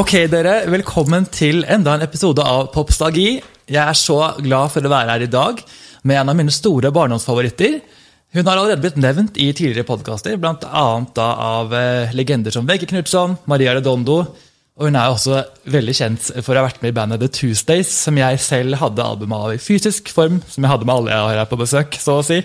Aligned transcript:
Ok, 0.00 0.14
dere. 0.32 0.64
Velkommen 0.72 1.26
til 1.28 1.64
enda 1.68 1.92
en 1.96 2.02
episode 2.02 2.44
av 2.44 2.70
Popstagi. 2.74 3.40
Jeg 3.68 3.80
er 3.80 3.96
så 3.98 4.16
glad 4.40 4.72
for 4.72 4.84
å 4.84 4.90
være 4.92 5.12
her 5.12 5.24
i 5.24 5.28
dag 5.30 5.60
med 6.08 6.16
en 6.20 6.32
av 6.32 6.38
mine 6.38 6.52
store 6.54 6.92
barndomsfavoritter. 6.94 7.76
Hun 8.30 8.46
har 8.46 8.60
allerede 8.60 8.78
blitt 8.84 8.98
nevnt 9.00 9.38
i 9.42 9.48
tidligere 9.50 9.86
podkaster, 9.88 10.36
bl.a. 10.38 10.82
av 11.18 11.72
eh, 11.74 12.12
legender 12.14 12.54
som 12.54 12.68
Vegge 12.68 12.86
Knutson, 12.86 13.34
Maria 13.50 13.72
Redondo. 13.74 14.20
Og 14.80 14.86
hun 14.86 14.96
er 14.96 15.10
også 15.10 15.40
veldig 15.68 15.94
kjent 15.98 16.28
for 16.46 16.54
å 16.54 16.62
ha 16.62 16.68
vært 16.68 16.78
med 16.84 16.92
i 16.92 16.96
bandet 16.96 17.20
The 17.24 17.28
Tuesdays, 17.40 17.90
som 18.06 18.16
jeg 18.20 18.38
selv 18.40 18.78
hadde 18.80 19.02
albumet 19.02 19.34
av 19.34 19.56
i 19.56 19.58
fysisk 19.60 20.12
form, 20.14 20.38
som 20.46 20.62
jeg 20.62 20.72
hadde 20.72 20.86
med 20.86 20.94
alle 20.94 21.12
jeg 21.12 21.26
har 21.26 21.42
her 21.42 21.50
på 21.50 21.58
besøk, 21.60 21.98
så 22.00 22.20
å 22.20 22.24
si. 22.24 22.38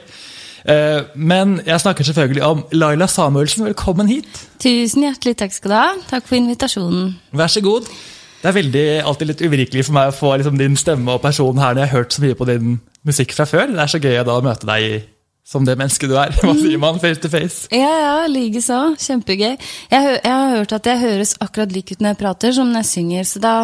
Eh, 0.66 1.06
Men 1.14 1.60
jeg 1.62 1.86
snakker 1.86 2.10
selvfølgelig 2.10 2.44
om 2.50 2.66
Laila 2.74 3.06
Samuelsen. 3.06 3.70
Velkommen 3.70 4.10
hit. 4.10 4.42
Tusen 4.66 5.06
hjertelig 5.06 5.38
takk 5.38 5.54
skal 5.54 5.70
du 5.72 5.78
ha. 5.78 5.88
Takk 6.10 6.26
for 6.26 6.42
invitasjonen. 6.42 7.14
Vær 7.38 7.54
så 7.54 7.62
god. 7.62 7.94
Det 8.42 8.50
er 8.50 8.58
veldig, 8.58 8.88
alltid 9.06 9.36
litt 9.36 9.46
uvirkelig 9.46 9.86
for 9.86 10.02
meg 10.02 10.10
å 10.10 10.18
få 10.18 10.34
liksom, 10.42 10.58
din 10.58 10.76
stemme 10.82 11.14
og 11.14 11.22
person 11.22 11.62
her 11.62 11.78
når 11.78 11.86
jeg 11.86 11.94
har 11.94 12.00
hørt 12.02 12.18
så 12.18 12.26
mye 12.26 12.38
på 12.42 12.50
din 12.50 12.80
musikk 13.06 13.38
fra 13.38 13.46
før. 13.46 13.70
Det 13.70 13.86
er 13.86 13.94
så 13.94 14.02
gøy 14.02 14.18
da 14.26 14.34
å 14.34 14.44
møte 14.46 14.66
deg 14.66 15.06
som 15.46 15.66
det 15.66 15.78
mennesket 15.78 16.10
du 16.10 16.18
er. 16.18 16.34
Hva 16.42 16.56
sier 16.58 16.82
man 16.82 17.00
face 17.02 17.22
to 17.22 17.32
face? 17.32 17.70
Ja, 17.74 17.94
ja, 18.02 18.14
likeså. 18.32 18.82
Kjempegøy. 19.02 19.54
Jeg, 19.54 20.16
jeg 20.18 20.32
har 20.34 20.56
hørt 20.58 20.74
at 20.76 20.90
jeg 20.90 21.04
høres 21.04 21.36
akkurat 21.44 21.74
lik 21.76 21.94
ut 21.94 22.02
når 22.02 22.16
jeg 22.16 22.22
prater, 22.24 22.56
som 22.58 22.72
når 22.72 22.84
jeg 22.84 22.92
synger, 22.94 23.28
så 23.30 23.44
da 23.44 23.56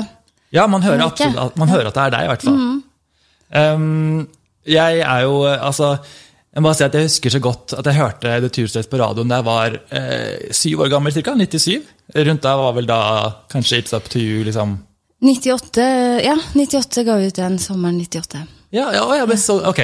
Ja, 0.52 0.68
man 0.68 0.84
hører, 0.84 1.06
absolutt, 1.08 1.58
man 1.58 1.72
hører 1.72 1.90
at 1.90 1.98
det 1.98 2.04
er 2.04 2.14
deg, 2.16 2.26
i 2.28 2.32
hvert 2.34 2.46
fall. 2.46 2.62
Um, 3.52 4.28
jeg 4.64 5.02
er 5.04 5.24
jo 5.26 5.42
eh, 5.44 5.58
Altså, 5.60 5.98
jeg 6.54 6.62
må 6.62 6.70
bare 6.70 6.78
si 6.80 6.86
at 6.86 6.94
jeg 6.96 7.08
husker 7.08 7.34
så 7.34 7.42
godt 7.44 7.74
at 7.80 7.88
jeg 7.90 7.98
hørte 7.98 8.38
The 8.44 8.52
Tuesdays 8.54 8.88
på 8.88 9.00
radioen 9.02 9.32
da 9.32 9.42
jeg 9.42 9.48
var 9.48 9.76
eh, 9.98 10.54
syv 10.56 10.86
år 10.86 10.94
gammel, 10.94 11.16
ca. 11.16 11.34
97. 11.36 11.92
Rundt 12.30 12.44
da 12.46 12.56
var 12.60 12.78
vel 12.78 12.88
da 12.88 13.02
kanskje 13.52 13.82
It's 13.82 13.96
Up 13.96 14.10
To 14.12 14.20
You, 14.20 14.46
liksom. 14.48 14.78
98 15.22 15.84
Ja, 16.26 16.36
98 16.56 17.06
ga 17.08 17.18
vi 17.20 17.30
ut 17.30 17.40
den 17.40 17.60
sommeren 17.62 18.00
98. 18.02 18.44
Ja, 18.76 18.90
ja, 18.96 19.06
ja 19.16 19.26
men 19.28 19.40
så, 19.40 19.60
ok. 19.70 19.82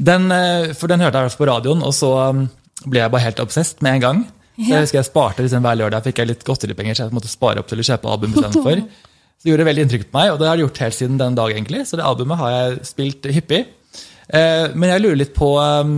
Den, 0.00 0.30
eh, 0.32 0.72
for 0.78 0.88
den 0.88 1.02
hørte 1.04 1.20
jeg 1.26 1.36
på 1.36 1.48
radioen, 1.50 1.82
og 1.84 1.92
så 1.96 2.10
um, 2.32 2.46
ble 2.86 3.02
jeg 3.02 3.12
bare 3.12 3.26
helt 3.26 3.42
obsessed 3.44 3.82
med 3.84 3.98
en 3.98 4.04
gang. 4.06 4.22
Så 4.60 4.72
jeg 4.74 4.84
husker 4.84 4.98
jeg 5.00 5.08
sparte 5.08 5.44
liksom 5.44 5.64
hver 5.64 5.78
lørdag, 5.80 6.04
fikk 6.04 6.20
jeg 6.20 6.28
litt 6.28 6.42
godteripenger, 6.44 6.96
så 6.96 7.06
jeg 7.06 7.16
måtte 7.16 7.30
spare 7.32 7.62
opp 7.62 7.68
til 7.70 7.80
å 7.80 7.86
kjøpe 7.86 8.10
album 8.12 8.34
istedenfor. 8.34 8.82
Så 9.40 9.46
det 9.48 9.54
gjorde 9.54 9.64
veldig 9.70 9.84
inntrykk 9.86 10.02
på 10.10 10.18
meg, 10.18 10.30
og 10.34 10.40
det 10.42 10.48
har 10.50 10.58
det 10.58 10.64
gjort 10.66 10.78
helt 10.82 10.96
siden 10.98 11.16
den 11.16 11.36
dag, 11.38 11.52
egentlig. 11.54 11.78
Så 11.88 11.96
det 11.96 12.04
albumet 12.04 12.36
har 12.36 12.50
jeg 12.52 12.74
spilt 12.90 13.28
hyppig. 13.32 13.60
Eh, 14.28 14.66
men 14.76 14.90
jeg 14.92 15.00
lurer 15.00 15.16
litt 15.16 15.32
på 15.32 15.48
um, 15.56 15.94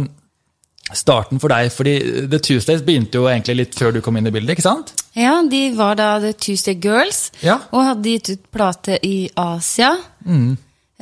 starten 0.94 1.42
for 1.42 1.50
deg, 1.50 1.72
fordi 1.75 1.97
The 2.31 2.39
Tuesdays 2.39 2.84
begynte 2.87 3.19
jo 3.19 3.27
egentlig 3.27 3.56
litt 3.59 3.75
før 3.75 3.97
du 3.97 3.98
kom 4.05 4.20
inn 4.20 4.31
i 4.31 4.34
bildet, 4.34 4.55
ikke 4.55 4.66
sant? 4.69 4.94
Ja, 5.19 5.41
de 5.42 5.64
var 5.75 5.98
da 5.98 6.12
The 6.22 6.31
Tuesday 6.39 6.78
Girls, 6.78 7.33
Ja. 7.42 7.59
og 7.75 7.83
hadde 7.89 8.14
gitt 8.14 8.31
ut 8.31 8.47
plate 8.55 9.00
i 9.03 9.16
Asia. 9.34 9.97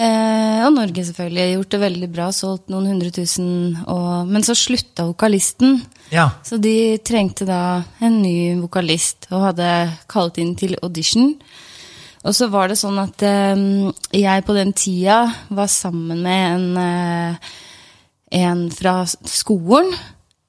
Eh, 0.00 0.60
og 0.64 0.72
Norge, 0.72 1.02
selvfølgelig. 1.04 1.56
Gjort 1.58 1.74
det 1.74 1.80
veldig 1.82 2.08
bra, 2.14 2.28
solgt 2.32 2.70
noen 2.72 2.88
hundre 2.88 3.10
tusen. 3.12 3.50
Og, 3.84 4.28
men 4.30 4.44
så 4.46 4.56
slutta 4.56 5.04
vokalisten. 5.10 5.80
Ja. 6.14 6.30
Så 6.46 6.56
de 6.62 6.96
trengte 7.04 7.44
da 7.48 7.82
en 8.00 8.20
ny 8.22 8.36
vokalist, 8.62 9.28
og 9.30 9.50
hadde 9.50 9.68
kalt 10.10 10.40
inn 10.40 10.54
til 10.58 10.78
audition. 10.80 11.34
Og 12.24 12.36
så 12.36 12.48
var 12.52 12.68
det 12.68 12.78
sånn 12.80 13.00
at 13.00 13.24
eh, 13.24 13.66
jeg 14.16 14.46
på 14.46 14.56
den 14.56 14.72
tida 14.76 15.22
var 15.52 15.68
sammen 15.72 16.24
med 16.24 16.46
en, 16.54 16.66
eh, 16.80 17.52
en 18.40 18.66
fra 18.72 19.02
skolen 19.08 19.92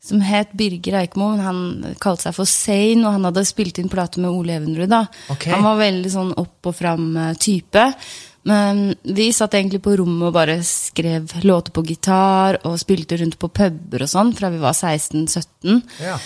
som 0.01 0.23
het 0.25 0.51
Birger 0.57 0.97
Eikmo. 1.03 1.29
men 1.35 1.45
Han 1.45 1.95
kalte 2.01 2.27
seg 2.27 2.35
for 2.35 2.49
Sane, 2.49 3.03
og 3.05 3.13
han 3.15 3.27
hadde 3.29 3.45
spilt 3.47 3.79
inn 3.79 3.91
plate 3.91 4.19
med 4.19 4.31
Ole 4.31 4.57
Evenrud. 4.57 4.89
da. 4.89 5.05
Okay. 5.29 5.53
Han 5.53 5.63
var 5.63 5.79
veldig 5.79 6.11
sånn 6.11 6.33
opp 6.41 6.71
og 6.71 6.75
fram-type. 6.75 7.85
Men 8.49 8.95
vi 9.03 9.27
satt 9.35 9.53
egentlig 9.53 9.83
på 9.85 9.93
rommet 9.99 10.31
og 10.31 10.33
bare 10.33 10.57
skrev 10.65 11.35
låter 11.45 11.73
på 11.75 11.83
gitar 11.85 12.57
og 12.65 12.79
spilte 12.81 13.19
rundt 13.21 13.37
på 13.41 13.51
puber 13.53 14.05
og 14.05 14.09
sånn 14.09 14.31
fra 14.37 14.49
vi 14.53 14.61
var 14.61 14.73
16-17. 14.77 15.83
ja. 16.01 16.17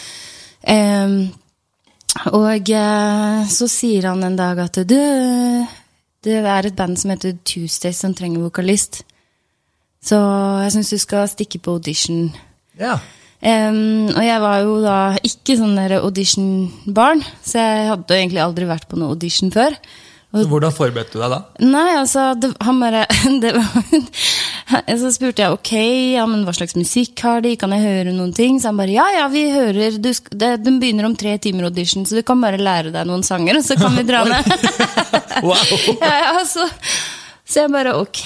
Um, 0.66 1.18
og 2.32 2.70
eh, 2.72 3.42
så 3.52 3.68
sier 3.68 4.08
han 4.08 4.24
en 4.24 4.38
dag 4.40 4.62
at 4.64 4.80
du, 4.88 4.96
det 6.24 6.38
er 6.40 6.70
et 6.70 6.78
band 6.78 6.96
som 6.98 7.12
heter 7.12 7.36
Tuesdays 7.44 8.00
som 8.00 8.16
trenger 8.16 8.46
vokalist. 8.46 9.02
Så 10.06 10.18
jeg 10.64 10.72
syns 10.78 10.94
du 10.94 11.02
skal 11.02 11.28
stikke 11.30 11.60
på 11.60 11.76
audition. 11.78 12.30
ja. 12.80 12.98
Um, 13.46 14.08
og 14.10 14.24
jeg 14.24 14.42
var 14.42 14.62
jo 14.64 14.78
da 14.82 14.98
ikke 15.28 15.58
sånn 15.60 15.76
audition-barn, 15.78 17.20
så 17.46 17.62
jeg 17.62 17.90
hadde 17.92 18.16
egentlig 18.16 18.42
aldri 18.42 18.66
vært 18.66 18.88
på 18.90 18.98
noe 18.98 19.14
audition 19.14 19.52
før. 19.54 19.76
Så 20.36 20.50
hvordan 20.52 20.74
forberedte 20.76 21.16
du 21.16 21.22
deg 21.22 21.32
da? 21.32 21.40
Nei, 21.64 21.90
altså, 22.00 22.26
det, 22.40 22.52
han 22.66 22.82
bare 22.82 23.06
det 23.44 23.54
Så 25.02 25.12
spurte 25.14 25.44
jeg 25.44 25.56
ok, 25.56 25.72
ja, 26.16 26.26
men 26.30 26.44
hva 26.48 26.54
slags 26.56 26.76
musikk 26.78 27.22
har 27.26 27.44
de, 27.46 27.54
kan 27.60 27.74
jeg 27.76 27.86
høre 27.86 28.16
noen 28.16 28.34
ting? 28.36 28.58
Så 28.60 28.72
han 28.72 28.80
bare 28.80 28.96
ja, 28.96 29.06
ja, 29.14 29.28
vi 29.32 29.46
hører 29.54 30.00
du, 30.02 30.10
det, 30.12 30.52
Den 30.66 30.80
begynner 30.82 31.08
om 31.10 31.18
tre 31.20 31.38
timer 31.42 31.70
audition, 31.70 32.06
så 32.08 32.18
du 32.18 32.24
kan 32.26 32.42
bare 32.44 32.62
lære 32.62 32.94
deg 32.96 33.08
noen 33.08 33.24
sanger, 33.26 33.60
og 33.60 33.68
så 33.68 33.78
kan 33.80 33.96
vi 33.96 34.06
dra 34.08 34.24
ned. 34.32 34.50
Wow! 35.46 35.76
ja, 36.02 36.14
ja, 36.26 36.44
så, 36.50 36.68
jeg 37.56 37.72
bare 37.72 37.96
ok, 38.02 38.24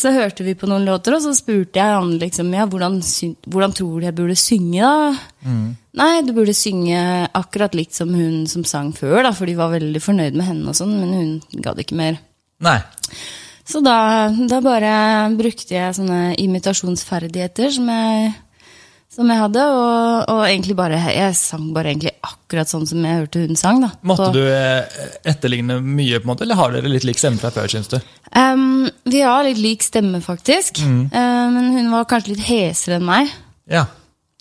så 0.00 0.12
hørte 0.16 0.46
vi 0.46 0.56
på 0.58 0.68
noen 0.68 0.86
låter, 0.88 1.16
og 1.16 1.24
så 1.24 1.34
spurte 1.38 1.80
jeg 1.80 1.98
han 1.98 2.16
liksom 2.20 2.50
ja, 2.56 2.66
hvordan, 2.68 2.98
hvordan 3.46 3.76
tror 3.76 4.00
du 4.00 4.08
jeg 4.08 4.18
burde 4.18 4.38
synge, 4.38 4.82
da? 4.82 5.52
Nei, 5.98 6.22
du 6.22 6.32
burde 6.36 6.54
synge 6.56 7.00
akkurat 7.36 7.74
likt 7.76 7.96
som 7.96 8.12
hun 8.14 8.46
som 8.50 8.64
sang 8.68 8.92
før, 8.96 9.22
da, 9.26 9.34
for 9.34 9.50
de 9.50 9.56
var 9.58 9.74
veldig 9.74 10.02
fornøyd 10.02 10.38
med 10.38 10.46
henne 10.46 10.70
og 10.70 10.78
sånn, 10.78 10.94
men 11.00 11.14
hun 11.16 11.62
gadd 11.64 11.80
ikke 11.82 11.98
mer. 11.98 12.20
Nei. 12.64 12.78
Så 13.68 13.82
da, 13.84 14.30
da 14.48 14.60
bare 14.64 14.92
brukte 15.36 15.74
jeg 15.74 15.96
sånne 15.98 16.36
imitasjonsferdigheter 16.40 17.74
som 17.74 17.90
jeg, 17.92 18.30
som 19.12 19.28
jeg 19.28 19.42
hadde, 19.42 19.64
og, 19.74 20.30
og 20.32 20.40
egentlig 20.46 20.76
bare, 20.78 21.00
jeg 21.12 21.36
sang 21.36 21.66
bare 21.76 21.92
egentlig 21.92 22.14
akkurat 22.24 22.70
sånn 22.70 22.86
som 22.88 23.04
jeg 23.04 23.20
hørte 23.20 23.42
hun 23.44 23.60
sang. 23.60 23.82
da. 23.84 23.90
Måtte 24.08 24.30
du 24.38 24.40
eh, 24.46 25.02
etterligne 25.28 25.82
mye, 25.84 26.16
på 26.16 26.24
en 26.24 26.32
måte, 26.32 26.46
eller 26.46 26.60
har 26.62 26.72
dere 26.72 26.94
litt 26.94 27.04
lik 27.08 27.20
stemme 27.20 27.42
fra 27.42 27.52
før, 27.52 27.68
syns 27.74 27.92
du? 27.92 27.98
Um, 28.32 28.88
vi 29.04 29.20
har 29.26 29.44
litt 29.44 29.60
lik 29.60 29.84
stemme, 29.84 30.22
faktisk. 30.24 30.80
Mm. 30.80 31.02
Uh, 31.12 31.46
men 31.52 31.70
hun 31.76 31.92
var 31.92 32.08
kanskje 32.08 32.36
litt 32.38 32.48
hesere 32.48 33.02
enn 33.02 33.08
meg. 33.10 33.34
Ja. 33.68 33.84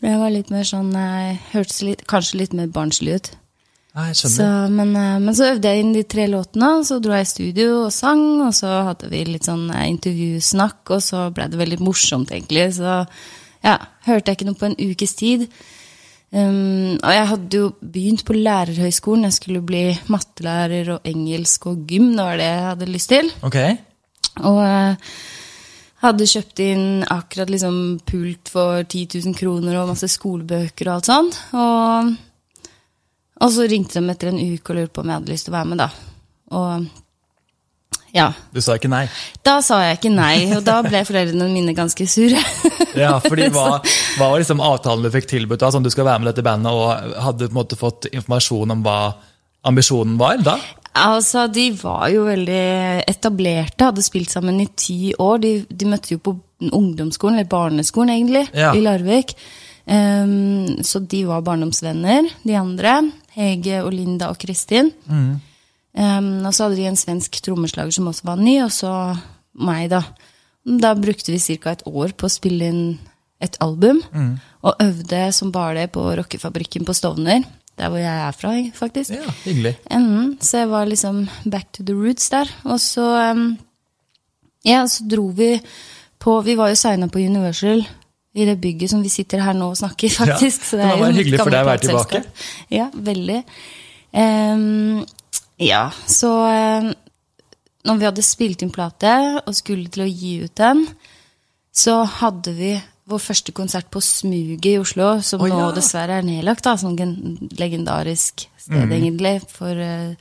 Jeg 0.05 0.19
var 0.21 0.29
litt 0.29 0.49
mer 0.53 0.65
sånn, 0.67 0.91
jeg 0.93 1.37
hørtes 1.55 1.81
litt, 1.81 2.03
kanskje 2.09 2.43
litt 2.43 2.55
mer 2.57 2.69
barnslig 2.69 3.17
ut. 3.17 3.29
Jeg 3.97 4.17
Så, 4.29 4.45
men, 4.69 4.91
eh, 4.93 5.17
men 5.17 5.33
så 5.33 5.55
øvde 5.55 5.71
jeg 5.71 5.81
inn 5.81 5.93
de 5.95 6.03
tre 6.05 6.27
låtene, 6.29 6.83
så 6.85 6.99
dro 7.01 7.15
jeg 7.17 7.25
i 7.25 7.31
studio 7.31 7.69
og 7.87 7.93
sang, 7.95 8.21
og 8.45 8.53
så 8.53 8.69
hadde 8.91 9.09
vi 9.09 9.23
litt 9.25 9.47
sånn 9.49 9.71
eh, 9.73 9.87
intervjusnakk, 9.89 10.83
og 10.93 11.01
så 11.01 11.23
ble 11.33 11.47
det 11.49 11.57
veldig 11.57 11.79
morsomt, 11.81 12.29
egentlig. 12.29 12.67
Så 12.77 12.99
ja, 13.65 13.73
hørte 14.05 14.29
jeg 14.29 14.37
ikke 14.37 14.49
noe 14.51 14.59
på 14.59 14.69
en 14.69 14.77
ukes 14.77 15.17
tid. 15.17 15.47
Um, 16.27 16.99
og 16.99 17.11
jeg 17.15 17.27
hadde 17.31 17.59
jo 17.61 17.67
begynt 17.79 18.25
på 18.27 18.35
lærerhøyskolen. 18.35 19.25
Jeg 19.29 19.37
skulle 19.37 19.63
bli 19.65 19.83
mattelærer 20.11 20.97
og 20.97 21.07
engelsk 21.07 21.69
og 21.71 21.85
gym. 21.87 22.11
Det 22.17 22.25
var 22.27 22.37
det 22.37 22.49
jeg 22.51 22.65
hadde 22.67 22.89
lyst 22.91 23.13
til. 23.13 23.31
Ok. 23.47 23.57
Og 24.45 24.59
eh, 24.61 25.13
hadde 26.07 26.29
kjøpt 26.29 26.61
inn 26.63 26.85
akkurat 27.13 27.51
liksom 27.51 27.75
pult 28.07 28.51
for 28.51 28.83
10 28.83 29.19
000 29.25 29.37
kroner 29.37 29.79
og 29.81 29.91
masse 29.91 30.09
skolebøker 30.11 30.89
og 30.89 30.93
alt 30.97 31.09
sånt. 31.09 31.39
Og, 31.57 32.13
og 33.41 33.51
så 33.53 33.67
ringte 33.69 33.99
de 33.99 34.13
etter 34.13 34.31
en 34.31 34.39
uke 34.41 34.73
og 34.73 34.79
lurte 34.79 34.95
på 34.95 35.03
om 35.03 35.11
jeg 35.11 35.21
hadde 35.21 35.33
lyst 35.33 35.47
til 35.49 35.53
å 35.53 35.57
være 35.57 35.71
med, 35.73 35.83
da. 35.83 35.89
Og 36.57 36.87
ja. 38.15 38.31
Du 38.55 38.59
sa 38.63 38.77
ikke 38.79 38.89
nei? 38.91 39.03
Da 39.45 39.59
sa 39.65 39.81
jeg 39.83 39.99
ikke 39.99 40.13
nei, 40.13 40.47
og 40.55 40.63
da 40.65 40.79
ble 40.85 41.03
foreldrene 41.07 41.49
mine 41.53 41.77
ganske 41.77 42.09
sure. 42.09 42.41
Ja, 42.97 43.19
fordi 43.21 43.45
hva, 43.53 43.77
hva 44.17 44.27
var 44.31 44.39
liksom 44.41 44.61
avtalen 44.63 45.05
du 45.05 45.11
fikk 45.13 45.27
tilbudt? 45.29 45.61
sånn 45.61 45.85
Du 45.85 45.91
skal 45.93 46.07
være 46.07 46.23
med 46.23 46.31
dette 46.31 46.41
bandet, 46.45 46.73
og 46.73 47.19
hadde 47.21 47.45
på 47.45 47.53
en 47.53 47.59
måte 47.59 47.77
fått 47.77 48.07
informasjon 48.09 48.73
om 48.73 48.81
hva 48.81 48.97
ambisjonen 49.69 50.15
var 50.17 50.39
da? 50.41 50.55
Altså, 51.05 51.47
De 51.53 51.69
var 51.77 52.09
jo 52.13 52.25
veldig 52.27 53.03
etablerte, 53.07 53.85
hadde 53.91 54.03
spilt 54.05 54.31
sammen 54.33 54.59
i 54.63 54.67
ti 54.75 55.13
år. 55.19 55.39
De, 55.43 55.53
de 55.69 55.85
møtte 55.89 56.15
jo 56.15 56.19
på 56.23 56.35
ungdomsskolen, 56.73 57.37
eller 57.37 57.49
barneskolen 57.51 58.13
egentlig, 58.15 58.47
Ja. 58.57 58.73
i 58.73 58.81
Larvik. 58.81 59.35
Um, 59.87 60.81
så 60.83 60.99
de 61.07 61.21
var 61.29 61.41
barndomsvenner, 61.47 62.27
de 62.43 62.55
andre. 62.59 63.11
Hege 63.37 63.83
og 63.85 63.93
Linda 63.93 64.31
og 64.33 64.39
Kristin. 64.41 64.91
Ehm, 65.97 66.45
og 66.45 66.53
så 66.53 66.67
hadde 66.67 66.77
de 66.79 66.87
en 66.89 66.97
svensk 66.99 67.37
trommeslager 67.45 67.93
som 67.95 68.09
også 68.09 68.25
var 68.27 68.39
ny, 68.41 68.57
og 68.65 68.71
så 68.73 68.91
meg, 69.57 69.89
da. 69.93 70.01
Da 70.67 70.93
brukte 70.99 71.31
vi 71.31 71.39
ca. 71.57 71.71
et 71.71 71.83
år 71.87 72.13
på 72.17 72.27
å 72.27 72.33
spille 72.33 72.67
inn 72.67 72.99
et 73.41 73.55
album, 73.61 74.01
og 74.63 74.75
øvde 74.81 75.31
som 75.33 75.51
bare 75.53 75.75
det 75.83 75.91
på 75.93 76.01
rockefabrikken 76.17 76.85
på 76.85 76.93
Stovner. 76.97 77.43
Der 77.77 77.91
hvor 77.93 78.01
jeg 78.01 78.23
er 78.27 78.33
fra, 78.33 78.53
faktisk. 78.73 79.13
Ja, 79.13 79.33
hyggelig. 79.45 79.75
Enden, 79.93 80.37
så 80.41 80.63
jeg 80.63 80.69
var 80.71 80.89
liksom 80.89 81.27
back 81.45 81.71
to 81.73 81.85
the 81.85 81.93
roots 81.93 82.29
der. 82.33 82.49
Og 82.65 82.79
så 82.81 83.05
em, 83.21 83.47
Ja, 84.65 84.81
så 84.87 85.05
dro 85.07 85.29
vi 85.31 85.53
på 86.19 86.41
Vi 86.43 86.55
var 86.57 86.69
jo 86.73 86.75
signa 86.75 87.07
på 87.07 87.21
Universal 87.21 87.85
i 88.37 88.45
det 88.45 88.57
bygget 88.61 88.91
som 88.91 89.01
vi 89.01 89.09
sitter 89.09 89.41
her 89.41 89.55
nå 89.57 89.71
og 89.71 89.77
snakker, 89.79 90.09
faktisk. 90.13 90.61
Ja, 90.61 90.67
så 90.67 90.77
det 90.77 90.89
jo 90.89 91.01
være 91.01 91.17
hyggelig 91.17 91.39
for 91.41 91.53
deg 91.53 91.63
å 91.63 91.69
være 91.71 91.83
tilbake. 91.85 92.19
Ja, 92.73 92.89
veldig. 92.93 93.37
Um, 94.13 95.05
ja, 95.61 95.87
så 96.05 96.29
um, 96.45 96.91
når 97.87 97.97
vi 97.97 98.07
hadde 98.09 98.25
spilt 98.25 98.61
inn 98.61 98.73
plate 98.73 99.13
og 99.41 99.57
skulle 99.57 99.89
til 99.93 100.05
å 100.05 100.09
gi 100.09 100.33
ut 100.43 100.53
den, 100.59 100.83
så 101.73 102.01
hadde 102.19 102.53
vi 102.57 102.75
vår 103.07 103.19
første 103.23 103.53
konsert 103.55 103.87
på 103.93 104.01
Smuget 104.03 104.65
i 104.65 104.77
Oslo, 104.81 105.21
som 105.23 105.39
Å, 105.41 105.47
nå 105.47 105.73
dessverre 105.75 106.17
er 106.19 106.25
nedlagt. 106.27 106.63
da, 106.63 106.75
Sånn 106.75 106.97
legendarisk 107.57 108.47
sted, 108.57 108.75
Mm. 108.89 108.91
egentlig, 108.91 109.41
for, 109.49 109.69
eh, 109.69 110.15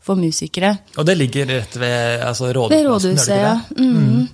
for 0.00 0.16
musikere. 0.16 0.78
Og 0.96 1.04
det 1.06 1.18
ligger 1.18 1.46
rett 1.46 1.76
ved 1.76 2.20
altså, 2.22 2.46
Ved 2.46 2.56
rådhuset? 2.56 2.86
rådhuset, 2.86 3.28
ja. 3.28 3.60
Mm. 3.76 3.96
Mm. 4.16 4.28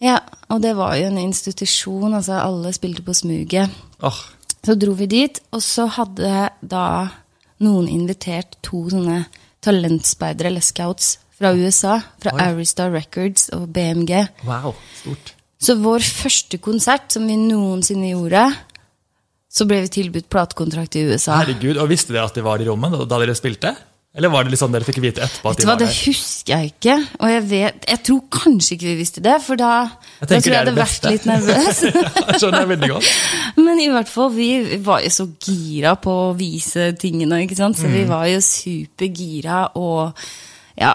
Ja, 0.00 0.18
og 0.50 0.60
det 0.62 0.74
var 0.76 0.96
jo 0.96 1.06
en 1.06 1.18
institusjon, 1.18 2.12
altså 2.14 2.32
alle 2.42 2.72
spilte 2.72 3.02
på 3.02 3.14
Smuget. 3.14 3.70
Oh. 4.02 4.18
Så 4.64 4.74
dro 4.78 4.92
vi 4.94 5.06
dit, 5.06 5.40
og 5.52 5.60
så 5.60 5.86
hadde 5.88 6.50
da 6.66 7.08
noen 7.60 7.88
invitert 7.88 8.56
to 8.62 8.88
sånne 8.90 9.26
talentspeidere, 9.62 10.46
eller 10.46 10.60
scouts, 10.60 11.18
fra 11.38 11.52
USA. 11.54 12.00
Fra 12.20 12.30
Arista 12.32 12.88
Records 12.90 13.48
og 13.52 13.72
BMG. 13.72 14.28
wow, 14.44 14.74
stort. 15.00 15.33
Så 15.64 15.78
vår 15.80 16.04
første 16.04 16.58
konsert 16.60 17.14
som 17.14 17.24
vi 17.30 17.38
noensinne 17.40 18.10
gjorde, 18.12 18.44
så 19.54 19.64
ble 19.70 19.80
vi 19.86 19.92
tilbudt 20.00 20.28
platekontrakt 20.32 20.96
i 20.98 21.06
USA. 21.08 21.38
Herregud, 21.40 21.78
og 21.80 21.88
Visste 21.92 22.12
dere 22.12 22.26
at 22.28 22.36
de 22.36 22.42
var 22.44 22.60
i 22.60 22.66
rommet 22.68 22.96
da, 23.08 23.18
dere 23.22 23.36
spilte? 23.38 23.70
Eller 24.14 24.30
var 24.30 24.44
det 24.46 24.52
litt 24.52 24.60
sånn 24.60 24.70
dere 24.70 24.86
fikk 24.86 25.00
vite 25.02 25.24
etterpå 25.24 25.50
at 25.50 25.58
de 25.58 25.64
var 25.66 25.78
Det 25.80 25.88
der? 25.88 25.96
husker 26.04 26.52
jeg 26.52 26.68
ikke. 26.74 26.92
Og 27.18 27.30
jeg 27.32 27.42
vet, 27.50 27.86
jeg 27.90 28.00
tror 28.06 28.20
kanskje 28.36 28.76
ikke 28.76 28.86
vi 28.92 28.94
visste 29.00 29.22
det, 29.24 29.32
for 29.42 29.58
da, 29.58 29.70
Jeg 30.20 30.28
da 30.28 30.28
tror 30.28 30.36
det 30.36 30.46
er 30.46 30.52
jeg 30.52 30.60
hadde 30.60 30.74
vært 30.78 31.08
litt 31.10 31.26
nervøs. 31.30 31.80
Jeg 32.28 32.38
skjønner 32.44 32.60
jeg 32.62 32.70
veldig 32.74 32.90
godt. 32.92 33.08
Men 33.64 33.80
i 33.82 33.88
hvert 33.90 34.12
fall, 34.12 34.30
vi 34.36 34.48
var 34.86 35.02
jo 35.02 35.10
så 35.16 35.26
gira 35.48 35.96
på 35.98 36.14
å 36.28 36.30
vise 36.38 36.92
tingene, 37.02 37.40
ikke 37.46 37.58
sant. 37.58 37.80
Så 37.80 37.90
Mm. 37.90 37.96
vi 37.98 38.04
var 38.12 38.28
jo 38.30 38.38
supergira 38.44 39.64
og 39.82 40.26
ja 40.78 40.94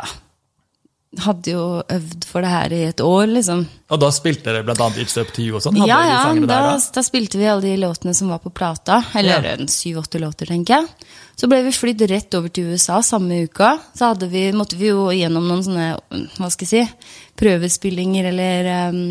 Hadde 1.18 1.56
jo 1.56 1.62
øvd 1.90 2.26
for 2.30 2.46
det 2.46 2.50
her 2.52 2.74
i 2.76 2.84
et 2.86 3.02
år, 3.02 3.24
liksom. 3.32 3.64
Og 3.90 3.98
da 3.98 4.12
spilte 4.14 4.52
dere 4.54 4.76
annet 4.76 5.00
It's 5.02 5.18
Up 5.18 5.32
To 5.34 5.42
You 5.42 5.56
og 5.58 5.64
sånn? 5.66 5.80
Ja, 5.82 5.98
ja, 6.06 6.20
da, 6.22 6.36
der 6.38 6.68
da? 6.68 6.76
da 6.78 7.04
spilte 7.06 7.40
vi 7.42 7.48
alle 7.50 7.66
de 7.66 7.80
låtene 7.82 8.14
som 8.14 8.30
var 8.30 8.44
på 8.44 8.52
plata. 8.54 9.00
Eller 9.18 9.48
en 9.56 9.66
syv-åtte 9.72 10.22
låter, 10.22 10.52
tenker 10.54 10.78
jeg. 10.78 11.10
Så 11.40 11.50
ble 11.50 11.64
vi 11.66 11.74
flydd 11.74 12.04
rett 12.12 12.38
over 12.38 12.54
til 12.54 12.76
USA 12.76 13.00
samme 13.02 13.42
uka. 13.50 13.72
Så 13.98 14.12
vi, 14.28 14.52
måtte 14.54 14.78
vi 14.78 14.92
jo 14.92 15.08
gjennom 15.16 15.50
noen 15.50 15.66
sånne, 15.66 15.90
hva 16.38 16.52
skal 16.54 16.68
jeg 16.68 16.86
si, 16.92 17.12
prøvespillinger 17.42 18.30
eller 18.30 18.70
um, 18.94 19.02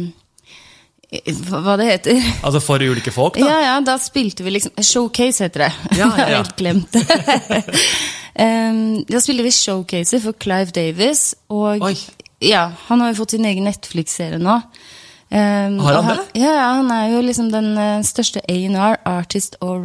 hva 1.49 1.79
det 1.81 1.89
heter. 1.89 2.23
Altså 2.45 2.61
for 2.63 2.85
ulike 2.85 3.11
folk, 3.15 3.41
da? 3.41 3.49
Ja, 3.49 3.59
ja, 3.65 3.75
da 3.81 3.97
spilte 3.99 4.45
vi 4.47 4.55
liksom 4.59 4.77
Showcase 4.77 5.49
heter 5.49 5.67
det. 5.67 5.73
Ja, 5.97 6.13
ja, 6.13 6.29
ja. 6.31 6.31
helt 6.37 6.55
glemt 6.61 6.95
det. 6.95 7.65
um, 8.39 9.05
da 9.09 9.21
spiller 9.21 9.47
vi 9.47 9.55
showcaser 9.55 10.23
for 10.23 10.37
Clive 10.41 10.73
Davis. 10.75 11.35
Og 11.49 11.83
Oi. 11.83 11.95
ja, 12.45 12.69
han 12.89 13.01
har 13.03 13.13
jo 13.13 13.21
fått 13.23 13.37
sin 13.37 13.49
egen 13.49 13.69
Netflix-serie 13.69 14.41
nå. 14.43 14.61
Um, 15.29 15.79
Har 15.85 15.99
han 16.01 16.15
det? 16.15 16.23
Ja, 16.41 16.53
ja, 16.57 16.69
han 16.79 16.91
er 16.91 17.11
jo 17.13 17.19
liksom 17.21 17.51
den 17.53 17.75
eh, 17.77 17.99
største 18.07 18.41
A&R, 18.49 18.97
artist 19.05 19.59
og 19.61 19.85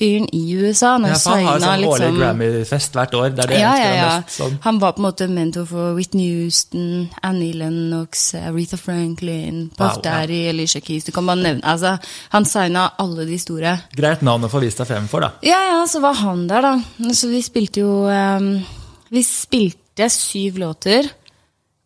repertoire-fyren 0.00 0.28
i 0.32 0.52
USA. 0.54 0.86
Han 0.92 1.02
Ja, 1.02 1.08
han 1.08 1.44
har 1.44 1.58
sånn 1.58 1.60
sånn 1.60 1.84
årlig 1.84 2.00
liksom- 2.00 2.18
Grammy-fest 2.18 2.92
hvert 2.92 3.14
år. 3.14 3.34
Det 3.34 3.44
er 3.44 3.48
det 3.48 3.60
ja, 3.60 3.76
ja, 3.76 3.94
ja. 3.94 4.20
mest. 4.20 4.40
Sånn. 4.40 4.58
Han 4.62 4.78
var 4.78 4.92
på 4.92 4.98
en 4.98 5.04
måte 5.04 5.28
mentor 5.28 5.66
for 5.66 5.94
Whitney 5.94 6.44
Houston, 6.44 7.10
Annie 7.22 7.52
Lennox, 7.52 8.34
Aretha 8.34 8.76
Franklin, 8.76 9.70
Puff 9.76 9.96
Wow, 9.96 10.02
ja. 10.04 10.50
Alicia 10.50 10.80
Keys. 10.80 11.04
Du 11.04 11.12
kan 11.12 11.26
bare 11.26 11.36
nevne 11.36 11.62
altså, 11.62 11.98
Han 12.30 12.44
signa 12.44 12.92
alle 12.98 13.26
de 13.26 13.38
store. 13.38 13.80
Greit 13.94 14.22
navn 14.22 14.44
å 14.44 14.50
få 14.50 14.60
vist 14.60 14.78
deg 14.78 14.86
frem 14.86 15.08
for, 15.08 15.20
da. 15.20 15.30
Ja, 15.42 15.78
ja, 15.78 15.86
så 15.86 16.00
var 16.00 16.14
han 16.14 16.46
der, 16.46 16.60
da. 16.62 16.82
Så 17.12 17.28
vi 17.28 17.42
spilte 17.42 17.80
jo 17.80 18.06
um, 18.06 18.64
Vi 19.10 19.22
spilte 19.22 20.08
syv 20.10 20.58
låter. 20.58 21.10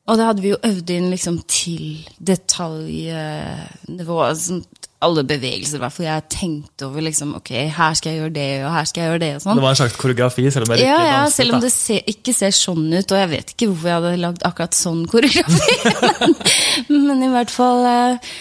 Og 0.04 0.18
det 0.20 0.24
hadde 0.28 0.42
vi 0.44 0.50
jo 0.52 0.58
øvd 0.68 0.90
inn 0.92 1.06
liksom 1.08 1.38
til 1.48 2.04
detaljnivå. 2.20 4.18
Sånn, 4.36 4.60
alle 5.04 5.24
bevegelser, 5.28 5.78
i 5.78 5.82
hvert 5.82 5.94
fall. 5.94 6.06
Jeg 6.06 6.24
tenkte 6.32 6.86
over 6.88 7.04
liksom 7.04 7.34
Ok, 7.38 7.50
her 7.76 7.96
skal 7.96 8.12
jeg 8.12 8.20
gjøre 8.22 8.34
det, 8.36 8.48
og 8.64 8.72
her 8.74 8.88
skal 8.88 9.00
jeg 9.02 9.10
gjøre 9.10 9.22
det, 9.22 9.30
og 9.36 9.44
sånn. 9.44 9.58
Det 9.58 9.64
var 9.64 9.74
en 9.74 9.80
slags 9.80 10.00
koreografi, 10.00 10.44
selv 10.52 10.68
om 10.68 10.74
det 10.74 10.80
Ja, 10.82 10.98
ja, 10.98 11.20
danset, 11.22 11.36
selv 11.38 11.56
om 11.56 11.62
det 11.64 11.72
ser, 11.74 12.00
ikke 12.14 12.34
ser 12.36 12.56
sånn 12.56 12.86
ut, 12.92 13.14
og 13.14 13.22
jeg 13.22 13.30
vet 13.32 13.54
ikke 13.54 13.68
hvorfor 13.70 13.90
jeg 13.90 13.98
hadde 14.00 14.24
lagd 14.24 14.44
akkurat 14.48 14.76
sånn 14.78 15.06
koreografi. 15.10 15.76
men, 16.90 17.00
men 17.08 17.24
i 17.24 17.32
hvert 17.32 17.52
fall 17.52 17.88
eh, 17.88 18.34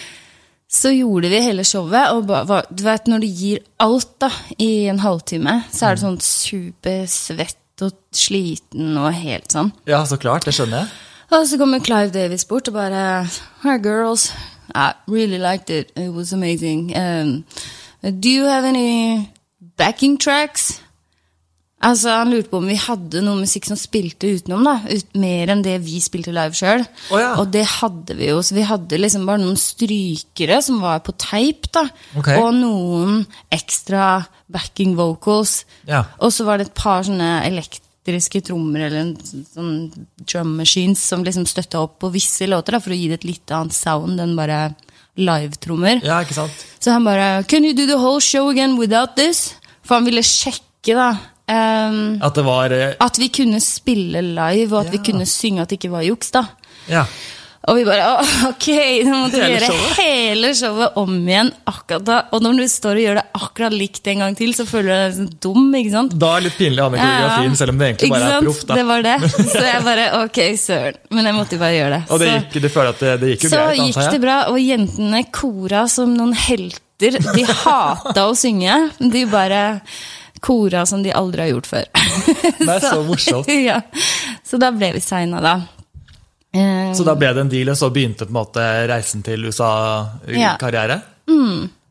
så 0.74 0.92
gjorde 0.92 1.30
vi 1.32 1.42
hele 1.44 1.64
showet, 1.68 2.12
og 2.12 2.28
ba, 2.28 2.60
du 2.68 2.84
vet 2.84 3.08
når 3.08 3.24
du 3.24 3.28
gir 3.30 3.64
alt 3.82 4.12
da, 4.24 4.30
i 4.58 4.86
en 4.92 5.00
halvtime, 5.04 5.62
så 5.72 5.88
er 5.88 5.96
det 5.96 6.04
sånn 6.04 6.20
supersvett 6.24 7.84
og 7.84 7.96
sliten 8.14 8.94
og 9.00 9.10
helt 9.16 9.50
sånn. 9.54 9.72
Ja, 9.90 10.04
så 10.06 10.20
klart. 10.20 10.46
Det 10.46 10.54
skjønner 10.54 10.84
jeg. 10.84 11.13
Og 11.30 11.48
så 11.48 11.58
kommer 11.58 11.78
Clive 11.84 12.10
Davis 12.10 12.44
bort 12.44 12.68
og 12.68 12.74
bare 12.74 13.24
Hi, 13.64 13.78
girls. 13.82 14.32
I 14.74 14.92
really 15.08 15.38
liked 15.38 15.70
it. 15.70 15.92
It 15.96 16.12
was 16.12 16.32
amazing. 16.32 16.96
Um, 16.96 17.44
do 18.20 18.28
you 18.28 18.44
have 18.44 18.64
any 18.64 19.28
backing 19.76 20.20
tracks? 20.20 20.80
Altså, 21.84 22.08
Han 22.08 22.30
lurte 22.32 22.48
på 22.48 22.60
om 22.62 22.68
vi 22.68 22.76
hadde 22.80 23.20
noe 23.24 23.42
musikk 23.42 23.66
som 23.68 23.76
spilte 23.76 24.30
utenom, 24.38 24.62
da, 24.64 24.78
ut, 24.88 25.10
mer 25.20 25.52
enn 25.52 25.64
det 25.64 25.74
vi 25.84 25.98
spilte 26.00 26.32
live 26.32 26.56
sjøl. 26.56 26.84
Oh, 27.12 27.18
ja. 27.20 27.34
Og 27.42 27.50
det 27.52 27.64
hadde 27.68 28.16
vi 28.16 28.30
jo. 28.30 28.38
Så 28.44 28.56
vi 28.56 28.64
hadde 28.64 29.00
liksom 29.00 29.26
bare 29.28 29.42
noen 29.42 29.58
strykere 29.60 30.62
som 30.64 30.80
var 30.84 31.02
på 31.04 31.12
teip, 31.20 31.68
da. 31.76 31.84
okay. 32.16 32.40
Og 32.40 32.56
noen 32.56 33.20
ekstra 33.52 34.22
backing 34.48 34.96
vocals. 34.96 35.64
Ja. 35.88 36.06
Og 36.24 36.32
så 36.32 36.48
var 36.48 36.60
det 36.60 36.70
et 36.70 36.78
par 36.78 37.04
sånne 37.04 37.42
elektriske 38.04 38.42
trommer 38.50 38.86
eller 38.86 39.00
en 39.00 39.12
sånn 39.48 39.76
drum 40.24 40.56
machines 40.58 41.02
som 41.02 41.24
liksom 41.24 41.46
støtta 41.48 41.80
opp 41.80 41.98
på 42.04 42.12
visse 42.14 42.46
låter 42.48 42.76
da, 42.76 42.80
for 42.84 42.94
å 42.94 42.98
gi 42.98 43.08
det 43.10 43.22
et 43.22 43.28
litt 43.28 43.54
annet 43.54 43.76
sound 43.76 44.20
enn 44.20 44.34
bare 44.36 44.74
live-trommer. 45.20 46.02
Ja, 46.04 46.20
ikke 46.24 46.36
sant? 46.36 46.64
Så 46.82 46.94
han 46.94 47.06
bare 47.06 47.44
Can 47.48 47.64
you 47.64 47.74
do 47.76 47.86
the 47.86 47.98
whole 48.00 48.20
show 48.20 48.48
again 48.50 48.76
without 48.80 49.16
this? 49.16 49.54
For 49.84 49.98
han 49.98 50.08
ville 50.08 50.24
sjekke, 50.26 50.96
da. 50.96 51.12
Um, 51.44 52.16
At 52.24 52.36
det 52.38 52.44
var 52.46 52.72
uh... 52.72 52.94
at 53.04 53.20
vi 53.20 53.28
kunne 53.28 53.60
spille 53.60 54.22
live, 54.24 54.70
og 54.72 54.86
at 54.86 54.92
vi 54.92 55.00
kunne 55.04 55.26
synge 55.28 55.62
at 55.62 55.72
det 55.72 55.78
ikke 55.80 55.92
var 55.92 56.06
juks, 56.06 56.32
da. 56.34 56.46
Ja. 56.88 57.04
Og 57.64 57.78
vi 57.78 57.84
bare 57.86 58.06
ok, 58.50 58.66
nå 59.08 59.18
må 59.22 59.28
du 59.32 59.38
gjøre 59.38 59.68
showet? 59.70 59.92
hele 59.96 60.50
showet 60.58 60.98
om 61.00 61.14
igjen. 61.22 61.48
akkurat 61.70 62.04
da. 62.04 62.18
Og 62.36 62.42
når 62.44 62.58
du 62.60 62.64
står 62.68 62.98
og 63.00 63.04
gjør 63.06 63.18
det 63.20 63.24
akkurat 63.38 63.76
likt 63.76 64.10
en 64.12 64.24
gang 64.24 64.36
til, 64.36 64.52
så 64.56 64.66
føler 64.68 64.84
du 64.84 64.92
deg 64.92 65.06
liksom 65.14 65.30
dum. 65.46 65.70
ikke 65.80 65.92
sant? 65.94 66.16
Da 66.20 66.32
er 66.34 66.44
det 66.44 66.50
litt 66.50 66.58
pinlig 66.60 66.82
å 66.82 66.88
ha 66.88 66.92
med 66.92 67.00
koreografien, 67.00 67.56
selv 67.62 67.72
om 67.74 67.80
det 67.80 67.88
egentlig 67.88 68.10
bare 68.12 68.32
er 68.34 68.44
proff. 68.44 68.60
da. 68.68 68.76
Det 68.80 68.86
var 68.90 69.06
det. 69.08 69.16
Så 69.54 69.62
jeg 69.64 69.84
bare 69.88 70.06
ok, 70.24 70.40
søren. 70.60 70.98
Men 71.16 71.30
jeg 71.30 71.38
måtte 71.38 71.56
jo 71.56 71.62
bare 71.64 71.78
gjøre 71.78 71.94
det. 71.96 72.02
Og 72.10 72.20
det 72.24 72.32
gikk, 72.34 72.58
du 72.66 72.68
føler 72.76 72.92
at 72.92 73.04
det, 73.06 73.14
det 73.22 73.32
gikk 73.34 73.46
jo 73.48 73.52
så 73.54 73.62
greit, 73.62 73.80
gikk 73.80 73.96
antar 73.96 74.12
det 74.18 74.22
bra, 74.26 74.36
og 74.52 74.60
jentene 74.60 75.22
kora 75.40 75.86
som 75.88 76.12
noen 76.18 76.36
helter. 76.44 77.16
De 77.34 77.46
hata 77.64 78.28
å 78.28 78.36
synge. 78.38 78.76
De 79.00 79.24
bare 79.32 79.62
kora 80.44 80.84
som 80.86 81.00
de 81.02 81.12
aldri 81.16 81.46
har 81.46 81.54
gjort 81.54 81.66
før. 81.70 81.86
Det 82.60 82.68
er 82.68 82.84
så 82.84 83.00
morsomt. 83.08 83.48
ja. 83.70 83.80
Så 84.44 84.60
da 84.60 84.68
ble 84.76 84.92
vi 84.98 85.00
signa, 85.00 85.40
da. 85.40 85.54
Eh, 86.54 86.92
Så 86.94 87.04
da 87.06 87.16
ble 87.18 87.32
det 87.34 87.42
en 87.44 87.50
deal, 87.50 87.72
og 87.72 87.76
så 87.80 87.90
begynte 87.90 88.28
på 88.28 88.32
en 88.34 88.40
måte 88.40 88.64
reisen 88.90 89.24
til 89.26 89.42
Ja. 89.42 89.50
Mm. 89.50 89.50
USA-karriere? 89.50 91.00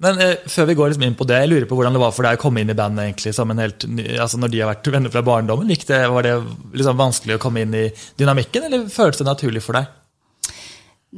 Men 0.04 0.20
eh, 0.20 0.36
før 0.52 0.68
vi 0.68 0.76
går 0.76 0.90
liksom 0.92 1.04
inn 1.08 1.16
på 1.16 1.26
det, 1.28 1.38
jeg 1.42 1.50
lurer 1.52 1.66
på 1.70 1.78
hvordan 1.78 1.96
det 1.96 2.02
var 2.04 2.12
for 2.16 2.28
deg 2.28 2.38
å 2.38 2.42
komme 2.42 2.62
inn 2.64 2.72
i 2.74 2.76
bandet 2.78 3.06
egentlig, 3.06 3.34
som 3.36 3.52
en 3.52 3.62
helt 3.64 3.86
ny, 3.88 4.04
altså 4.20 4.40
når 4.42 4.52
de 4.52 4.60
har 4.60 4.72
vært 4.74 4.90
venner 4.92 5.14
fra 5.14 5.24
barndommen. 5.24 5.68
Det, 5.72 6.00
var 6.12 6.28
det 6.28 6.34
liksom 6.76 7.00
vanskelig 7.00 7.38
å 7.38 7.42
komme 7.44 7.64
inn 7.64 7.76
i 7.78 7.86
dynamikken, 8.20 8.68
eller 8.68 8.90
føltes 8.92 9.24
det 9.24 9.30
naturlig 9.30 9.64
for 9.64 9.80
deg? 9.80 9.88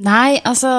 Nei, 0.05 0.37
altså 0.45 0.69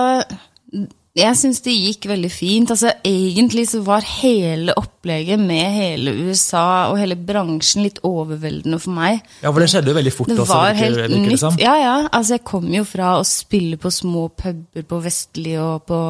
Jeg 1.17 1.37
syns 1.41 1.63
det 1.65 1.73
gikk 1.73 2.07
veldig 2.11 2.29
fint. 2.29 2.71
Altså, 2.75 2.91
Egentlig 3.07 3.65
så 3.71 3.81
var 3.87 4.05
hele 4.05 4.75
opplegget 4.77 5.41
med 5.41 5.73
hele 5.73 6.13
USA 6.27 6.91
og 6.91 6.99
hele 7.01 7.17
bransjen 7.17 7.87
litt 7.87 8.03
overveldende 8.05 8.77
for 8.83 8.93
meg. 8.99 9.23
Ja, 9.41 9.49
for 9.49 9.65
det 9.65 9.71
skjedde 9.73 9.95
jo 9.95 9.97
veldig 9.97 10.13
fort 10.13 10.29
Det 10.29 10.37
også, 10.43 10.53
var 10.53 10.75
virker, 10.77 10.99
helt 10.99 11.17
ikke, 11.17 11.31
nytt. 11.31 11.41
som. 11.41 11.57
Ja, 11.63 11.77
ja. 11.81 11.95
Altså, 12.11 12.37
jeg 12.37 12.45
kom 12.53 12.69
jo 12.75 12.85
fra 12.85 13.15
å 13.17 13.25
spille 13.25 13.81
på 13.81 13.93
små 13.95 14.27
puber 14.37 14.85
på 14.91 15.01
Vestli 15.07 15.57
og 15.63 15.87
på 15.89 16.01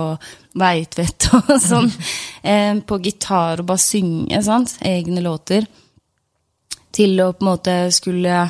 Veitvet 0.59 1.29
og 1.39 1.55
sånn, 1.63 1.93
eh, 2.51 2.75
på 2.83 3.01
gitar 3.07 3.63
og 3.63 3.71
bare 3.71 3.85
synge, 3.87 4.43
sant, 4.43 4.75
egne 4.83 5.23
låter, 5.23 5.69
til 6.97 7.15
å 7.23 7.31
på 7.37 7.45
en 7.45 7.53
måte 7.53 7.79
skulle 7.95 8.43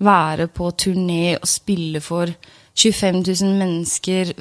være 0.00 0.48
på 0.50 0.72
turné 0.74 1.36
og 1.36 1.46
spille 1.46 2.00
for 2.02 2.32
25 2.80 3.22
000 3.22 3.56
mennesker, 3.60 4.34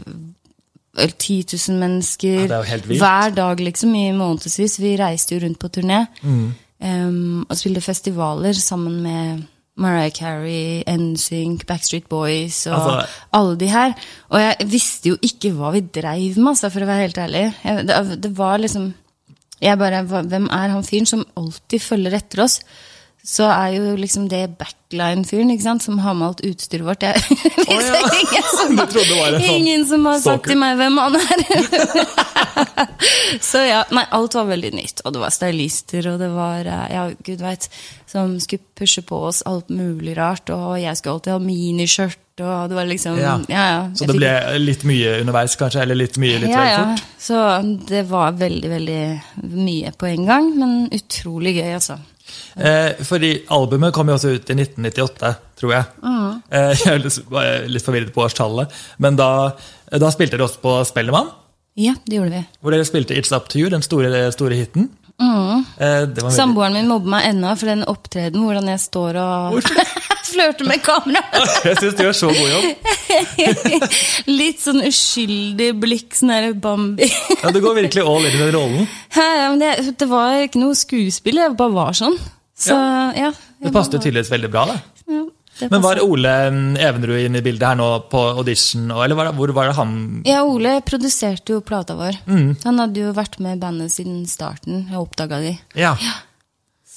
10 1.08 1.46
000 1.70 1.80
mennesker, 1.80 2.48
Ja, 2.50 2.60
er 2.64 2.84
hver 3.00 3.36
dag 3.36 3.60
liksom 3.60 3.94
i 3.96 4.12
månedsvis. 4.12 4.80
Vi 4.80 4.98
reiste 5.00 5.36
jo 5.36 5.46
rundt 5.46 5.60
på 5.60 5.70
turné. 5.70 6.06
Mm. 6.24 6.54
um, 6.82 7.46
og 7.50 7.58
spilte 7.58 7.82
festivaler 7.82 8.54
sammen 8.54 9.02
med 9.04 9.44
Mariah 9.80 10.12
Carey, 10.12 10.84
NSYNC, 10.88 11.66
Backstreet 11.66 12.08
Boys 12.10 12.66
og 12.68 12.74
Altså- 12.76 13.08
alle 13.34 13.58
de 13.58 13.68
her. 13.68 13.94
Og 14.30 14.40
jeg 14.40 14.56
visste 14.68 15.10
jo 15.10 15.18
ikke 15.22 15.52
hva 15.54 15.72
vi 15.72 15.80
dreiv 15.82 16.38
med, 16.38 16.48
altså, 16.54 16.70
for 16.70 16.82
å 16.82 16.86
være 16.86 17.02
helt 17.08 17.18
ærlig. 17.18 17.54
Jeg, 17.64 17.88
det, 17.88 18.24
det 18.24 18.38
var 18.38 18.58
liksom 18.58 18.94
jeg 19.62 19.78
bare, 19.78 20.04
Hvem 20.04 20.48
er 20.52 20.70
han 20.70 20.84
fyren 20.84 21.06
som 21.06 21.26
alltid 21.38 21.82
følger 21.82 22.14
etter 22.16 22.44
oss? 22.44 22.60
Så 23.30 23.46
er 23.46 23.76
jo 23.76 23.92
liksom 24.00 24.26
det 24.32 24.42
backline-fyren 24.58 25.52
ikke 25.54 25.66
sant, 25.68 25.84
som 25.86 26.00
har 26.02 26.16
med 26.18 26.32
alt 26.32 26.40
utstyret 26.48 26.86
vårt. 26.88 27.04
Jeg, 27.06 27.20
ja. 27.70 27.76
ingen, 28.18 28.48
som, 28.50 28.80
det 28.80 28.88
sånn 28.96 29.44
ingen 29.46 29.86
som 29.86 30.08
har 30.10 30.18
sagt 30.24 30.50
til 30.50 30.58
meg 30.58 30.80
hvem 30.80 30.98
han 30.98 31.20
er. 31.20 31.44
så 33.52 33.62
ja, 33.68 33.84
nei, 33.94 34.08
alt 34.18 34.34
var 34.40 34.50
veldig 34.50 34.74
nytt. 34.80 35.06
Og 35.06 35.14
det 35.14 35.22
var 35.22 35.36
stylister, 35.36 36.10
og 36.10 36.18
det 36.24 36.32
var 36.34 36.66
eh, 36.66 36.90
ja, 36.96 37.06
gud 37.30 37.46
veit, 37.46 37.70
som 38.10 38.34
skulle 38.42 38.66
pushe 38.82 39.06
på 39.06 39.22
oss 39.30 39.44
alt 39.46 39.70
mulig 39.70 40.18
rart. 40.18 40.50
Og 40.56 40.80
jeg 40.82 40.98
skulle 40.98 41.20
alltid 41.20 41.38
ha 41.38 41.40
miniskjørt, 41.46 42.22
og 42.42 42.72
det 42.72 42.82
var 42.82 42.90
liksom 42.90 43.20
Ja. 43.22 43.40
ja. 43.46 43.72
Så 43.94 44.10
det 44.10 44.16
fikk- 44.16 44.24
ble 44.26 44.60
litt 44.66 44.90
mye 44.90 45.20
underveis, 45.22 45.60
kanskje? 45.60 45.86
Eller 45.86 46.02
litt 46.02 46.18
mye 46.18 46.42
litt 46.48 46.50
ja, 46.50 46.66
vel 46.66 46.74
ja. 46.74 46.86
fort? 46.90 47.18
Så 47.30 47.48
det 47.94 48.08
var 48.10 48.34
veldig, 48.42 48.78
veldig 48.80 49.02
mye 49.54 49.94
på 49.94 50.16
en 50.16 50.32
gang, 50.34 50.56
men 50.58 50.80
utrolig 50.98 51.60
gøy, 51.62 51.76
altså. 51.78 52.02
Eh, 52.58 53.04
fordi 53.06 53.34
albumet 53.54 53.94
kom 53.94 54.10
jo 54.10 54.16
også 54.18 54.34
ut 54.38 54.50
i 54.50 54.56
1998, 54.58 55.34
tror 55.60 55.76
jeg. 55.76 55.86
Eh, 56.52 56.86
jeg 56.86 57.12
var 57.30 57.68
litt 57.70 57.86
forvirret 57.86 58.14
på 58.16 58.24
årstallet. 58.26 58.72
Men 58.98 59.20
da, 59.20 59.30
da 59.92 60.10
spilte 60.16 60.38
dere 60.38 60.48
også 60.50 60.64
på 60.64 60.78
Spellemann, 60.90 61.30
Ja, 61.80 61.94
det 62.08 62.18
gjorde 62.18 62.34
vi. 62.34 62.46
hvor 62.62 62.74
dere 62.76 62.88
spilte 62.88 63.16
It's 63.16 63.32
Up 63.36 63.48
To 63.54 63.60
You, 63.62 63.70
den 63.72 63.82
store, 63.86 64.32
store 64.36 64.56
hiten. 64.60 64.90
Eh, 65.20 66.06
veldig... 66.08 66.32
Samboeren 66.32 66.74
min 66.78 66.88
mobber 66.88 67.12
meg 67.12 67.26
ennå 67.34 67.52
for 67.60 67.68
den 67.68 67.82
opptredenen 67.88 68.46
hvordan 68.48 68.70
jeg 68.72 68.80
står 68.80 69.18
og 69.20 69.58
flørter 70.30 70.68
med 70.70 70.80
kamera. 70.86 71.24
Jeg 71.66 71.76
syns 71.82 71.96
du 71.98 72.04
gjør 72.06 72.16
så 72.16 72.30
god 72.32 72.52
jobb. 72.54 72.90
Litt 74.40 74.62
sånn 74.64 74.82
uskyldig 74.88 75.70
blikk, 75.82 76.14
sånn 76.16 76.32
der 76.34 76.54
Bambi. 76.62 77.08
Ja, 77.42 77.52
Du 77.52 77.60
går 77.64 77.80
virkelig 77.82 78.04
all 78.06 78.28
in 78.30 78.36
i 78.36 78.42
den 78.44 78.52
rollen. 78.56 78.88
Ja, 79.16 79.26
ja, 79.42 79.48
men 79.52 79.60
det, 79.64 79.72
det 80.00 80.08
var 80.12 80.38
ikke 80.46 80.62
noe 80.62 80.78
skuespill, 80.78 81.42
jeg 81.42 81.56
bare 81.60 81.76
var 81.76 81.98
sånn. 81.98 82.16
Så 82.60 82.76
ja. 83.16 83.32
Det 83.64 83.72
passet 83.72 84.02
tydeligvis 84.04 84.32
veldig 84.32 84.52
bra. 84.52 84.66
da. 84.68 84.80
ja 85.08 85.70
Men 85.72 85.84
var. 85.84 86.00
Ole 86.04 86.34
mm, 86.52 86.78
Evenrud 86.80 87.20
inne 87.20 87.42
i 87.42 87.44
bildet 87.44 87.68
her 87.72 87.78
nå 87.80 87.88
på 88.12 88.22
audition? 88.40 88.92
Eller 88.92 89.18
var 89.18 89.30
det, 89.30 89.36
hvor 89.40 89.54
var 89.56 89.70
det 89.70 89.76
han 89.80 89.94
Ja, 90.28 90.44
Ole 90.48 90.80
produserte 90.88 91.56
jo 91.56 91.64
plata 91.66 91.98
vår. 92.00 92.20
Mm. 92.28 92.50
Han 92.64 92.82
hadde 92.84 93.06
jo 93.06 93.14
vært 93.16 93.40
med 93.44 93.58
i 93.58 93.62
bandet 93.62 93.96
siden 93.96 94.26
starten. 94.30 94.86
Jeg 94.92 95.00
oppdaga 95.00 95.42
de. 95.44 95.54
Ja. 95.80 95.96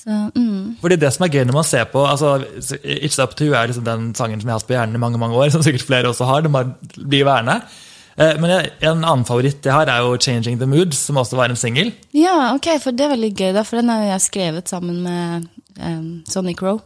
Så, 0.03 0.11
mm. 0.35 0.79
Fordi 0.83 0.99
det 0.99 1.13
som 1.15 1.27
er 1.27 1.35
gøy 1.35 1.47
når 1.47 1.59
man 1.61 1.67
ser 1.67 1.87
på 1.91 2.03
altså, 2.03 2.35
It's 2.83 3.21
Up 3.23 3.37
To 3.39 3.47
You 3.47 3.55
er 3.55 3.71
liksom 3.71 3.87
den 3.87 4.11
sangen 4.19 4.43
som 4.43 4.51
jeg 4.51 4.57
har 4.57 4.63
hatt 4.63 4.71
på 4.71 4.75
hjernen 4.75 4.99
i 4.99 5.03
mange 5.03 5.21
mange 5.23 5.39
år, 5.39 5.53
som 5.55 5.63
sikkert 5.63 5.87
flere 5.87 6.11
også 6.11 6.27
har. 6.27 6.43
Den 6.43 6.55
bare 6.55 6.75
blir 6.97 7.27
værende. 7.29 7.61
Eh, 8.17 8.37
Men 8.41 8.51
en 8.81 9.05
annen 9.05 9.25
favoritt 9.29 9.65
jeg 9.65 9.73
har, 9.73 9.89
er 9.89 10.05
jo 10.05 10.17
Changing 10.21 10.59
The 10.61 10.69
Mood, 10.69 10.95
som 10.97 11.17
også 11.21 11.39
var 11.39 11.53
en 11.53 11.57
singel. 11.61 11.93
Ja, 12.17 12.53
ok, 12.55 12.69
for 12.83 12.93
det 12.97 13.07
er 13.07 13.15
veldig 13.15 13.33
gøy, 13.33 13.51
da, 13.57 13.65
for 13.65 13.81
den 13.81 13.93
har 13.93 14.05
jeg 14.05 14.27
skrevet 14.29 14.69
sammen 14.73 15.01
med 15.05 15.49
um, 15.81 16.23
Sonic 16.29 16.63
Row. 16.63 16.81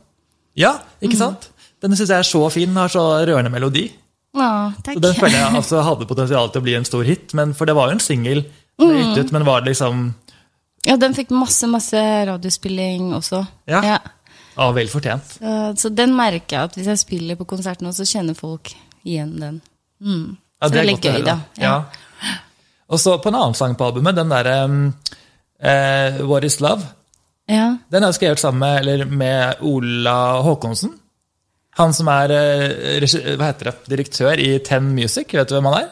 Ja, 0.57 0.79
ikke 1.05 1.19
sant? 1.19 1.51
Den 1.83 1.97
syns 1.99 2.09
jeg 2.13 2.23
er 2.23 2.29
så 2.29 2.43
fin, 2.55 2.77
har 2.79 2.93
så 2.93 3.03
rørende 3.29 3.53
melodi. 3.53 3.89
Å, 4.37 4.47
takk. 4.85 4.97
Så 4.97 5.03
Den 5.05 5.17
føler 5.17 5.39
jeg 5.39 5.59
altså 5.61 5.83
hadde 5.85 6.09
potensial 6.09 6.51
til 6.53 6.63
å 6.63 6.67
bli 6.67 6.77
en 6.79 6.87
stor 6.89 7.05
hit, 7.09 7.35
men, 7.37 7.53
for 7.57 7.69
det 7.69 7.77
var 7.77 7.91
jo 7.91 7.97
en 7.99 8.05
singel. 8.05 8.45
ut, 8.81 9.33
Men 9.33 9.45
var 9.49 9.63
det 9.65 9.73
liksom 9.73 10.11
Ja, 10.87 10.97
den 11.01 11.15
fikk 11.17 11.31
masse, 11.35 11.67
masse 11.67 12.01
radiospilling 12.29 13.15
også. 13.17 13.43
Ja. 13.67 13.81
Ja. 13.83 13.99
ja, 14.57 14.67
vel 14.77 14.89
fortjent? 14.93 15.39
Så, 15.41 15.55
så 15.81 15.89
den 15.91 16.15
merker 16.17 16.57
jeg 16.59 16.71
at 16.71 16.77
hvis 16.77 16.91
jeg 16.93 17.01
spiller 17.03 17.39
på 17.41 17.49
konsert 17.49 17.81
nå, 17.83 17.93
så 17.97 18.05
kjenner 18.07 18.37
folk 18.39 18.75
igjen 19.05 19.35
den. 19.41 19.63
Mm. 20.01 20.37
Ja, 20.63 20.69
det 20.73 20.81
er 20.83 20.93
å 20.93 20.99
gøy, 21.01 21.23
da. 21.27 21.39
Ja. 21.61 21.75
Og 22.89 23.01
så 23.03 23.17
på 23.21 23.29
en 23.33 23.37
annen 23.39 23.57
sang 23.59 23.75
på 23.77 23.89
albumet, 23.89 24.17
den 24.17 24.31
derre 24.33 24.55
eh, 25.61 26.21
What 26.25 26.45
Is 26.49 26.61
Love. 26.65 26.87
Ja. 27.51 27.77
Den 27.93 28.07
er 28.07 28.15
skrevet 28.17 28.41
sammen 28.43 28.63
med, 28.65 28.81
eller 28.81 29.05
med 29.11 29.61
Ola 29.67 30.17
Håkonsen. 30.47 30.95
Han 31.77 31.93
som 31.95 32.09
er 32.09 32.33
eh, 32.33 33.07
hva 33.37 33.51
heter 33.51 33.71
det, 33.71 33.75
direktør 33.93 34.41
i 34.41 34.53
Ten 34.65 34.93
Music. 34.97 35.35
Vet 35.37 35.51
du 35.51 35.59
hvem 35.59 35.69
han 35.71 35.81
er? 35.83 35.91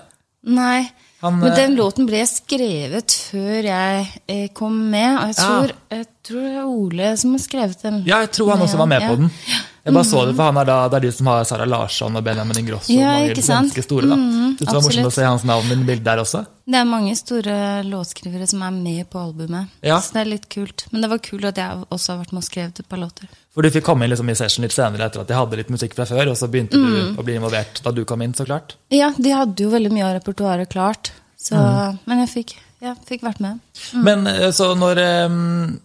Nei. 0.54 0.78
Han, 1.25 1.38
Men 1.40 1.52
eh, 1.52 1.59
den 1.61 1.76
låten 1.78 2.09
ble 2.09 2.23
skrevet 2.28 3.12
før 3.30 3.68
jeg 3.68 4.06
eh, 4.28 4.49
kom 4.56 4.75
med, 4.92 5.18
og 5.21 5.30
jeg 5.30 5.37
Ja. 5.38 5.44
tror, 5.44 5.76
jeg 5.92 6.09
tror 6.25 6.42
det 6.49 6.56
er 6.56 6.73
Ole 6.73 7.12
som 7.21 7.37
har 7.37 7.44
skrevet 7.44 7.85
den. 7.85 8.02
Ja, 8.09 8.18
jeg 8.25 8.33
tror 8.37 8.50
han 8.54 8.64
også 8.66 8.80
var 8.80 8.90
med 8.90 9.06
på 9.09 9.14
den. 9.21 9.30
Ja. 9.49 9.62
Jeg 9.84 9.92
bare 9.92 10.04
så 10.08 10.20
det, 10.24 10.34
for 10.36 10.44
han 10.48 10.56
er 10.56 10.64
da, 10.64 10.88
Det 10.88 10.96
er 10.96 11.00
de 11.04 11.12
som 11.12 11.26
har 11.28 11.44
Sara 11.44 11.64
Larsson 11.68 12.16
og 12.16 12.24
Benjamin 12.24 12.56
Ingrosso. 12.56 12.88
Ja, 12.92 13.10
mange 13.18 13.34
ganske 13.36 13.82
store, 13.84 14.06
da. 14.08 14.16
Mhm, 14.16 14.56
det 14.58 14.66
var 14.70 14.80
morsomt 14.80 15.06
å 15.10 15.12
se 15.12 15.24
hans 15.28 15.44
navn 15.44 15.72
i 15.72 15.76
bildet 15.84 16.04
der 16.04 16.22
også. 16.22 16.46
Det 16.66 16.78
er 16.80 16.84
mange 16.88 17.12
store 17.20 17.56
låtskrivere 17.84 18.46
som 18.48 18.62
er 18.64 18.70
med 18.70 19.10
på 19.10 19.20
albumet. 19.20 19.68
Ja. 19.84 19.98
Så 20.00 20.14
det 20.16 20.22
er 20.22 20.30
litt 20.30 20.48
kult. 20.48 20.86
Men 20.90 21.02
det 21.04 21.10
var 21.10 21.18
kult 21.18 21.44
at 21.44 21.56
jeg 21.60 21.84
også 21.92 22.14
har 22.14 22.22
vært 22.24 22.32
med 22.32 22.40
og 22.40 22.48
skrevet 22.48 22.80
et 22.80 22.88
par 22.88 22.98
låter. 22.98 23.28
For 23.52 23.60
du 23.62 23.68
fikk 23.70 23.84
komme 23.84 24.04
inn 24.04 24.10
liksom 24.10 24.30
i 24.30 24.34
session 24.34 24.62
litt 24.64 24.72
senere 24.72 25.04
etter 25.10 25.20
at 25.20 25.28
de 25.28 25.34
hadde 25.36 25.56
litt 25.60 25.68
musikk 25.70 25.92
fra 25.94 26.06
før, 26.08 26.30
og 26.32 26.36
så 26.40 26.48
begynte 26.48 26.80
Mm. 26.80 27.14
du 27.14 27.20
å 27.20 27.24
bli 27.24 27.34
involvert 27.36 27.82
da 27.84 27.90
du 27.92 28.04
kom 28.06 28.22
inn, 28.22 28.32
så 28.32 28.46
klart. 28.46 28.76
Ja, 28.90 29.12
de 29.18 29.30
hadde 29.30 29.56
jo 29.60 29.68
veldig 29.70 29.92
mye 29.92 30.04
av 30.08 30.16
repertoaret 30.22 30.68
klart. 30.72 31.12
Så, 31.38 31.54
Mm. 31.60 31.98
Men 32.06 32.26
jeg 32.26 32.28
fikk, 32.46 32.56
jeg 32.80 32.96
fikk 33.06 33.20
vært 33.22 33.40
med. 33.40 33.60
Men 33.92 34.26
eh, 34.26 34.48
så 34.50 34.74
når 34.74 34.96
eh, 34.98 35.78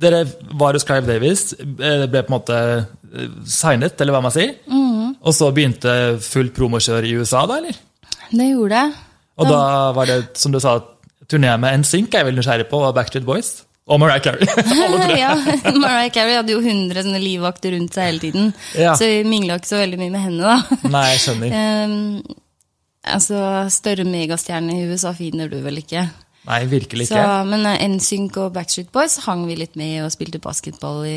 dere 0.00 0.24
var 0.58 0.74
hos 0.74 0.84
Clive 0.86 1.06
Davis, 1.06 1.52
eh, 1.60 2.00
det 2.02 2.08
ble 2.10 2.22
på 2.26 2.32
en 2.32 2.36
måte 2.38 2.56
eh, 2.58 3.28
signet, 3.46 4.00
eller 4.00 4.16
hva 4.16 4.22
man 4.26 4.34
sier, 4.34 4.56
Mm. 4.66 5.14
og 5.22 5.32
så 5.36 5.52
begynte 5.54 5.92
fullt 6.24 6.54
promokjør 6.56 7.04
i 7.06 7.14
USA, 7.20 7.44
da, 7.46 7.60
eller? 7.62 7.76
Det 8.32 8.48
gjorde 8.50 8.80
jeg. 8.80 8.92
Og 9.38 9.46
da 9.50 9.60
var 9.94 10.06
det, 10.10 10.18
som 10.38 10.52
du 10.52 10.58
sa, 10.62 10.78
turné 11.30 11.52
med 11.58 11.80
NSYNC, 11.80 12.10
jeg 12.12 12.20
er 12.20 12.26
veldig 12.28 12.40
nysgjerrig 12.42 12.68
på, 12.70 12.80
og 12.82 12.94
Backstreet 12.96 13.24
Boys. 13.26 13.62
Og 13.86 13.98
Mariah 14.00 14.20
Carey. 14.24 14.46
Ja, 15.20 15.34
Mariah 15.82 16.10
Carey 16.10 16.34
hadde 16.38 16.54
jo 16.54 16.60
100 16.64 17.02
sånne 17.04 17.20
livvakter 17.20 17.74
rundt 17.76 17.92
seg 17.92 18.06
hele 18.08 18.22
tiden. 18.22 18.46
Ja. 18.80 18.94
Så 18.96 19.04
vi 19.10 19.18
mingla 19.28 19.58
ikke 19.60 19.68
så 19.74 19.80
veldig 19.82 19.98
mye 20.00 20.12
med 20.14 20.22
henne, 20.24 20.54
da. 20.54 20.78
Nei, 20.94 21.02
jeg 21.12 21.20
skjønner. 21.26 21.56
um, 21.84 22.38
altså, 23.04 23.40
Større 23.74 24.06
megastjerne 24.08 24.78
i 24.78 24.86
USA 24.88 25.12
finner 25.16 25.50
du 25.52 25.58
vel 25.64 25.82
ikke. 25.82 26.06
Nei, 26.44 26.60
virkelig 26.68 27.08
Så, 27.08 27.16
ikke. 27.16 27.44
men 27.48 27.64
eh, 27.70 27.82
NSYNC 27.88 28.36
og 28.42 28.52
Backstreet 28.52 28.90
Boys 28.92 29.16
hang 29.24 29.46
vi 29.48 29.56
litt 29.56 29.78
med 29.80 30.02
og 30.04 30.12
spilte 30.12 30.40
basketball 30.44 31.02
i 31.08 31.16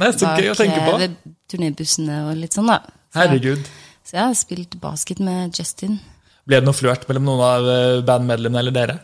Nei, 0.00 0.10
så 0.10 0.32
tenke 0.58 0.80
eh, 0.82 0.98
ved 1.04 1.14
turnébussene 1.50 2.24
og 2.26 2.40
litt 2.40 2.56
sånn, 2.56 2.72
da. 2.72 2.80
Så, 3.14 3.20
Herregud. 3.20 3.70
så 4.02 4.18
jeg 4.18 4.24
har 4.24 4.36
spilt 4.38 4.74
basket 4.82 5.22
med 5.22 5.54
Justin. 5.54 6.00
Ble 6.44 6.58
det 6.58 6.66
noe 6.66 6.76
flørt 6.76 7.06
mellom 7.08 7.30
noen 7.30 7.44
av 7.46 7.68
eh, 7.70 8.00
bandmedlemmene 8.08 8.64
eller 8.64 8.74
dere? 8.74 8.98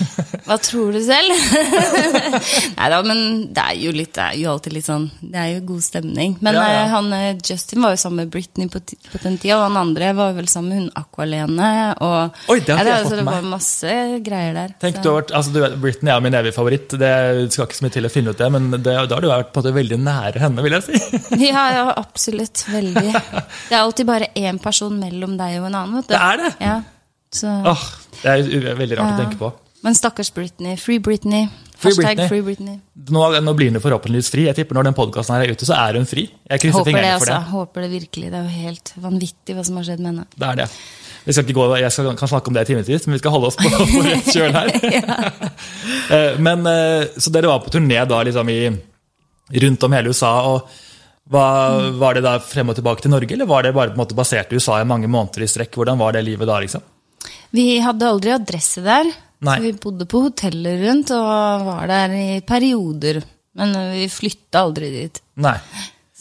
Hva 0.46 0.56
tror 0.58 0.92
du 0.96 1.00
selv? 1.04 1.32
Nei 2.78 2.88
da, 2.92 2.98
men 3.06 3.20
det 3.54 3.62
er 3.62 3.76
jo 3.78 3.92
litt, 3.94 4.12
det 4.16 4.24
er 4.24 4.38
jo 4.40 4.50
alltid 4.52 4.74
litt 4.74 4.86
sånn 4.88 5.04
Det 5.20 5.38
er 5.38 5.50
jo 5.54 5.60
god 5.68 5.84
stemning. 5.86 6.36
Men 6.42 6.56
Ja, 6.58 6.64
ja. 6.66 6.80
eh, 6.82 6.90
han 6.92 7.10
eh, 7.16 7.28
Justin 7.46 7.84
var 7.84 7.94
jo 7.94 8.00
sammen 8.02 8.24
med 8.24 8.32
Britney 8.34 8.68
på, 8.72 8.80
på 8.82 9.20
den 9.22 9.38
tida, 9.42 9.58
og 9.60 9.66
han 9.68 9.78
andre 9.82 10.10
var 10.18 10.34
vel 10.36 10.48
sammen 10.50 10.72
med 10.72 10.80
hun 10.82 10.90
Aqualene. 11.02 11.70
Og, 12.02 12.42
Oi, 12.52 12.58
det 12.64 12.76
har 12.76 12.82
ikke 12.82 12.96
jeg 12.96 13.04
fått 13.06 13.12
fått 13.12 13.20
det 13.20 13.26
med 13.28 13.36
var 13.38 13.48
masse 13.52 13.94
greier 14.26 14.56
der. 14.58 14.74
Tenk, 14.82 14.98
så. 14.98 15.02
du, 15.04 15.10
har 15.14 15.26
altså, 15.40 15.54
du 15.54 15.60
vet, 15.64 15.76
Britney 15.82 16.12
er 16.14 16.24
min 16.26 16.38
evige 16.40 16.56
favoritt. 16.56 16.96
Det 17.00 17.12
skal 17.54 17.68
ikke 17.68 17.78
så 17.80 17.86
mye 17.86 17.96
til 17.98 18.08
å 18.08 18.12
finne 18.12 18.34
ut 18.34 18.42
det, 18.42 18.50
men 18.56 18.70
det, 18.78 18.82
da 18.96 19.16
har 19.16 19.24
du 19.24 19.30
vært 19.30 19.52
på 19.54 19.60
en 19.62 19.66
måte 19.66 19.76
veldig 19.78 20.00
nære 20.02 20.42
henne, 20.46 20.66
vil 20.66 20.78
jeg 20.78 20.88
si. 20.88 21.22
Ja, 21.52 21.64
ja, 21.74 21.84
absolutt. 21.98 22.64
Veldig. 22.72 23.08
Det 23.12 23.74
er 23.74 23.80
alltid 23.82 24.08
bare 24.08 24.28
én 24.38 24.58
person 24.62 24.94
mellom 25.00 25.36
deg 25.40 25.58
og 25.60 25.68
en 25.70 25.78
annen. 25.80 25.98
vet 26.00 26.08
du. 26.10 26.14
Det 26.14 26.22
er 26.22 26.42
det. 26.44 26.52
Ja, 26.62 26.76
så. 27.32 27.52
Åh, 27.72 27.84
det 28.22 28.32
er 28.36 28.74
veldig 28.78 28.98
rart 29.00 29.14
å 29.14 29.20
tenke 29.22 29.38
på. 29.40 29.52
Men 29.82 29.96
stakkars 29.98 30.30
Britney. 30.34 30.76
Free 30.78 31.02
Britney. 31.02 31.48
Free 31.74 31.94
Britney. 31.98 32.28
Free 32.30 32.42
Britney. 32.46 32.78
Nå, 33.10 33.22
nå 33.42 33.54
blir 33.58 33.72
hun 33.72 33.82
forhåpentligvis 33.82 34.30
fri. 34.30 34.44
Jeg 34.46 34.54
tipper 34.60 34.78
Når 34.78 34.90
den 34.90 34.96
podkasten 34.98 35.34
er 35.34 35.50
ute, 35.50 35.66
så 35.66 35.74
er 35.74 35.98
hun 35.98 36.06
fri. 36.06 36.28
Jeg 36.46 36.62
krysser 36.62 36.78
Håper 36.78 36.90
det, 36.90 36.94
fingrene 36.94 37.14
altså. 37.16 37.24
for 37.24 37.32
det. 37.32 37.40
Håper 37.50 37.86
det 37.86 37.90
virkelig. 37.96 38.28
Det 38.30 38.38
er 38.38 38.44
jo 38.46 38.66
helt 38.68 38.92
vanvittig 39.06 39.56
hva 39.58 39.64
som 39.66 39.80
har 39.80 39.88
skjedd 39.88 40.04
med 40.04 40.12
henne. 40.12 40.26
Det 40.36 40.50
er 40.52 40.60
det. 40.62 40.68
Vi 41.24 41.34
skal 41.34 41.46
ikke 41.46 41.56
gå, 41.58 41.66
jeg 41.78 41.94
skal, 41.94 42.12
kan 42.18 42.30
snakke 42.30 42.50
om 42.50 42.56
det 42.56 42.64
i 42.64 42.68
timevis, 42.70 43.04
men 43.06 43.14
vi 43.14 43.20
skal 43.22 43.34
holde 43.34 43.50
oss 43.50 43.58
på, 43.58 43.70
på 43.70 44.04
rett 44.08 44.30
kjøl 44.34 44.58
her. 44.58 44.72
Eh, 46.12 46.34
men, 46.42 46.66
eh, 46.66 47.06
så 47.22 47.30
dere 47.32 47.48
var 47.48 47.60
på 47.64 47.70
turné 47.72 48.00
da 48.10 48.18
liksom 48.26 48.48
i, 48.52 48.66
rundt 49.62 49.84
om 49.86 49.94
hele 49.94 50.10
USA. 50.12 50.32
og 50.50 50.66
hva, 51.30 51.44
Var 51.96 52.18
det 52.18 52.24
da 52.26 52.34
frem 52.42 52.68
og 52.68 52.76
tilbake 52.76 53.04
til 53.04 53.12
Norge, 53.14 53.32
eller 53.32 53.48
var 53.48 53.64
det 53.64 53.72
bare 53.72 53.94
på 53.94 53.96
en 53.96 54.02
måte 54.02 54.16
basert 54.18 54.52
i 54.52 54.58
USA 54.58 54.80
i 54.82 54.88
mange 54.88 55.08
måneder 55.08 55.46
i 55.46 55.48
strekk? 55.48 55.78
Hvordan 55.78 56.00
var 56.02 56.12
det 56.16 56.24
livet 56.26 56.50
da? 56.50 56.58
liksom? 56.60 56.84
Vi 57.54 57.78
hadde 57.80 58.10
aldri 58.10 58.34
adresse 58.34 58.82
der. 58.84 59.08
Nei. 59.42 59.56
Så 59.58 59.64
vi 59.64 59.72
bodde 59.82 60.06
på 60.10 60.20
hoteller 60.28 60.78
rundt 60.86 61.10
og 61.16 61.64
var 61.66 61.88
der 61.90 62.12
i 62.14 62.26
perioder. 62.46 63.22
Men 63.58 63.74
vi 63.92 64.06
flytta 64.08 64.62
aldri 64.64 64.90
dit. 64.94 65.18
Nei. 65.42 65.56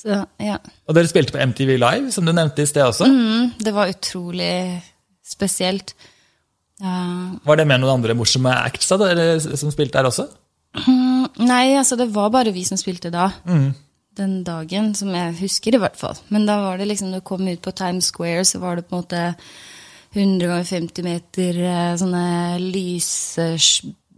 Så 0.02 0.24
ja. 0.42 0.56
Og 0.90 0.98
dere 0.98 1.10
spilte 1.12 1.36
på 1.36 1.42
MTV 1.52 1.76
Live, 1.78 2.10
som 2.16 2.26
du 2.26 2.34
nevnte 2.34 2.64
i 2.66 2.70
sted 2.70 2.82
også. 2.88 3.06
Mm, 3.06 3.52
det 3.62 3.74
var 3.76 3.92
utrolig 3.94 4.82
spesielt. 5.22 5.94
Ja, 6.82 6.98
Var 7.46 7.60
det 7.62 7.68
med 7.70 7.84
noen 7.84 8.00
andre 8.00 8.16
morsomme 8.18 8.52
acts 8.66 8.90
dere 8.98 9.36
som 9.40 9.70
spilte 9.70 10.00
der 10.00 10.10
også? 10.10 10.26
Mm, 10.88 11.28
Nei, 11.46 11.76
altså 11.78 11.98
det 12.00 12.10
var 12.16 12.32
bare 12.34 12.54
vi 12.56 12.64
som 12.66 12.80
spilte 12.80 13.12
da. 13.14 13.30
Den 14.18 14.34
dagen, 14.44 14.90
som 14.98 15.14
jeg 15.14 15.38
husker 15.40 15.78
i 15.78 15.80
hvert 15.80 16.00
fall. 16.00 16.18
Men 16.34 16.48
da 16.50 16.58
var 16.66 16.82
det 16.82 16.90
liksom, 16.90 17.12
når 17.14 17.22
du 17.22 17.28
kom 17.30 17.46
ut 17.48 17.62
på 17.64 17.72
Times 17.78 18.10
Square, 18.12 18.44
så 18.50 18.60
var 18.64 18.80
det 18.80 18.88
på 18.90 18.98
en 18.98 19.04
måte 19.06 19.22
100 20.14 20.48
ganger 20.48 20.64
50 20.68 21.04
meter 21.08 21.60
eh, 21.64 21.94
sånne 22.02 22.24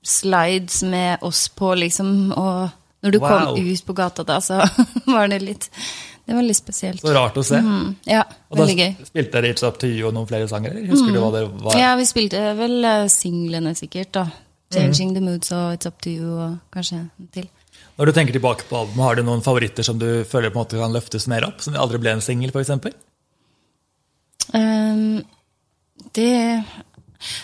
lysslides 0.03 0.83
med 0.89 1.17
oss 1.21 1.47
på, 1.53 1.73
liksom. 1.77 2.31
Og 2.33 2.69
når 3.03 3.11
du 3.11 3.19
Wow. 3.19 3.29
kom 3.55 3.67
ut 3.67 3.85
på 3.85 3.93
gata 3.93 4.23
da, 4.23 4.39
så 4.41 4.61
var 5.13 5.27
det 5.27 5.41
litt 5.43 5.69
Det 6.25 6.31
var 6.37 6.41
litt 6.47 6.55
spesielt. 6.57 7.01
Så 7.03 7.11
rart 7.13 7.35
å 7.35 7.43
se. 7.43 7.57
Mm, 7.59 7.95
ja, 8.07 8.21
Og 8.49 8.55
da 8.57 8.63
veldig 8.63 8.77
gøy. 8.79 8.93
spilte 9.09 9.31
dere 9.41 9.49
It's 9.53 9.63
Up 9.67 9.75
To 9.81 9.87
You 9.91 10.07
og 10.07 10.13
noen 10.15 10.27
flere 10.29 10.47
sanger? 10.47 10.71
eller? 10.71 10.87
Husker 10.93 11.11
du 11.11 11.19
hva 11.19 11.31
det 11.35 11.41
var? 11.65 11.75
Ja, 11.75 11.89
vi 11.99 12.05
spilte 12.07 12.39
vel 12.55 12.77
eh, 12.87 13.07
singlene 13.11 13.73
sikkert, 13.75 14.11
da. 14.15 14.23
Mm. 14.23 14.39
'Changing 14.73 15.11
the 15.13 15.19
Moods' 15.21 15.51
og 15.51 15.73
'It's 15.75 15.85
Up 15.85 15.99
to 16.01 16.09
You' 16.09 16.39
og 16.45 16.55
kanskje 16.73 16.95
en 17.01 17.27
til. 17.35 17.49
Når 17.99 18.05
du 18.07 18.11
tenker 18.15 18.33
tilbake 18.33 18.63
på 18.69 18.77
albumet, 18.79 19.03
har 19.03 19.15
du 19.19 19.23
noen 19.27 19.43
favoritter 19.43 19.83
som 19.83 19.99
du 19.99 20.23
føler 20.23 20.49
på 20.49 20.57
en 20.57 20.63
måte 20.63 20.79
kan 20.79 20.93
løftes 20.95 21.27
mer 21.27 21.43
opp? 21.45 21.59
Som 21.61 21.75
aldri 21.75 21.99
ble 21.99 22.09
en 22.15 22.21
singel, 22.23 22.49
f.eks.? 22.55 22.71
Ehm, 24.55 25.21
det 26.15 26.63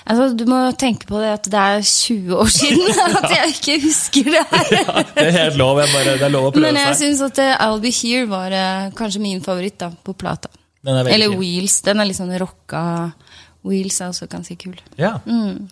Altså, 0.04 0.26
du 0.36 0.42
må 0.50 0.58
tenke 0.76 1.08
på 1.08 1.22
det 1.24 1.30
at 1.38 1.46
det 1.48 1.60
er 1.60 1.84
20 1.88 2.34
år 2.36 2.50
siden 2.52 2.98
at 3.22 3.30
jeg 3.32 3.54
ikke 3.54 3.76
husker 3.86 4.28
det 4.28 4.42
her. 4.52 4.98
Det 5.16 5.24
er 5.24 5.36
helt 5.38 5.56
lov. 5.62 5.80
Bare, 5.80 6.16
det 6.20 6.26
er 6.28 6.34
lov 6.34 6.50
å 6.50 6.52
prøve 6.52 6.66
Men 6.66 6.76
jeg 6.82 6.98
seg. 6.98 7.00
syns 7.06 7.22
at 7.30 7.40
eh, 7.46 7.54
'I'll 7.56 7.80
Be 7.80 7.92
Here' 7.96 8.28
var 8.28 8.52
eh, 8.52 8.90
kanskje 8.98 9.22
min 9.24 9.40
favoritt 9.46 9.78
da, 9.80 9.88
på 10.04 10.14
plata. 10.20 10.52
Er 10.84 11.08
Eller 11.08 11.30
fin. 11.32 11.40
'Wheels'. 11.40 11.80
Den 11.86 12.00
er 12.04 12.10
litt 12.10 12.20
sånn 12.20 12.36
rocka. 12.42 13.14
'Wheels' 13.64 14.02
er 14.04 14.12
også 14.12 14.28
ganske 14.28 14.58
kul. 14.60 14.76
Ja. 15.00 15.14
Mm. 15.26 15.70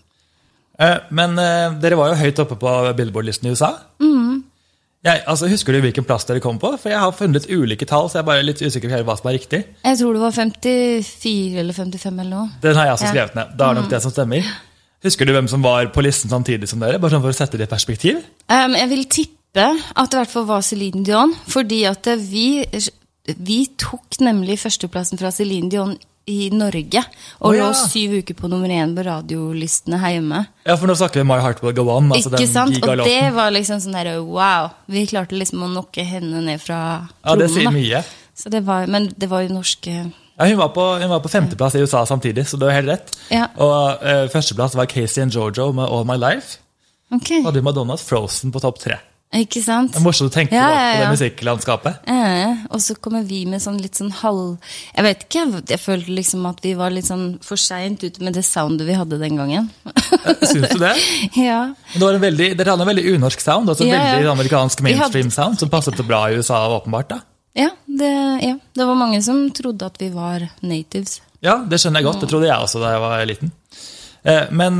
Eh, 0.80 0.98
Men 1.12 1.36
eh, 1.40 1.76
dere 1.84 2.00
var 2.00 2.14
jo 2.14 2.22
høyt 2.24 2.40
oppe 2.46 2.56
på 2.64 2.78
Billboard-listen 2.96 3.48
i 3.50 3.52
USA. 3.58 3.74
Mm. 4.00 4.37
Jeg, 5.06 5.22
altså, 5.30 5.48
husker 5.48 5.76
du 5.76 5.80
hvilken 5.84 6.06
plass 6.08 6.26
dere 6.26 6.42
kom 6.44 6.58
på? 6.60 6.72
For 6.82 6.90
Jeg 6.90 7.00
har 7.00 7.14
funnet 7.16 7.46
ulike 7.54 7.86
tall, 7.86 8.10
så 8.10 8.20
jeg 8.20 8.26
er 8.26 8.30
bare 8.32 8.46
litt 8.46 8.64
usikker 8.64 8.90
på 8.92 9.04
hva 9.08 9.16
som 9.20 9.30
er 9.30 9.38
riktig. 9.38 9.60
Jeg 9.86 10.00
tror 10.00 10.18
det 10.18 10.24
var 10.24 10.34
54 10.36 11.62
eller 11.62 11.78
55 11.78 12.20
eller 12.24 12.34
noe. 12.34 12.48
Den 12.64 12.80
har 12.80 12.90
jeg 12.90 12.98
også. 12.98 13.06
Mm. 13.06 13.14
skrevet 13.14 13.38
ned. 13.38 13.54
Da 13.60 13.70
er 13.70 13.78
nok 13.78 13.92
det 13.94 14.02
som 14.04 14.14
stemmer. 14.16 14.50
Husker 15.06 15.30
du 15.30 15.34
hvem 15.36 15.48
som 15.48 15.64
var 15.64 15.92
på 15.94 16.02
listen 16.02 16.34
samtidig 16.34 16.70
som 16.72 16.82
dere? 16.82 17.00
Bare 17.00 17.14
sånn 17.14 17.24
for 17.24 17.36
å 17.36 17.38
sette 17.38 17.60
det 17.60 17.70
i 17.70 17.72
perspektiv? 17.72 18.24
Um, 18.50 18.74
jeg 18.74 18.90
vil 18.92 19.06
tippe 19.06 19.68
at 19.70 20.10
det 20.10 20.18
i 20.18 20.22
hvert 20.24 20.34
fall 20.34 20.48
var 20.50 20.66
Celine 20.66 21.06
Dion, 21.06 21.34
fordi 21.50 21.84
at 21.90 22.10
vi, 22.26 22.66
vi 23.38 23.60
tok 23.80 24.20
nemlig 24.26 24.58
førsteplassen 24.66 25.22
fra 25.22 25.32
Celine 25.34 25.70
Dion 25.72 25.96
i 26.28 26.50
Norge, 26.52 27.02
og 27.40 27.54
oh, 27.54 27.56
ja. 27.56 27.70
lå 27.70 27.88
syv 27.88 28.18
uker 28.20 28.36
på 28.36 28.50
nummer 28.52 28.72
én 28.74 28.92
på 28.98 29.06
radiolistene 29.08 30.00
her 30.02 30.18
hjemme. 30.18 30.42
Ja, 30.68 30.76
for 30.76 30.90
nå 30.90 30.96
snakker 31.00 31.22
vi 31.22 31.28
My 31.30 31.40
Heart 31.40 31.62
Will 31.64 31.76
Go 31.78 31.86
On. 31.94 32.12
altså 32.12 32.34
Ikke 32.34 32.42
den 32.44 32.52
sant? 32.52 32.80
Og 32.84 33.04
det 33.08 33.32
var 33.38 33.54
liksom 33.56 33.80
sånn 33.84 33.96
derre 33.96 34.18
wow. 34.20 34.74
Vi 34.92 35.06
klarte 35.08 35.40
liksom 35.40 35.64
å 35.64 35.72
nokke 35.72 36.04
henne 36.08 36.44
ned 36.44 36.60
fra 36.64 36.80
Ja, 37.24 37.38
det 37.40 37.48
sier 37.54 37.72
mye. 37.72 38.04
Så 38.38 38.52
det 38.54 38.66
var, 38.68 38.92
men 38.92 39.08
det 39.16 39.32
var 39.32 39.48
jo 39.48 39.56
norske 39.56 39.94
Ja, 39.96 40.46
hun, 40.46 40.58
var 40.60 40.74
på, 40.76 40.84
hun 41.00 41.10
var 41.10 41.24
på 41.24 41.32
femteplass 41.32 41.80
i 41.80 41.82
USA 41.82 42.04
samtidig, 42.06 42.44
så 42.46 42.60
det 42.60 42.68
var 42.68 42.76
helt 42.76 42.92
rett. 42.92 43.16
Ja. 43.34 43.48
Og 43.64 44.04
uh, 44.04 44.28
førsteplass 44.34 44.76
var 44.78 44.92
Casey 44.92 45.24
and 45.24 45.34
Jojo 45.34 45.72
med 45.74 45.88
All 45.88 46.06
My 46.06 46.20
Life. 46.20 46.60
Okay. 47.08 47.40
Og 47.40 47.54
hadde 47.54 47.64
Madonnas 47.64 48.04
Frozen 48.04 48.52
på 48.52 48.62
topp 48.62 48.84
tre. 48.84 49.00
Ikke 49.36 49.60
sant? 49.62 49.92
Det 49.92 50.00
er 50.00 50.04
morsomt 50.06 50.32
å 50.32 50.34
tenke 50.34 50.56
Ja, 50.56 50.68
ja, 50.72 50.84
ja, 50.88 50.92
på 50.94 51.02
det 51.04 51.08
musikklandskapet. 51.18 51.98
Eh, 52.08 52.62
og 52.72 52.80
så 52.82 52.96
kommer 52.96 53.26
vi 53.28 53.42
med 53.46 53.60
sånn 53.62 53.76
litt 53.84 53.96
sånn 54.00 54.12
halv 54.22 54.58
Jeg 54.96 55.04
vet 55.04 55.26
ikke, 55.28 55.44
jeg 55.74 55.80
følte 55.84 56.16
liksom 56.16 56.46
at 56.48 56.62
vi 56.64 56.72
var 56.80 56.90
litt 56.96 57.06
sånn 57.10 57.26
for 57.44 57.60
seint 57.60 58.02
ute 58.08 58.24
med 58.24 58.34
det 58.40 58.46
soundet 58.48 58.88
vi 58.88 58.96
hadde 58.96 59.20
den 59.20 59.36
gangen. 59.36 59.68
Syns 60.42 60.70
du 60.72 60.80
det? 60.80 60.94
ja. 61.50 61.74
Det 61.94 62.02
var 62.02 62.14
en 62.16 62.24
veldig, 62.24 62.52
dere 62.58 62.72
hadde 62.76 62.88
en 62.88 62.92
veldig 62.94 63.08
unorsk 63.18 63.44
sound, 63.44 63.70
altså 63.70 63.84
Ja, 63.86 64.00
ja. 64.00 64.16
veldig 64.16 64.32
amerikansk 64.38 64.82
mainstream 64.88 65.28
hadde- 65.28 65.36
sound, 65.36 65.60
som 65.60 65.70
passet 65.70 66.00
bra 66.08 66.24
i 66.32 66.40
USA, 66.40 66.64
åpenbart. 66.80 67.10
da. 67.10 67.20
Ja 67.58 67.72
det, 67.86 68.14
ja, 68.46 68.56
det 68.78 68.86
var 68.86 68.96
mange 68.96 69.20
som 69.26 69.50
trodde 69.52 69.86
at 69.86 69.96
vi 70.00 70.10
var 70.14 70.44
natives. 70.62 71.20
Ja, 71.42 71.58
det 71.68 71.80
skjønner 71.82 72.00
jeg 72.02 72.06
godt. 72.12 72.22
Det 72.22 72.30
trodde 72.30 72.48
jeg 72.48 72.58
også 72.64 72.80
da 72.82 72.92
jeg 72.96 73.02
var 73.02 73.26
liten. 73.26 73.52
Eh, 74.24 74.46
men 74.52 74.80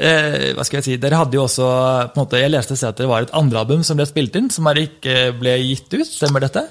eh, 0.00 0.48
eh, 0.48 0.48
hva 0.56 0.64
skal 0.66 0.80
jeg 0.80 0.86
si, 0.86 0.96
dere 1.02 1.20
hadde 1.20 1.36
jo 1.36 1.44
også 1.44 1.68
på 2.10 2.16
en 2.18 2.22
måte, 2.24 2.40
Jeg 2.40 2.52
leste 2.54 2.78
at 2.88 2.98
det 2.98 3.08
var 3.10 3.26
et 3.26 3.34
andre 3.36 3.62
album 3.62 3.84
som 3.86 4.00
ble 4.00 4.06
spilt 4.08 4.36
inn, 4.40 4.50
som 4.50 4.66
ikke 4.66 5.32
ble 5.38 5.56
gitt 5.62 5.92
ut. 5.92 6.08
Stemmer 6.08 6.40
dette? 6.46 6.66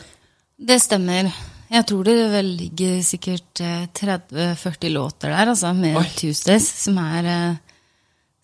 Det 0.60 0.80
stemmer. 0.82 1.32
Jeg 1.70 1.86
tror 1.86 2.04
det 2.08 2.16
vel 2.34 2.54
ligger 2.58 3.02
sikkert 3.06 3.62
eh, 3.62 3.86
30-40 3.94 4.94
låter 4.96 5.30
der, 5.30 5.52
altså, 5.54 5.74
med 5.78 6.00
Oi. 6.02 6.08
Tuesdays, 6.18 6.66
som 6.84 6.98
er, 6.98 7.30
eh, 7.30 7.84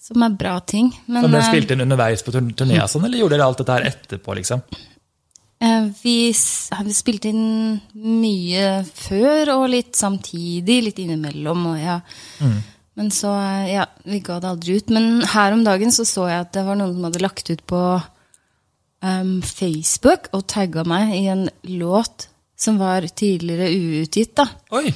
som 0.05 0.21
er 0.23 0.35
bra 0.37 0.59
ting. 0.61 0.91
Men 1.09 1.25
ble 1.31 1.41
eh, 1.41 1.47
spilt 1.49 1.73
inn 1.73 1.81
underveis 1.87 2.21
på 2.23 2.35
turn- 2.35 2.53
turné, 2.53 2.77
sånn, 2.87 3.07
eller 3.09 3.23
gjorde 3.23 3.39
dere 3.39 3.47
alt 3.49 3.63
dette 3.63 3.79
her 3.79 3.89
etterpå? 3.89 4.37
liksom? 4.37 4.61
eh, 5.65 5.87
vi, 6.03 6.15
vi 6.85 6.93
spilte 6.95 7.31
inn 7.31 7.79
mye 7.97 8.69
før 8.93 9.55
og 9.57 9.67
litt 9.73 9.97
samtidig, 9.97 10.79
litt 10.89 11.01
innimellom. 11.03 11.65
Og 11.73 11.81
ja. 11.81 11.99
Mm. 12.43 12.57
Men 12.95 13.11
så, 13.11 13.31
eh, 13.35 13.73
ja, 13.73 13.85
vi 14.07 14.21
ga 14.23 14.39
det 14.39 14.49
aldri 14.49 14.77
ut. 14.79 14.91
Men 14.95 15.19
her 15.33 15.55
om 15.55 15.63
dagen 15.67 15.91
så 15.91 16.05
så 16.07 16.29
jeg 16.31 16.45
at 16.45 16.53
det 16.55 16.63
var 16.67 16.79
noen 16.79 16.95
som 16.95 17.07
hadde 17.09 17.23
lagt 17.23 17.51
ut 17.51 17.63
på 17.67 17.81
um, 19.03 19.33
Facebook 19.43 20.29
og 20.35 20.45
tagga 20.51 20.85
meg 20.87 21.11
i 21.17 21.25
en 21.31 21.49
låt 21.75 22.29
som 22.57 22.79
var 22.79 23.03
tidligere 23.11 23.67
uutgitt, 23.75 24.35
da. 24.39 24.47
Oi! 24.71 24.93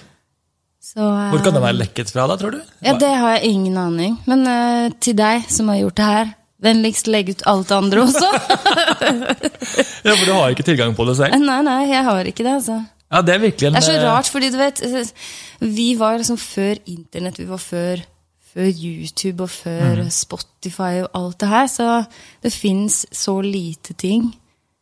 Så, 0.79 1.03
uh, 1.03 1.27
Hvor 1.33 1.43
kan 1.43 1.53
den 1.53 1.65
være 1.65 1.81
lekket 1.81 2.12
fra, 2.13 2.25
da, 2.31 2.38
tror 2.39 2.55
du? 2.55 2.62
Ja, 2.85 2.95
Det 2.97 3.09
har 3.12 3.35
jeg 3.35 3.51
ingen 3.51 3.75
aning. 3.77 4.15
Men 4.29 4.47
uh, 4.47 4.95
til 5.03 5.17
deg 5.19 5.49
som 5.51 5.67
har 5.69 5.81
gjort 5.83 5.99
det 5.99 6.07
her, 6.07 6.31
vennligst 6.63 7.07
legg 7.12 7.33
ut 7.35 7.43
alt 7.47 7.67
det 7.69 7.77
andre 7.77 8.05
også. 8.07 8.31
Ja, 9.99 10.13
For 10.15 10.23
du 10.25 10.31
har 10.31 10.53
ikke 10.53 10.63
tilgang 10.65 10.95
på 10.95 11.03
det 11.07 11.17
selv? 11.19 11.35
nei, 11.43 11.59
nei, 11.67 11.81
jeg 11.91 12.03
har 12.07 12.27
ikke 12.27 12.45
det, 12.45 12.53
altså. 12.62 12.79
Ja, 13.12 13.22
Det 13.22 13.34
er 13.36 13.39
virkelig 13.41 13.67
en 13.67 13.74
Det 13.74 13.82
er 13.82 13.86
så 13.88 13.98
eh, 13.98 14.06
rart, 14.06 14.28
fordi 14.30 14.50
du 14.54 14.58
vet 14.58 14.82
Vi 15.60 15.95
var 16.00 16.17
liksom 16.17 16.38
før 16.38 16.76
internett, 16.86 17.39
vi 17.39 17.48
var 17.50 17.58
før, 17.58 18.04
før 18.54 18.69
YouTube 18.84 19.43
og 19.43 19.50
før 19.50 19.95
Mm. 20.04 20.10
Spotify 20.10 21.02
og 21.04 21.10
alt 21.15 21.39
det 21.41 21.50
her, 21.50 21.67
så 21.67 22.04
det 22.43 22.54
fins 22.54 23.06
så 23.12 23.41
lite 23.41 23.93
ting 23.93 24.36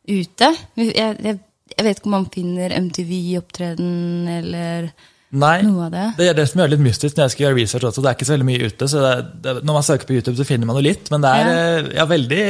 ute. 0.09 0.53
Jeg, 0.77 0.93
jeg, 0.95 1.39
jeg 1.77 1.85
vet 1.85 1.97
ikke 1.97 2.05
om 2.07 2.11
man 2.11 2.29
finner 2.33 2.69
MTV-opptreden 2.79 4.27
eller 4.27 4.89
Nei, 5.35 5.57
noe 5.67 5.89
det. 5.91 6.05
det 6.15 6.29
er 6.31 6.35
det 6.37 6.45
som 6.47 6.61
gjør 6.61 6.69
det 6.69 6.77
litt 6.77 6.85
mystisk 6.85 7.17
når 7.17 7.25
jeg 7.25 7.31
skal 7.33 7.43
gjøre 7.43 7.55
research 7.57 7.85
også. 7.89 8.03
Det 8.03 8.09
er 8.09 8.15
ikke 8.15 8.27
så 8.29 8.33
veldig 8.37 8.47
mye 8.47 8.67
ute. 8.69 8.87
så 8.87 9.01
det, 9.03 9.15
det, 9.43 9.55
Når 9.67 9.75
man 9.75 9.83
søker 9.83 10.07
på 10.07 10.15
YouTube, 10.15 10.35
så 10.39 10.45
finner 10.47 10.69
man 10.69 10.79
jo 10.79 10.83
litt, 10.85 11.09
men 11.11 11.25
det 11.25 11.31
er 11.33 11.49
ja. 11.49 11.81
ja, 11.97 12.05
veldig, 12.07 12.45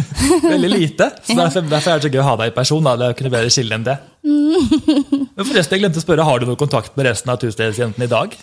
veldig 0.54 0.70
lite. 0.72 1.10
Så 1.26 1.36
derfor, 1.36 1.66
derfor 1.68 1.92
er 1.92 2.00
det 2.00 2.08
så 2.08 2.12
gøy 2.14 2.22
å 2.22 2.30
ha 2.30 2.38
deg 2.40 2.54
i 2.54 2.54
person. 2.56 2.88
da, 2.88 2.94
Det 2.96 3.10
ikke 3.12 3.34
bedre 3.34 3.52
skille 3.52 3.76
enn 3.76 3.84
det. 3.84 3.98
Men 5.36 5.44
forresten, 5.44 5.76
jeg 5.76 5.82
glemte 5.82 6.00
å 6.00 6.04
spørre, 6.04 6.24
Har 6.24 6.40
du 6.40 6.48
noe 6.48 6.60
kontakt 6.60 6.96
med 6.96 7.08
resten 7.10 7.32
av 7.32 7.40
Tuesdays-jentene 7.42 8.08
i 8.08 8.12
dag? 8.12 8.36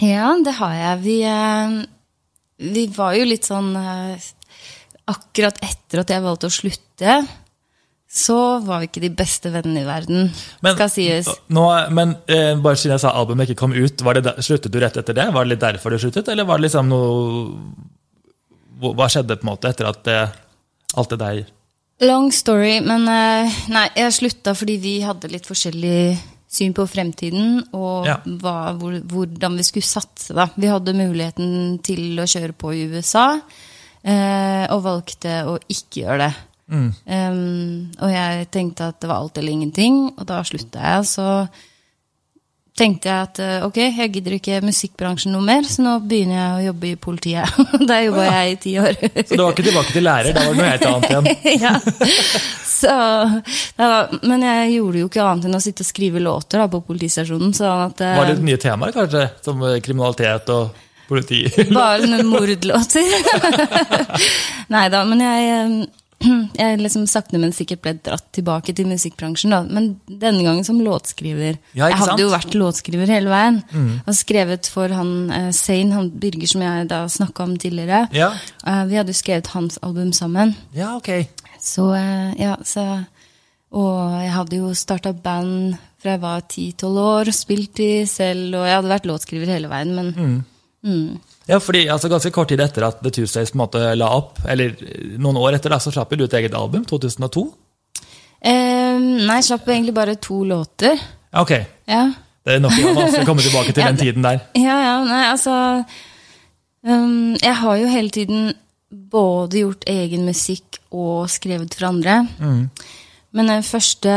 Ja, 0.00 0.32
det 0.42 0.56
har 0.58 0.74
jeg. 0.74 1.00
Vi, 1.04 1.16
eh, 1.28 1.78
vi 2.74 2.86
var 2.96 3.14
jo 3.18 3.28
litt 3.28 3.46
sånn 3.46 3.74
eh, 3.76 4.30
Akkurat 5.12 5.58
etter 5.62 6.02
at 6.02 6.10
jeg 6.14 6.22
valgte 6.24 6.48
å 6.48 6.54
slutte, 6.54 7.16
så 8.12 8.36
var 8.60 8.82
vi 8.82 8.90
ikke 8.90 9.00
de 9.06 9.08
beste 9.16 9.48
vennene 9.54 9.82
i 9.82 9.88
verden, 9.88 10.26
Men, 10.60 10.74
skal 10.76 10.90
sies. 10.92 11.30
Nå, 11.48 11.64
men 11.96 12.12
eh, 12.28 12.52
bare 12.60 12.76
siden 12.76 12.98
jeg 12.98 13.04
sa 13.06 13.14
albumet 13.16 13.48
ikke 13.48 13.62
kom 13.62 13.72
ut, 13.72 14.04
var 14.04 14.18
det 14.18 14.26
der, 14.26 14.42
sluttet 14.44 14.74
du 14.74 14.76
rett 14.82 14.98
etter 15.00 15.16
det? 15.16 15.30
Var 15.32 15.46
det 15.46 15.54
litt 15.54 15.64
derfor 15.64 15.94
du 15.94 15.98
sluttet, 16.02 16.28
eller 16.28 16.44
var 16.44 16.60
det 16.60 16.68
liksom 16.68 16.90
noe 16.92 17.56
Hva 18.82 18.92
hva 18.98 19.08
skjedde 19.08 19.38
på 19.38 19.46
en 19.46 19.52
måte 19.54 19.70
etter 19.72 19.88
at 19.88 20.12
eh, 20.12 20.36
alt 21.00 21.14
det 21.14 21.20
der 21.22 21.42
Long 22.02 22.32
story, 22.34 22.80
men 22.84 23.06
eh, 23.08 23.58
nei, 23.72 23.86
jeg 23.96 24.14
slutta 24.18 24.56
fordi 24.58 24.76
vi 24.82 24.94
hadde 25.06 25.30
litt 25.30 25.46
forskjellig 25.46 26.18
syn 26.52 26.74
på 26.76 26.84
fremtiden 26.90 27.62
og 27.72 28.08
Ja. 28.10 28.18
hva, 28.26 28.74
hvor, 28.76 28.98
hvordan 29.08 29.56
vi 29.56 29.64
skulle 29.64 29.88
satse. 29.88 30.34
Da. 30.36 30.50
Vi 30.56 30.68
hadde 30.68 30.92
muligheten 30.98 31.78
til 31.84 32.18
å 32.20 32.28
kjøre 32.28 32.52
på 32.58 32.74
i 32.76 32.84
USA, 32.92 33.38
eh, 34.04 34.66
og 34.68 34.82
valgte 34.84 35.44
å 35.48 35.56
ikke 35.64 36.02
gjøre 36.02 36.26
det. 36.26 36.32
Um, 36.72 37.90
og 38.00 38.14
jeg 38.14 38.48
tenkte 38.54 38.88
at 38.92 39.02
det 39.02 39.10
var 39.10 39.20
alt 39.20 39.36
eller 39.38 39.52
ingenting, 39.52 40.06
og 40.16 40.24
da 40.28 40.40
slutta 40.46 40.80
jeg. 40.80 41.10
Så 41.10 41.28
tenkte 42.78 43.10
jeg 43.10 43.26
at 43.26 43.40
eh, 43.42 43.64
ok, 43.66 43.78
jeg 43.84 44.10
gidder 44.14 44.36
ikke 44.38 44.60
musikkbransjen 44.64 45.34
noe 45.34 45.44
mer, 45.44 45.66
så 45.68 45.84
nå 45.84 45.96
begynner 46.08 46.38
jeg 46.38 46.52
å 46.54 46.62
jobbe 46.70 46.88
i 46.88 46.94
politiet. 47.00 47.58
Der 47.90 48.06
jobba 48.06 48.26
jeg 48.28 48.54
i 48.54 48.58
ti 48.62 48.72
år. 48.80 48.96
Så 48.96 49.36
du 49.36 49.42
var 49.42 49.52
ikke 49.52 49.66
tilbake 49.66 49.92
til 49.92 50.06
lærer, 50.06 50.36
da 50.36 50.46
var 50.46 50.56
det 50.56 50.62
noe 50.62 50.70
helt 50.70 50.86
annet 50.88 51.10
igjen? 51.12 51.60
ja. 51.66 51.74
Så, 52.72 52.94
ja 53.78 53.90
men 54.24 54.46
jeg 54.48 54.72
gjorde 54.78 55.02
jo 55.02 55.10
ikke 55.10 55.26
annet 55.26 55.50
enn 55.50 55.58
å 55.58 55.62
sitte 55.62 55.84
og 55.84 55.90
skrive 55.90 56.22
låter 56.24 56.62
da, 56.62 56.70
på 56.72 56.80
politistasjonen. 56.88 57.52
Sånn 57.56 57.84
at, 57.90 58.00
eh, 58.06 58.16
Var 58.22 58.32
det 58.32 58.48
nye 58.48 58.62
temaer, 58.64 58.96
kanskje? 58.96 59.28
Som 59.44 59.60
eh, 59.68 59.78
kriminalitet 59.84 60.48
og 60.56 60.72
politi? 61.10 61.44
Bare 61.68 62.08
noen 62.08 62.32
mordlåter. 62.32 63.04
Nei 64.74 64.86
da, 64.92 65.04
men 65.04 65.20
jeg, 65.20 65.90
jeg 66.60 66.80
liksom 66.80 67.06
sakte, 67.10 67.40
men 67.40 67.54
sikkert 67.54 67.82
ble 67.84 67.94
dratt 68.04 68.26
tilbake 68.36 68.74
til 68.76 68.88
musikkbransjen. 68.90 69.54
da. 69.54 69.62
Men 69.66 69.92
denne 70.06 70.44
gangen 70.44 70.66
som 70.66 70.80
låtskriver. 70.82 71.58
Ja, 71.72 71.88
jeg 71.90 71.98
hadde 72.00 72.12
sant? 72.14 72.24
jo 72.24 72.32
vært 72.32 72.56
låtskriver 72.58 73.12
hele 73.12 73.32
veien. 73.32 73.62
Og 74.06 74.16
skrevet 74.16 74.68
for 74.72 74.92
han 74.94 75.14
uh, 75.32 75.50
Zain, 75.56 75.92
han 75.96 76.10
Birger 76.22 76.50
som 76.50 76.64
jeg 76.64 76.90
da 76.92 77.04
snakka 77.10 77.46
om 77.46 77.56
tidligere. 77.60 78.06
Ja. 78.16 78.32
Uh, 78.66 78.84
vi 78.90 78.98
hadde 79.00 79.14
jo 79.14 79.20
skrevet 79.20 79.52
hans 79.56 79.80
album 79.82 80.12
sammen. 80.16 80.56
Ja, 80.76 80.94
ok. 80.98 81.14
Så 81.62 81.90
uh, 81.94 82.30
ja, 82.38 82.56
så 82.66 83.04
Og 83.72 84.20
jeg 84.20 84.32
hadde 84.34 84.56
jo 84.58 84.74
starta 84.76 85.14
band 85.16 85.78
fra 86.02 86.16
jeg 86.16 86.20
var 86.20 86.42
10-12 86.44 86.98
år, 87.00 87.30
spilt 87.32 87.80
i 87.80 87.92
selv, 88.10 88.56
og 88.58 88.66
jeg 88.66 88.74
hadde 88.74 88.90
vært 88.90 89.06
låtskriver 89.08 89.52
hele 89.54 89.70
veien, 89.70 89.94
men 89.94 90.10
mm. 90.12 91.04
Ja, 91.48 91.58
fordi 91.58 91.86
altså, 91.90 92.08
Ganske 92.12 92.30
kort 92.34 92.52
tid 92.52 92.60
etter 92.62 92.86
at 92.86 93.00
The 93.02 93.10
Tuesdays 93.10 93.50
på 93.50 93.58
en 93.58 93.62
måte 93.64 93.82
la 93.98 94.10
opp, 94.14 94.38
eller 94.48 94.76
eh, 94.78 95.16
noen 95.18 95.40
år 95.40 95.58
etter, 95.58 95.74
da, 95.74 95.80
så 95.82 95.92
slapp 95.94 96.12
du 96.14 96.24
et 96.24 96.36
eget 96.38 96.54
album, 96.54 96.84
2002. 96.88 97.46
eh, 98.42 98.98
Nei, 99.00 99.38
jeg 99.40 99.48
slapp 99.50 99.68
egentlig 99.68 99.94
bare 99.96 100.16
to 100.22 100.42
låter. 100.46 101.00
Ok. 101.34 101.54
Ja. 101.90 102.04
Det 102.42 102.56
er 102.56 102.62
nok 102.62 102.74
en 102.74 102.98
å 103.22 103.26
komme 103.26 103.42
tilbake 103.44 103.72
til 103.72 103.82
Ja, 103.84 103.90
den 103.92 104.00
tiden 104.00 104.26
der. 104.26 104.42
Ja, 104.58 104.78
ja, 104.82 104.96
nei, 105.06 105.22
altså 105.30 105.54
um, 106.82 107.36
Jeg 107.38 107.54
har 107.60 107.76
jo 107.78 107.90
hele 107.90 108.10
tiden 108.14 108.52
både 108.90 109.62
gjort 109.62 109.86
egen 109.88 110.26
musikk 110.28 110.80
og 110.92 111.30
skrevet 111.32 111.74
for 111.78 111.88
andre. 111.88 112.18
Men 113.32 113.48
den 113.48 113.62
første 113.64 114.12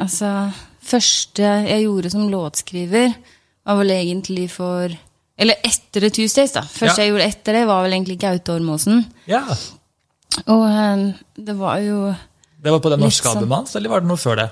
Altså 0.00 0.30
første 0.86 1.42
jeg 1.66 1.82
gjorde 1.82 2.12
som 2.14 2.28
låtskriver, 2.30 3.10
var 3.66 3.80
vel 3.80 3.90
egentlig 3.92 4.46
for 4.54 4.94
Eller 5.38 5.54
etter 5.62 6.00
The 6.00 6.10
Tuesdays, 6.10 6.52
da. 6.54 6.62
Første 6.62 7.02
jeg 7.02 7.10
gjorde 7.12 7.26
etter 7.28 7.52
det, 7.58 7.64
var 7.68 7.82
vel 7.84 7.92
egentlig 7.92 8.18
Gaute 8.22 8.54
Ormåsen. 8.56 9.02
Ja, 9.28 9.42
Og 10.46 10.62
um, 10.68 11.14
det 11.36 11.54
var 11.56 11.78
jo 11.80 12.14
Det 12.62 12.72
var 12.72 12.80
på 12.80 12.90
det 12.92 12.98
norske 13.00 13.24
sånn- 13.28 13.36
albumet 13.42 13.56
hans, 13.62 13.76
eller 13.76 13.88
var 13.92 14.00
det 14.00 14.08
noe 14.08 14.20
før 14.20 14.36
det? 14.40 14.48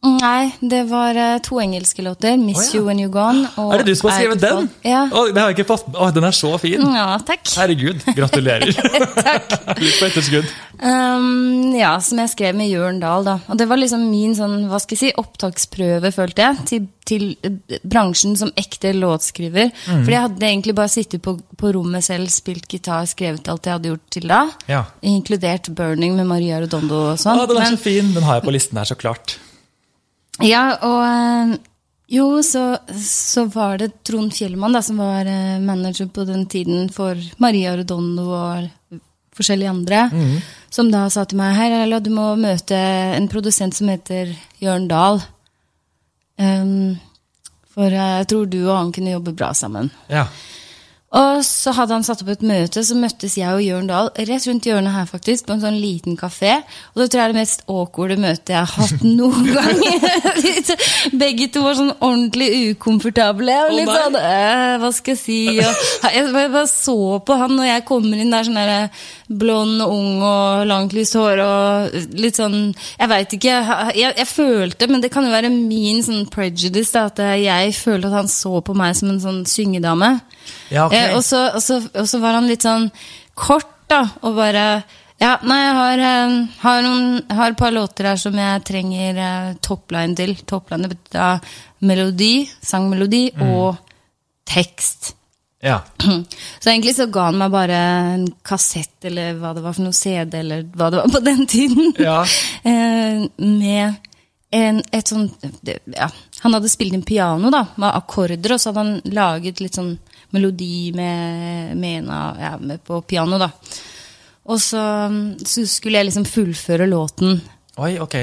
Nei, 0.00 0.48
det 0.64 0.86
var 0.88 1.16
eh, 1.18 1.38
to 1.44 1.58
engelske 1.60 2.00
låter. 2.02 2.36
'Miss 2.40 2.56
oh, 2.56 2.64
ja. 2.64 2.78
You 2.78 2.86
When 2.86 3.00
You're 3.02 3.12
Gone' 3.12 3.44
og 3.60 3.74
Er 3.74 3.82
det 3.82 3.92
du 3.92 3.98
som 3.98 4.08
har 4.08 4.16
skrevet 4.16 4.40
den? 4.40 4.70
Ja. 4.86 5.02
Oh, 5.12 5.26
det 5.28 5.36
har 5.36 5.50
jeg 5.50 5.58
ikke 5.58 5.68
fått 5.74 5.90
Oh, 5.92 6.08
den 6.14 6.24
er 6.24 6.32
så 6.36 6.54
fin! 6.62 6.80
ja, 6.80 7.18
takk. 7.26 7.44
Herregud, 7.58 8.00
gratulerer. 8.16 8.70
Litt 9.84 9.98
på 10.00 10.08
etterskudd. 10.08 10.48
Um, 10.80 11.74
ja, 11.76 11.92
som 12.00 12.22
jeg 12.22 12.32
skrev 12.32 12.56
med 12.56 12.70
Jørn 12.72 13.02
Dahl, 13.02 13.26
da. 13.26 13.34
Og 13.52 13.58
det 13.60 13.66
var 13.68 13.76
liksom 13.76 14.06
min 14.08 14.32
sånn, 14.38 14.62
hva 14.70 14.80
skal 14.80 14.96
jeg 14.96 15.02
si, 15.02 15.10
opptaksprøve, 15.20 16.12
følte 16.16 16.46
jeg, 16.46 16.64
til, 16.70 16.88
til 17.04 17.26
eh, 17.44 17.76
bransjen 17.84 18.38
som 18.40 18.54
ekte 18.56 18.94
låtskriver. 18.96 19.68
Mm. 19.68 20.00
Fordi 20.06 20.16
jeg 20.16 20.24
hadde 20.30 20.48
egentlig 20.48 20.76
bare 20.80 20.94
sittet 20.94 21.24
på, 21.26 21.36
på 21.60 21.74
rommet 21.76 22.08
selv, 22.08 22.32
spilt 22.32 22.64
gitar, 22.72 23.04
skrevet 23.10 23.52
alt 23.52 23.68
jeg 23.68 23.76
hadde 23.76 23.92
gjort 23.92 24.08
til 24.16 24.32
da. 24.32 24.40
Ja. 24.70 24.86
Inkludert 25.12 25.68
'Burning' 25.68 26.16
med 26.16 26.32
Maria 26.32 26.64
Rodondo 26.64 27.04
og 27.12 27.20
sånn. 27.20 27.36
Ah, 27.36 27.44
den 27.44 27.60
er 27.60 27.68
Men- 27.68 27.76
så 27.76 27.84
fin! 27.84 28.14
Den 28.16 28.24
har 28.24 28.40
jeg 28.40 28.48
på 28.48 28.56
listen 28.56 28.80
her, 28.80 28.88
så 28.88 28.96
klart. 28.96 29.36
Ja, 30.46 30.64
og 30.86 31.00
eh, 31.06 31.56
jo, 32.10 32.26
så, 32.42 32.64
så 33.04 33.44
var 33.52 33.78
det 33.78 33.92
Trond 34.06 34.34
Fjellmann 34.34 34.74
da, 34.74 34.82
som 34.82 35.00
var 35.02 35.28
eh, 35.28 35.58
manager 35.62 36.08
på 36.10 36.24
den 36.28 36.46
tiden 36.50 36.88
for 36.94 37.18
Maria 37.42 37.76
Redondo 37.78 38.30
og 38.34 39.00
forskjellige 39.36 39.70
andre, 39.70 40.00
som 40.74 40.90
da 40.92 41.04
sa 41.08 41.22
til 41.24 41.38
meg 41.38 41.54
her, 41.56 41.76
Ella, 41.84 42.00
du 42.02 42.10
må 42.12 42.32
møte 42.36 42.76
en 42.76 43.28
produsent 43.30 43.76
som 43.76 43.88
heter 43.88 44.34
Jørn 44.60 44.88
Dahl. 44.90 45.22
Um, 46.40 46.98
for 47.70 47.86
eh, 47.86 48.16
jeg 48.20 48.28
tror 48.32 48.48
du 48.50 48.58
og 48.64 48.76
han 48.76 48.92
kunne 48.94 49.14
jobbe 49.14 49.36
bra 49.36 49.52
sammen. 49.56 49.90
Ja. 50.10 50.26
Og 51.10 51.40
så 51.42 51.72
hadde 51.74 51.96
han 51.96 52.04
satt 52.06 52.20
opp 52.22 52.28
et 52.30 52.42
møte, 52.46 52.84
så 52.86 52.94
møttes 52.94 53.32
jeg 53.34 53.50
og 53.50 53.64
Jørn 53.64 53.88
Dahl 53.88 54.12
rett 54.14 54.44
rundt 54.46 54.66
hjørnet 54.68 54.94
her, 54.94 55.08
faktisk, 55.10 55.48
på 55.48 55.56
en 55.56 55.62
sånn 55.64 55.78
liten 55.82 56.14
kafé. 56.18 56.60
Og 56.92 57.00
det 57.02 57.08
tror 57.10 57.18
jeg 57.18 57.24
er 57.24 57.32
det 57.32 57.40
mest 57.40 57.64
awkwarde 57.66 58.18
møtet 58.22 58.52
jeg 58.54 58.60
har 58.60 58.76
hatt 58.76 59.02
noen 59.02 59.48
gang. 59.56 59.80
Begge 61.22 61.48
to 61.50 61.64
var 61.64 61.74
sånn 61.80 61.90
ordentlig 61.96 62.50
ukomfortable. 62.70 63.56
Og 63.66 63.74
litt 63.74 63.90
sånn 63.90 64.20
øh, 64.20 64.76
Hva 64.84 64.92
skal 64.94 65.16
jeg 65.16 65.22
si? 65.24 65.40
Og 65.58 66.14
jeg 66.14 66.30
bare, 66.30 66.52
bare 66.54 66.70
så 66.70 66.96
på 67.26 67.40
han, 67.42 67.56
når 67.58 67.70
jeg 67.72 67.86
kommer 67.90 68.22
inn 68.22 68.30
der 68.30 68.46
sånn 68.46 68.60
der 68.60 69.04
blond 69.42 69.82
og 69.82 69.96
ung 69.96 70.22
og 70.26 70.64
langt 70.70 70.94
lyst 70.94 71.18
hår 71.18 71.42
og 71.42 71.98
litt 72.22 72.38
sånn 72.38 72.70
Jeg 72.70 73.10
veit 73.10 73.34
ikke. 73.40 73.58
Jeg, 73.98 74.14
jeg 74.14 74.30
følte, 74.30 74.86
men 74.86 75.02
det 75.02 75.10
kan 75.10 75.26
jo 75.26 75.34
være 75.34 75.50
min 75.50 76.04
sånn 76.06 76.30
prejudice, 76.30 76.94
da, 76.94 77.08
at 77.10 77.42
jeg 77.42 77.74
følte 77.82 78.14
at 78.14 78.20
han 78.22 78.30
så 78.30 78.60
på 78.62 78.78
meg 78.78 78.94
som 78.98 79.10
en 79.10 79.22
sånn 79.26 79.42
syngedame. 79.50 80.20
Ja, 80.70 80.86
okay. 80.86 81.10
Eh, 81.10 81.16
og, 81.16 81.24
så, 81.26 81.44
og, 81.54 81.62
så, 81.62 81.80
og 81.82 82.08
så 82.08 82.22
var 82.22 82.38
han 82.38 82.48
litt 82.50 82.66
sånn 82.66 82.88
kort, 83.38 83.76
da, 83.90 84.04
og 84.22 84.38
bare 84.38 84.64
Ja, 85.20 85.34
nei, 85.44 85.58
jeg 85.60 85.76
har, 85.76 86.02
eh, 86.08 86.34
har, 86.62 86.82
noen, 86.86 87.08
har 87.28 87.52
et 87.52 87.60
par 87.60 87.74
låter 87.74 88.08
her 88.08 88.20
som 88.20 88.36
jeg 88.38 88.64
trenger 88.64 89.18
eh, 89.20 89.48
topline 89.60 90.16
til. 90.16 90.36
Topline 90.48 90.88
betyr 90.88 91.16
da 91.18 91.30
melodi, 91.84 92.34
sangmelodi 92.64 93.26
og 93.44 93.80
tekst. 94.48 95.14
Ja. 95.60 95.82
Så 96.58 96.70
egentlig 96.70 96.94
så 96.96 97.06
ga 97.12 97.26
han 97.28 97.38
meg 97.40 97.52
bare 97.52 97.76
en 98.14 98.24
kassett, 98.46 98.94
eller 99.04 99.34
hva 99.36 99.52
det 99.56 99.64
var 99.64 99.76
for 99.76 99.84
noe 99.84 99.96
CD, 99.96 100.38
eller 100.40 100.64
hva 100.72 100.88
det 100.92 101.02
var 101.02 101.12
på 101.12 101.24
den 101.24 101.44
tiden. 101.50 101.92
Ja. 102.00 102.22
Eh, 102.60 103.22
med 103.40 103.94
en, 104.52 104.82
et 104.92 105.08
sånn 105.08 105.30
ja. 105.64 106.10
Han 106.42 106.52
hadde 106.52 106.68
spilt 106.68 106.92
inn 106.92 107.04
piano 107.06 107.48
da, 107.52 107.62
med 107.80 107.88
akkorder, 107.88 108.52
og 108.52 108.60
så 108.60 108.68
hadde 108.68 108.82
han 108.84 109.14
laget 109.16 109.62
litt 109.64 109.78
sånn 109.78 109.94
melodi 110.34 110.90
med, 110.96 111.76
med, 111.76 111.98
en 112.02 112.10
av, 112.14 112.40
ja, 112.40 112.52
med 112.58 112.82
på 112.86 113.00
piano. 113.02 113.38
da. 113.40 113.50
Og 114.50 114.60
så, 114.62 114.82
så 115.46 115.66
skulle 115.68 116.00
jeg 116.00 116.10
liksom 116.10 116.26
fullføre 116.28 116.88
låten. 116.90 117.40
Oi, 117.80 117.94
ok. 118.02 118.16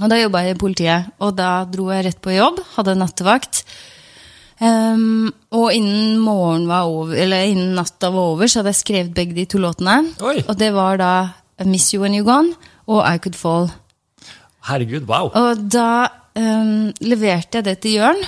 Og 0.00 0.06
da 0.08 0.16
jobba 0.16 0.44
jeg 0.44 0.56
i 0.56 0.60
politiet, 0.60 1.08
og 1.20 1.34
da 1.36 1.52
dro 1.68 1.90
jeg 1.92 2.06
rett 2.06 2.20
på 2.24 2.32
jobb, 2.32 2.62
hadde 2.76 2.96
nattevakt. 2.96 3.64
Um, 4.60 5.30
og 5.56 5.72
innen 5.72 6.18
morgen 6.20 6.66
var 6.68 6.88
over, 6.88 7.14
eller 7.16 7.48
innen 7.48 7.76
natta 7.78 8.10
var 8.12 8.34
over, 8.34 8.48
så 8.48 8.60
hadde 8.60 8.74
jeg 8.74 8.80
skrevet 8.82 9.14
begge 9.16 9.36
de 9.36 9.46
to 9.48 9.60
låtene. 9.60 10.02
Oi. 10.24 10.40
Og 10.46 10.56
det 10.60 10.72
var 10.76 11.00
da 11.00 11.12
Miss 11.68 11.88
You 11.94 12.02
When 12.04 12.16
You 12.16 12.26
Gone 12.28 12.52
og 12.88 13.00
I 13.04 13.20
Could 13.20 13.38
Fall. 13.40 13.70
Herregud, 14.68 15.06
wow. 15.08 15.30
Og 15.32 15.64
da 15.72 16.08
um, 16.36 16.90
leverte 17.04 17.60
jeg 17.60 17.68
det 17.68 17.78
til 17.84 17.96
Jørn, 18.00 18.20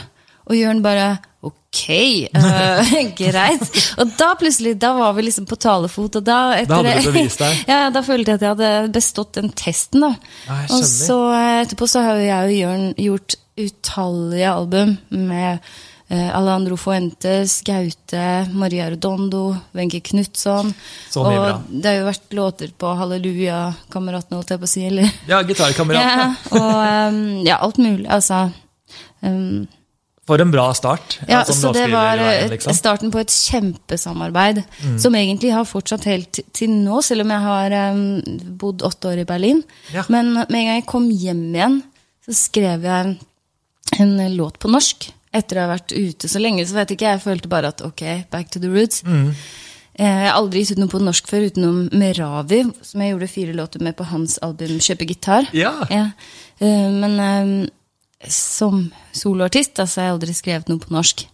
og 0.49 0.57
Jørn 0.57 0.81
bare 0.85 1.11
Ok, 1.43 1.89
uh, 2.39 2.93
greit. 3.19 3.63
Og 3.99 4.11
da 4.15 4.29
plutselig, 4.39 4.77
da 4.79 4.93
var 4.95 5.17
vi 5.17 5.25
liksom 5.27 5.47
på 5.51 5.59
talefot. 5.59 6.21
Og 6.21 6.27
da, 6.27 6.53
etter, 6.55 6.71
Da 6.71 6.79
hadde 6.79 7.01
du 7.03 7.09
bevist 7.11 7.43
deg. 7.43 7.63
ja, 7.73 7.79
da 7.91 8.03
følte 8.07 8.31
jeg 8.31 8.39
at 8.39 8.45
jeg 8.47 8.55
hadde 8.55 8.93
bestått 8.95 9.41
den 9.41 9.51
testen. 9.59 10.05
da. 10.07 10.13
Jeg 10.47 10.69
og 10.77 10.85
så 10.87 11.19
eh, 11.35 11.55
etterpå 11.65 11.89
så 11.91 12.05
har 12.07 12.23
jeg 12.23 12.61
Jørn 12.61 12.93
gjort 12.95 13.39
utallige 13.59 14.53
album 14.53 14.95
med 15.11 15.59
eh, 16.07 16.31
Alejandro 16.31 16.79
Fuentes, 16.79 17.59
Gaute, 17.67 18.47
Maria 18.55 18.87
Redondo, 18.95 19.43
Wenche 19.75 19.99
Knutson. 20.13 20.71
Og 21.19 21.27
bra. 21.27 21.59
det 21.67 21.91
har 21.91 22.01
jo 22.05 22.09
vært 22.13 22.39
låter 22.39 22.73
på 22.79 22.95
Halleluja-kameratene, 23.03 24.39
holdt 24.39 24.55
jeg 24.55 24.63
på 24.63 24.71
å 24.71 24.75
si. 24.77 24.87
eller... 24.95 25.11
Ja, 25.27 25.43
gitarkameratene. 25.43 26.33
Ja, 26.55 26.59
og 26.63 27.15
um, 27.19 27.23
ja, 27.43 27.59
alt 27.59 27.83
mulig. 27.83 28.07
Altså. 28.07 28.45
Um, 29.27 29.65
For 30.27 30.39
en 30.41 30.51
bra 30.53 30.69
start. 30.75 31.19
ja, 31.27 31.41
ja 31.41 31.45
så 31.45 31.73
det 31.73 31.89
var 31.91 32.17
låtskriverveien, 32.17 32.45
eh, 32.45 32.51
liksom. 32.51 32.75
starten 32.79 33.11
på 33.11 33.19
et 33.19 33.29
kjempesamarbeid, 33.33 34.63
Mm. 34.85 34.99
som 34.99 35.15
egentlig 35.15 35.53
har 35.53 35.65
fortsatt 35.65 36.05
helt 36.05 36.39
til- 36.53 36.69
nå, 36.71 37.03
selv 37.03 37.23
om 37.23 37.31
jeg 37.31 37.41
har 37.41 37.91
um, 37.93 38.23
bodd 38.57 38.83
åtte 38.83 39.09
år 39.09 39.19
i 39.21 39.25
Berlin. 39.25 39.63
Ja. 39.93 40.05
Men 40.09 40.33
med 40.35 40.47
en 40.55 40.67
gang 40.67 40.77
jeg 40.83 40.87
kom 40.87 41.11
hjem 41.11 41.53
igjen, 41.55 41.83
så 42.29 42.35
skrev 42.35 42.83
jeg 42.83 43.19
en 43.99 44.21
eh, 44.21 44.31
låt 44.31 44.59
på 44.61 44.71
norsk. 44.71 45.11
Etter 45.35 45.57
å 45.57 45.67
ha 45.67 45.75
vært 45.77 45.93
ute 45.97 46.29
så 46.29 46.39
lenge, 46.41 46.67
så 46.69 46.75
vet 46.75 46.91
ikke 46.91 47.09
jeg. 47.09 47.19
Jeg 47.19 47.25
følte 47.25 47.49
bare 47.49 47.69
at 47.69 47.81
ok, 47.83 48.25
back 48.31 48.51
to 48.51 48.61
the 48.61 48.69
roots. 48.69 49.03
Mm. 49.03 49.31
Eh, 49.99 50.07
Jeg 50.07 50.31
har 50.31 50.39
aldri 50.39 50.61
gitt 50.61 50.73
ut 50.73 50.79
noe 50.79 50.89
på 50.89 51.01
norsk 51.03 51.27
før 51.27 51.51
utenom 51.51 51.91
Meravi, 51.93 52.63
som 52.83 53.01
jeg 53.01 53.13
gjorde 53.15 53.29
fire 53.29 53.53
låter 53.55 53.81
med 53.81 53.97
på 53.97 54.05
hans 54.05 54.39
album 54.43 54.79
'Kjøpe 54.79 55.05
gitar'. 55.07 55.49
Ja. 55.53 55.73
Eh, 55.91 56.91
Men 56.91 57.19
eh, 57.21 57.69
som 58.31 58.87
soloartist 59.17 59.81
altså, 59.83 60.01
jeg 60.01 60.11
har 60.11 60.17
aldri 60.17 60.35
skrevet 60.37 60.71
noe 60.71 60.83
på 60.83 60.93
norsk. 60.95 61.27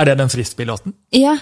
Er 0.00 0.08
det 0.08 0.14
den 0.16 0.30
frisbee-låten? 0.32 0.94
Ja, 1.12 1.34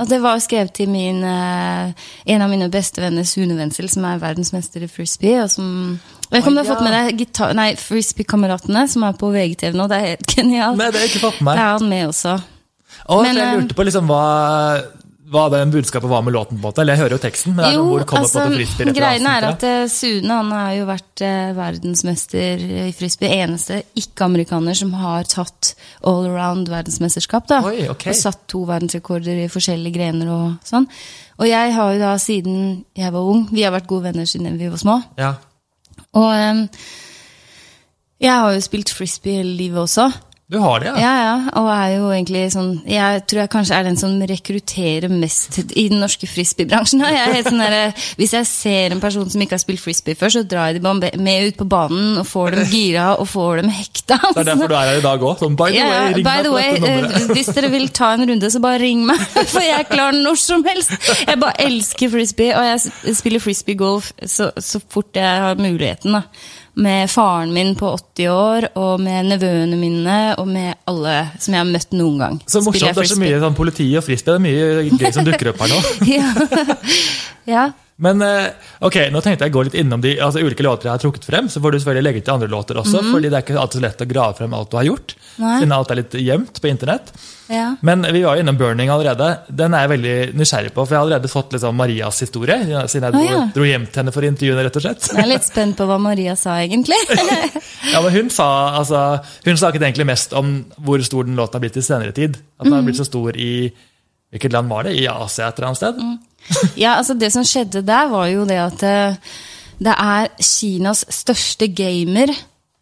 og 0.00 0.06
det 0.08 0.22
var 0.24 0.38
skrevet 0.40 0.72
til 0.78 0.88
min, 0.88 1.18
eh, 1.24 1.92
en 2.32 2.42
av 2.42 2.48
mine 2.48 2.70
beste 2.72 3.02
venner, 3.02 3.26
Sune 3.28 3.58
Wenzel, 3.58 3.90
som 3.92 4.06
er 4.08 4.22
verdensmester 4.22 4.82
i 4.82 4.88
frisbee. 4.88 5.42
Og 5.42 5.50
som, 5.52 5.98
jeg 6.30 6.30
vet 6.30 6.38
ikke 6.40 6.48
om 6.48 6.56
Å, 6.56 6.62
du 6.62 6.62
har 6.62 6.70
fått 6.70 6.86
med 6.86 6.96
deg 6.96 7.20
gitar, 7.20 7.52
nei, 7.58 7.74
Frisbee-kameratene, 7.76 8.86
som 8.88 9.04
er 9.04 9.18
på 9.20 9.28
VGTV 9.34 9.76
nå. 9.76 9.88
Det 9.92 9.98
er 9.98 10.06
helt 10.14 10.32
genialt. 10.32 10.78
Nei, 10.80 10.88
det 10.88 10.96
har 10.96 11.04
jeg 11.04 11.12
ikke 11.12 11.26
fått 11.26 11.42
med 11.42 11.50
meg. 11.50 11.58
Det 11.58 11.66
er 11.66 11.74
han 11.74 11.88
med 11.92 12.06
også. 12.08 12.38
Å, 13.04 13.22
Men, 13.22 13.36
jeg 13.36 13.44
eh, 13.44 13.58
lurte 13.60 13.76
på 13.76 13.86
liksom 13.90 14.08
hva 14.08 14.22
hva 15.26 15.46
det 15.50 15.60
budskapet 15.72 16.10
var 16.10 16.22
med 16.22 16.34
låten, 16.36 16.56
på 16.56 16.60
en 16.60 16.66
måte. 16.68 16.82
Eller 16.82 16.94
jeg 16.94 17.02
hører 17.04 17.16
jo 17.16 17.22
teksten, 17.24 17.54
men 17.56 17.74
noe 17.74 17.86
hvor 17.88 18.04
kommer 18.06 18.28
på 18.30 18.38
en 18.38 18.50
måte 18.50 18.60
frisbee-referansen 18.60 19.28
er 19.32 19.46
at 19.48 19.66
eh, 19.66 19.86
Sune 19.90 20.38
han 20.38 20.52
har 20.54 20.72
jo 20.76 20.86
vært 20.88 21.22
eh, 21.26 21.50
verdensmester 21.56 22.64
i 22.86 22.92
frisbee. 22.96 23.40
Eneste 23.42 23.80
ikke-amerikaner 23.98 24.78
som 24.78 24.92
har 25.00 25.26
tatt 25.30 25.72
all 26.06 26.28
around 26.30 26.70
verdensmesterskap. 26.70 27.48
da. 27.50 27.60
Oi, 27.66 27.88
okay. 27.92 28.12
Og 28.12 28.20
satt 28.20 28.44
to 28.52 28.62
verdensrekorder 28.68 29.42
i 29.42 29.50
forskjellige 29.52 29.98
grener 29.98 30.30
og 30.30 30.46
sånn. 30.66 30.86
Og 31.40 31.50
jeg 31.50 31.74
har 31.74 31.92
jo 31.92 32.00
da 32.00 32.14
siden 32.22 32.60
jeg 32.96 33.12
var 33.12 33.26
ung 33.28 33.42
Vi 33.50 33.60
har 33.66 33.74
vært 33.74 33.90
gode 33.90 34.08
venner 34.08 34.28
siden 34.28 34.56
vi 34.56 34.70
var 34.72 34.80
små. 34.80 35.00
Ja. 35.20 35.34
Og 36.16 36.30
um, 36.30 36.62
jeg 38.22 38.32
har 38.32 38.54
jo 38.54 38.62
spilt 38.64 38.92
frisbee 38.94 39.42
hele 39.42 39.56
livet 39.58 39.82
også. 39.82 40.08
Du 40.46 40.60
har 40.62 40.78
det, 40.78 40.86
ja? 40.86 40.94
Ja, 41.02 41.14
ja, 41.18 41.30
og 41.58 41.66
er 41.74 41.88
jo 41.96 42.10
egentlig 42.14 42.44
sånn 42.54 42.68
Jeg 42.86 43.24
tror 43.26 43.40
jeg 43.40 43.50
kanskje 43.50 43.78
er 43.80 43.86
den 43.88 43.96
som 43.98 44.12
rekrutterer 44.30 45.10
mest 45.10 45.56
i 45.74 45.88
den 45.90 45.98
norske 45.98 46.28
frisbeebransjen. 46.30 47.02
Sånn 47.02 47.62
hvis 48.20 48.34
jeg 48.36 48.46
ser 48.46 48.94
en 48.94 49.00
person 49.02 49.26
som 49.32 49.42
ikke 49.42 49.56
har 49.56 49.62
spilt 49.64 49.82
frisbee 49.82 50.14
før, 50.18 50.30
så 50.36 50.44
drar 50.46 50.70
jeg 50.70 50.84
de 50.84 51.10
med 51.18 51.48
ut 51.48 51.58
på 51.58 51.66
banen 51.66 52.20
og 52.20 52.28
får 52.30 52.54
dem 52.54 52.70
gira 52.70 53.08
og 53.18 53.26
får 53.32 53.64
dem 53.64 53.72
hekta. 53.74 54.20
Det 54.22 54.44
er 54.44 54.48
derfor 54.52 54.70
du 54.70 54.76
er 54.78 54.92
her 54.92 55.00
i 55.00 55.04
dag 55.08 55.24
òg. 55.26 55.40
Sånn, 55.40 55.56
by 55.58 55.72
the 55.74 55.82
way, 55.82 56.12
ring 56.14 56.28
by 56.28 56.36
meg 56.36 56.46
the 56.46 56.52
way, 56.54 56.68
nummeret. 56.78 57.16
eh, 57.18 57.32
hvis 57.34 57.50
dere 57.56 57.70
vil 57.72 57.88
ta 57.98 58.12
en 58.14 58.28
runde, 58.30 58.50
så 58.54 58.62
bare 58.62 58.82
ring 58.84 59.02
meg, 59.08 59.24
for 59.52 59.64
jeg 59.66 59.80
er 59.80 59.88
klar 59.90 60.14
når 60.14 60.38
som 60.44 60.62
helst. 60.68 60.94
Jeg 61.26 61.42
bare 61.42 61.58
elsker 61.66 62.12
frisbee, 62.14 62.54
og 62.54 62.70
jeg 62.70 63.18
spiller 63.18 63.42
frisbee-golf 63.42 64.12
så, 64.22 64.52
så 64.62 64.78
fort 64.94 65.18
jeg 65.18 65.42
har 65.48 65.58
muligheten. 65.58 66.20
da. 66.20 66.22
Med 66.76 67.08
faren 67.08 67.54
min 67.56 67.72
på 67.78 67.88
80 67.96 68.28
år, 68.28 68.66
og 68.76 69.00
med 69.00 69.30
nevøene 69.30 69.78
mine, 69.80 70.16
og 70.36 70.48
med 70.50 70.74
alle 70.90 71.14
som 71.40 71.56
jeg 71.56 71.62
har 71.62 71.70
møtt 71.70 71.96
noen 71.96 72.20
gang. 72.20 72.36
Så 72.44 72.60
morsomt. 72.60 72.92
Det 72.92 73.06
er 73.06 73.12
så 73.14 73.20
mye 73.22 73.40
sånn 73.40 73.56
politi 73.56 73.86
og 73.96 74.04
frisbee. 74.04 74.34
Det 74.34 74.36
er 74.36 74.44
mye 74.44 75.00
gøy 75.00 75.14
som 75.16 75.24
dukker 75.24 75.54
opp 75.54 75.64
her 75.64 75.72
nå. 75.72 75.80
ja. 76.18 76.28
ja. 77.48 77.64
Men 77.96 78.20
eh, 78.20 78.50
ok, 78.84 78.96
nå 79.08 79.22
tenkte 79.24 79.46
jeg 79.46 79.52
å 79.54 79.56
gå 79.56 79.62
litt 79.70 79.76
innom 79.80 80.02
de 80.04 80.10
altså, 80.20 80.42
ulike 80.44 80.64
låter 80.66 80.90
jeg 80.90 80.92
har 80.98 81.00
trukket 81.00 81.24
frem. 81.24 81.46
Så 81.48 81.62
får 81.64 81.72
du 81.72 81.78
selvfølgelig 81.80 82.04
legge 82.04 82.20
til 82.26 82.34
andre 82.34 82.48
låter 82.52 82.76
også, 82.76 83.00
fordi 83.08 83.30
det 83.32 83.38
er 83.38 83.44
ikke 83.46 83.56
alltid 83.62 83.80
så 83.80 83.84
lett 83.86 84.04
å 84.04 84.08
grave 84.10 84.36
frem 84.36 84.56
alt 84.58 84.68
du 84.72 84.76
har 84.76 84.84
gjort. 84.90 85.14
Mhm. 85.16 85.22
Nei. 85.36 85.54
Siden 85.60 85.72
alt 85.76 85.90
er 85.92 85.98
litt 86.00 86.14
gjemt 86.20 86.60
på 86.60 86.68
internett. 86.68 87.10
ja. 87.52 87.64
Men 87.80 88.04
vi 88.12 88.22
var 88.24 88.36
jo 88.36 88.42
innom 88.44 88.56
Burning 88.60 88.88
allerede. 88.92 89.30
Den 89.48 89.74
er 89.76 89.84
jeg 89.84 89.90
veldig 89.94 90.14
nysgjerrig 90.40 90.72
på, 90.76 90.84
for 90.84 90.94
jeg 90.94 90.98
har 91.00 91.06
allerede 91.06 91.32
fått 91.32 91.52
liksom 91.56 91.76
Marias 91.76 92.20
historie. 92.24 92.56
Siden 92.88 93.08
jeg 93.08 93.16
dro, 93.16 93.24
ah, 93.24 93.32
ja. 93.32 93.42
dro 93.56 93.64
hjem 93.68 93.84
til 93.88 94.02
henne 94.02 94.14
for 94.16 94.28
intervjuene, 94.28 94.64
rett 94.68 94.78
og 94.80 94.86
slett. 94.86 95.08
Jeg 95.12 95.22
er 95.24 95.30
litt 95.32 95.48
spent 95.48 95.76
på 95.80 95.88
hva 95.88 95.98
Maria 96.00 96.36
sa, 96.36 96.60
egentlig. 96.64 97.00
Ja, 97.92 98.00
men 98.02 98.10
Hun 98.12 98.30
sa 98.34 98.46
altså, 98.80 99.00
hun 99.44 99.56
snakket 99.60 99.84
egentlig 99.86 100.08
mest 100.08 100.32
om 100.36 100.56
hvor 100.82 101.00
stor 101.06 101.24
den 101.28 101.36
låten 101.38 101.56
har 101.56 101.62
blitt 101.62 101.76
i 101.78 101.84
senere 101.86 102.12
tid. 102.16 102.36
At 102.58 102.66
den 102.66 102.74
har 102.74 102.82
blitt 102.84 102.98
så 102.98 103.06
stor 103.06 103.36
i 103.36 103.70
Hvilket 104.34 104.52
land 104.52 104.68
var 104.68 104.82
det? 104.88 104.96
I 104.98 105.04
Asia 105.06 105.46
et 105.46 105.58
eller 105.60 105.68
annet 105.68 105.78
sted? 105.78 106.00
Ja, 106.82 106.96
altså 106.96 107.16
Det 107.18 107.32
som 107.34 107.44
skjedde 107.46 107.84
der, 107.86 108.10
var 108.12 108.28
jo 108.30 108.44
det 108.48 108.58
at 108.60 108.84
eh, 108.86 109.16
det 109.76 109.92
er 109.92 110.28
Kinas 110.40 111.04
største 111.12 111.68
gamer 111.68 112.32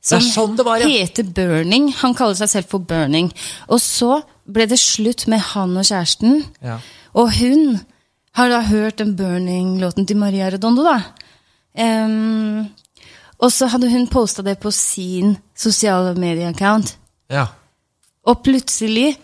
som 0.05 0.21
Det 0.21 0.35
sånn 0.35 0.57
det 0.59 0.67
var, 0.67 0.83
ja. 0.83 0.89
heter 0.91 1.25
Burning. 1.25 1.89
Han 2.03 2.15
kaller 2.17 2.37
seg 2.37 2.51
selv 2.53 2.69
for 2.69 2.85
Burning. 2.85 3.31
Og 3.73 3.81
så 3.81 4.19
ble 4.45 4.67
det 4.69 4.77
slutt 4.83 5.25
med 5.33 5.41
han 5.55 5.73
og 5.81 5.87
kjæresten. 5.89 6.43
Ja. 6.61 6.77
Og 7.17 7.33
hun 7.39 7.79
har 8.37 8.51
da 8.53 8.61
hørt 8.69 9.01
den 9.01 9.15
Burning-låten 9.17 10.05
til 10.05 10.19
Maria 10.21 10.51
Redondo, 10.53 10.85
da. 10.85 10.99
Um, 11.73 12.67
og 13.41 13.53
så 13.55 13.71
hadde 13.73 13.89
hun 13.91 14.05
posta 14.11 14.45
det 14.45 14.59
på 14.63 14.71
sin 14.75 15.39
sosiale 15.57 16.13
medie-account. 16.19 16.97
Ja. 17.33 17.47
Og 18.29 18.43
plutselig 18.45 19.15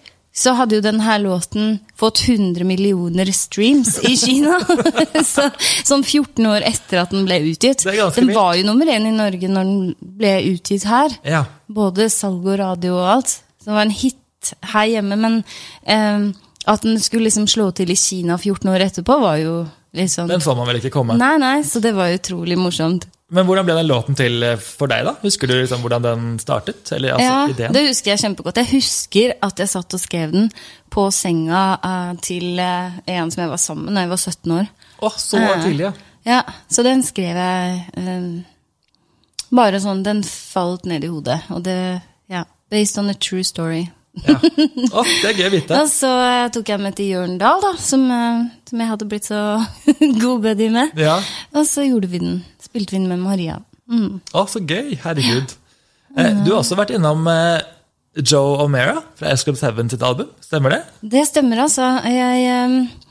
så 0.40 0.54
hadde 0.56 0.78
jo 0.78 0.84
denne 0.84 1.16
låten 1.20 1.74
fått 2.00 2.22
100 2.24 2.64
millioner 2.64 3.28
streams 3.36 3.98
i 4.08 4.14
Kina. 4.16 4.56
så, 5.32 5.50
sånn 5.84 6.04
14 6.06 6.46
år 6.48 6.64
etter 6.64 7.02
at 7.02 7.12
den 7.12 7.26
ble 7.28 7.42
utgitt. 7.50 7.84
Den 7.84 8.32
var 8.32 8.56
jo 8.56 8.64
nummer 8.64 8.88
én 8.88 9.08
i 9.10 9.12
Norge 9.12 9.50
når 9.52 9.68
den 9.68 9.90
ble 10.00 10.34
utgitt 10.54 10.88
her. 10.88 11.16
ja. 11.28 11.44
Både 11.70 12.08
salg 12.10 12.46
og 12.48 12.56
radio 12.58 12.96
og 12.98 13.08
alt. 13.12 13.36
Så 13.60 13.68
det 13.68 13.74
var 13.76 13.84
en 13.84 13.92
hit 13.94 14.54
her 14.72 14.88
hjemme. 14.90 15.18
Men 15.20 15.36
eh, 15.84 16.24
at 16.72 16.82
den 16.82 16.96
skulle 17.04 17.28
liksom 17.28 17.46
slå 17.50 17.68
til 17.76 17.92
i 17.92 17.98
Kina 18.00 18.38
14 18.40 18.72
år 18.72 18.86
etterpå, 18.88 19.20
var 19.22 19.38
jo 19.38 19.54
litt 19.96 20.12
sånn 20.12 20.30
Den 20.30 20.42
så 20.42 20.56
man 20.56 20.68
vel 20.70 20.80
ikke 20.80 20.92
komme. 20.96 21.16
Nei, 21.20 21.36
nei, 21.42 21.60
så 21.66 21.84
det 21.84 21.92
var 21.96 22.12
utrolig 22.16 22.58
morsomt. 22.58 23.06
Men 23.30 23.46
hvordan 23.46 23.66
ble 23.66 23.76
den 23.78 23.86
låten 23.86 24.16
til 24.18 24.42
eh, 24.42 24.58
for 24.58 24.90
deg, 24.90 25.04
da? 25.06 25.14
Husker 25.22 25.46
du 25.46 25.54
liksom 25.54 25.84
hvordan 25.84 26.02
den 26.02 26.30
startet? 26.42 26.82
Eller 26.96 27.14
altså, 27.14 27.62
ja, 27.62 27.70
det 27.70 27.84
husker 27.86 28.12
jeg 28.12 28.22
kjempegodt. 28.24 28.58
Jeg 28.58 28.70
husker 28.72 29.34
at 29.46 29.62
jeg 29.62 29.70
satt 29.70 29.94
og 29.94 30.02
skrev 30.02 30.34
den 30.34 30.48
på 30.90 31.06
senga 31.14 31.62
uh, 31.78 32.12
til 32.26 32.58
uh, 32.58 32.98
en 33.06 33.30
som 33.30 33.44
jeg 33.44 33.52
var 33.52 33.62
sammen 33.62 33.86
med 33.86 33.94
da 34.00 34.06
jeg 34.06 34.10
var 34.10 34.22
17 34.24 34.56
år. 34.56 34.72
Oh, 34.98 35.14
så 35.14 35.42
uh, 35.44 35.52
tidlig, 35.62 35.86
ja. 35.86 35.92
Ja, 36.26 36.40
Så 36.68 36.82
den 36.84 37.00
skrev 37.00 37.38
jeg 37.38 38.42
bare 39.56 39.78
sånn 39.80 40.02
Den 40.04 40.20
falt 40.26 40.84
ned 40.90 41.06
i 41.06 41.08
hodet. 41.08 41.38
Og 41.54 41.62
det 41.64 41.78
Ja. 42.28 42.44
Based 42.70 42.98
on 42.98 43.08
a 43.10 43.14
true 43.14 43.46
story. 43.46 43.86
ja. 44.26 44.34
Oh, 44.92 45.06
det 45.06 45.30
er 45.30 45.38
gøy 45.38 45.46
å 45.46 45.54
vite. 45.54 45.78
Og 45.80 45.88
så 45.88 46.10
tok 46.52 46.68
jeg 46.74 46.82
med 46.82 46.98
til 46.98 47.14
Jørn 47.14 47.38
Dahl, 47.38 47.62
da, 47.62 47.72
som, 47.78 48.04
som 48.66 48.82
jeg 48.82 48.90
hadde 48.90 49.08
blitt 49.08 49.30
så 49.30 49.40
god 50.24 50.42
buddy 50.44 50.68
med. 50.74 50.98
Ja. 50.98 51.16
Og 51.54 51.66
så 51.70 51.86
gjorde 51.86 52.10
vi 52.10 52.20
den. 52.22 52.40
Spilte 52.70 52.94
vi 52.94 53.02
inn 53.02 53.10
med 53.10 53.22
Maria. 53.22 53.58
Mm. 53.90 54.20
Å, 54.32 54.46
så 54.50 54.62
gøy. 54.62 54.94
Herregud. 55.02 55.56
Eh, 56.16 56.32
du 56.44 56.52
har 56.52 56.60
også 56.60 56.78
vært 56.78 56.94
innom 56.94 57.26
eh, 57.30 57.60
Joe 58.18 58.58
O'Mara 58.64 59.00
fra 59.18 59.32
S 59.34 59.44
Club 59.46 59.58
7 59.58 59.88
sitt 59.92 60.02
album. 60.06 60.30
Stemmer 60.42 60.76
det? 60.76 60.82
Det 61.12 61.24
stemmer, 61.28 61.64
altså. 61.66 61.88
Jeg, 62.06 62.46
eh, 62.50 63.10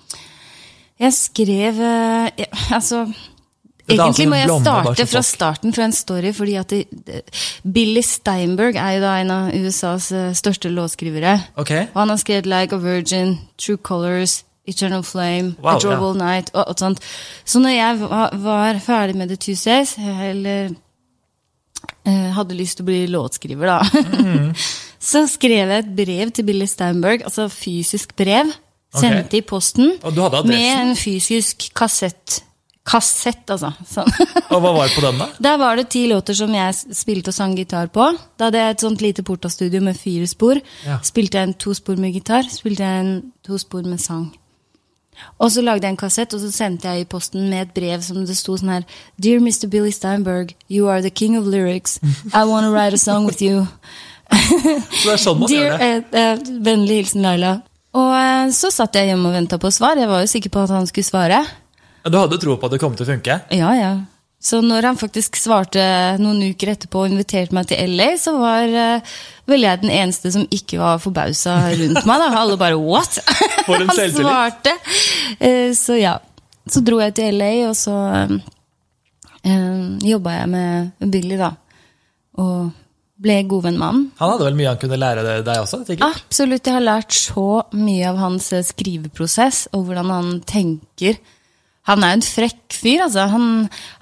jeg 1.00 1.16
skrev 1.16 1.84
eh, 1.84 2.32
jeg, 2.40 2.50
Altså 2.76 3.06
Egentlig 3.90 4.28
må 4.30 4.38
jeg 4.38 4.50
starte 4.62 5.06
fra 5.10 5.22
starten 5.26 5.74
fra 5.74 5.88
en 5.88 5.96
story, 5.96 6.30
fordi 6.36 6.56
at 6.60 6.70
det, 6.70 6.84
det, 7.08 7.22
Billy 7.64 8.04
Steinberg 8.06 8.78
er 8.78 8.98
jo 8.98 9.02
da 9.02 9.16
en 9.18 9.32
av 9.34 9.48
USAs 9.56 10.12
eh, 10.14 10.28
største 10.38 10.70
låtskrivere. 10.70 11.40
Okay. 11.58 11.88
Og 11.94 12.04
han 12.04 12.14
har 12.14 12.22
skrevet 12.22 12.50
Like 12.50 12.76
a 12.76 12.80
Virgin, 12.84 13.40
True 13.58 13.80
Colors, 13.82 14.44
Eternal 14.70 15.04
Flame, 15.04 15.56
Wow, 15.60 15.76
A 15.76 15.80
Drove 15.82 16.12
ja. 16.14 16.20
Night 16.22 16.52
og, 16.54 16.64
og 16.72 16.80
sånt. 16.80 17.02
Så 17.46 17.62
når 17.64 17.76
jeg 17.76 18.00
var, 18.06 18.36
var 18.46 18.80
ferdig 18.86 19.18
med 19.20 19.32
The 19.34 19.40
Two 19.42 19.58
Says, 19.60 19.96
eller 20.00 20.70
eh, 22.06 22.30
hadde 22.36 22.58
lyst 22.58 22.80
til 22.80 22.86
å 22.86 22.90
bli 22.92 23.02
låtskriver, 23.12 23.70
da, 23.74 23.80
Mm. 24.20 24.52
så 25.10 25.24
skrev 25.32 25.72
jeg 25.72 25.86
et 25.86 25.96
brev 25.96 26.32
til 26.36 26.46
Billy 26.48 26.68
Steinberg, 26.68 27.24
altså 27.26 27.48
fysisk 27.52 28.16
brev, 28.20 28.52
sendte 28.96 29.38
i 29.38 29.46
posten, 29.46 29.96
med 30.46 30.70
en 30.74 30.96
fysisk 30.98 31.70
kassett. 31.78 32.44
Kassett, 32.90 33.44
altså. 33.54 33.70
Sånn. 33.94 34.08
Og 34.50 34.64
hva 34.64 34.72
var 34.74 34.88
det 34.88 34.96
på 34.96 35.04
den, 35.04 35.20
da? 35.22 35.28
Der 35.46 35.60
var 35.62 35.78
det 35.78 35.90
ti 35.94 36.08
låter 36.10 36.34
som 36.34 36.54
jeg 36.56 36.74
spilte 36.98 37.30
og 37.30 37.38
sang 37.38 37.54
gitar 37.60 37.92
på. 37.94 38.08
Da 38.40 38.48
hadde 38.48 38.64
jeg 38.64 38.76
et 38.76 38.86
sånt 38.86 39.04
lite 39.06 39.26
portastudio 39.28 39.82
med 39.86 40.00
fire 40.00 40.26
spor. 40.32 40.58
Ja. 40.88 40.98
Spilte 41.06 41.38
jeg 41.38 41.52
en 41.52 41.58
to 41.62 41.76
spor 41.78 42.00
med 42.02 42.16
gitar, 42.18 42.50
spilte 42.50 42.88
jeg 42.88 43.04
en 43.04 43.12
to 43.46 43.60
spor 43.62 43.86
med 43.86 44.02
sang. 44.02 44.32
Og 45.40 45.52
så 45.52 45.62
lagde 45.64 45.86
jeg 45.88 45.94
en 45.96 46.00
kassett, 46.00 46.34
og 46.34 46.42
så 46.44 46.52
sendte 46.52 46.88
jeg 46.92 47.02
i 47.02 47.08
posten 47.10 47.50
med 47.50 47.68
et 47.68 47.74
brev 47.76 48.02
som 48.06 48.22
det 48.26 48.36
sto 48.38 48.58
sånn 48.60 48.72
her 48.74 48.86
Dear 49.22 49.40
Mr. 49.44 49.68
Billy 49.72 49.92
Steinberg, 49.96 50.54
you 50.70 50.88
are 50.90 51.02
the 51.02 51.10
king 51.12 51.38
of 51.40 51.48
lyrics. 51.48 52.00
I 52.34 52.44
wanna 52.46 52.72
write 52.72 52.94
a 52.94 52.98
song 53.02 53.26
with 53.26 53.42
you. 53.42 53.68
Så 54.30 55.08
det 55.08 55.14
er 55.16 55.22
sånn 55.24 55.40
man 55.42 55.50
Dear, 55.50 55.66
gjør 55.66 55.78
det. 55.80 55.90
eh, 56.14 56.22
eh, 56.34 56.44
Vennlig 56.68 57.00
hilsen 57.04 57.24
Laila. 57.26 57.56
Og 57.98 58.12
eh, 58.14 58.52
så 58.54 58.70
satt 58.70 58.96
jeg 59.00 59.10
hjemme 59.10 59.32
og 59.32 59.34
venta 59.34 59.58
på 59.58 59.72
svar. 59.74 59.98
Jeg 59.98 60.10
var 60.12 60.22
jo 60.22 60.30
sikker 60.30 60.52
på 60.54 60.62
at 60.68 60.74
han 60.76 60.86
skulle 60.90 61.08
svare. 61.08 61.40
Du 62.06 62.16
hadde 62.20 62.38
tro 62.42 62.56
på 62.62 62.68
at 62.70 62.76
det 62.76 62.80
kom 62.82 62.94
til 62.96 63.08
å 63.08 63.10
funke? 63.10 63.40
Ja, 63.56 63.72
ja. 63.76 63.90
Så 64.40 64.62
når 64.64 64.86
han 64.88 65.00
faktisk 65.00 65.36
svarte 65.36 65.82
noen 66.22 66.40
uker 66.54 66.72
etterpå 66.72 67.02
og 67.04 67.12
inviterte 67.12 67.56
meg 67.56 67.68
til 67.68 67.92
LA, 67.92 68.14
så 68.22 68.38
var 68.40 68.72
uh, 68.72 69.18
vel 69.52 69.66
jeg 69.66 69.82
den 69.82 69.92
eneste 69.92 70.32
som 70.32 70.46
ikke 70.48 70.80
var 70.80 71.02
forbausa 71.04 71.58
rundt 71.74 72.08
meg. 72.08 72.24
da. 72.24 72.30
Alle 72.40 72.56
bare 72.60 72.80
'what?' 72.80 73.20
Han 73.68 73.92
svarte. 74.16 74.76
Uh, 75.44 75.76
så 75.76 76.00
ja. 76.00 76.18
Så 76.70 76.84
dro 76.86 77.00
jeg 77.02 77.18
til 77.18 77.36
LA, 77.36 77.52
og 77.68 77.76
så 77.76 77.96
uh, 78.00 78.38
jobba 80.08 80.38
jeg 80.38 80.50
med 80.56 81.12
Billy, 81.12 81.36
da. 81.40 81.52
Og 82.40 82.70
ble 83.20 83.42
godvenn 83.50 83.80
med 83.80 83.88
han. 83.88 84.04
Han 84.22 84.34
hadde 84.34 84.48
vel 84.48 84.58
mye 84.60 84.70
han 84.72 84.80
kunne 84.80 85.00
lære 85.00 85.26
deg 85.44 85.52
også? 85.60 85.82
sikkert? 85.88 86.16
Absolutt. 86.24 86.68
Jeg 86.68 86.78
har 86.78 86.86
lært 86.86 87.16
så 87.16 87.48
mye 87.76 88.08
av 88.08 88.22
hans 88.22 88.52
eh, 88.56 88.64
skriveprosess 88.64 89.66
og 89.76 89.90
hvordan 89.90 90.14
han 90.14 90.32
tenker. 90.48 91.20
Han 91.88 92.04
er 92.04 92.12
jo 92.12 92.20
en 92.20 92.26
frekk 92.28 92.76
fyr, 92.76 93.04
altså. 93.06 93.26
Han, 93.32 93.46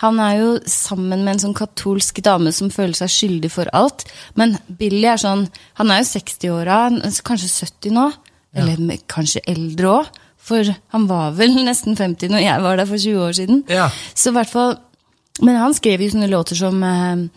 han 0.02 0.22
er 0.24 0.38
jo 0.42 0.48
sammen 0.68 1.24
med 1.24 1.36
en 1.36 1.44
sånn 1.46 1.58
katolsk 1.58 2.20
dame 2.26 2.52
som 2.56 2.72
føler 2.74 2.98
seg 2.98 3.14
skyldig 3.14 3.52
for 3.54 3.70
alt. 3.78 4.08
Men 4.40 4.58
Billy 4.68 5.06
er 5.08 5.22
sånn 5.22 5.46
Han 5.80 5.94
er 5.94 6.02
jo 6.02 6.10
60-åra, 6.10 6.80
kanskje 7.28 7.52
70 7.70 7.96
nå. 7.96 8.08
Eller 8.58 8.98
kanskje 9.12 9.44
eldre 9.48 9.94
òg. 10.00 10.18
For 10.48 10.68
han 10.96 11.08
var 11.10 11.36
vel 11.38 11.56
nesten 11.68 11.98
50 12.00 12.34
når 12.34 12.46
jeg 12.46 12.66
var 12.66 12.80
der 12.80 12.90
for 12.90 13.04
20 13.04 13.24
år 13.28 13.40
siden. 13.40 13.64
Ja. 13.72 13.90
Så 14.14 14.32
i 14.32 14.38
hvert 14.38 14.52
fall 14.52 14.78
Men 15.44 15.60
han 15.62 15.76
skrev 15.78 16.02
jo 16.02 16.10
sånne 16.10 16.32
låter 16.32 16.58
som 16.58 16.80
eh, 16.82 17.28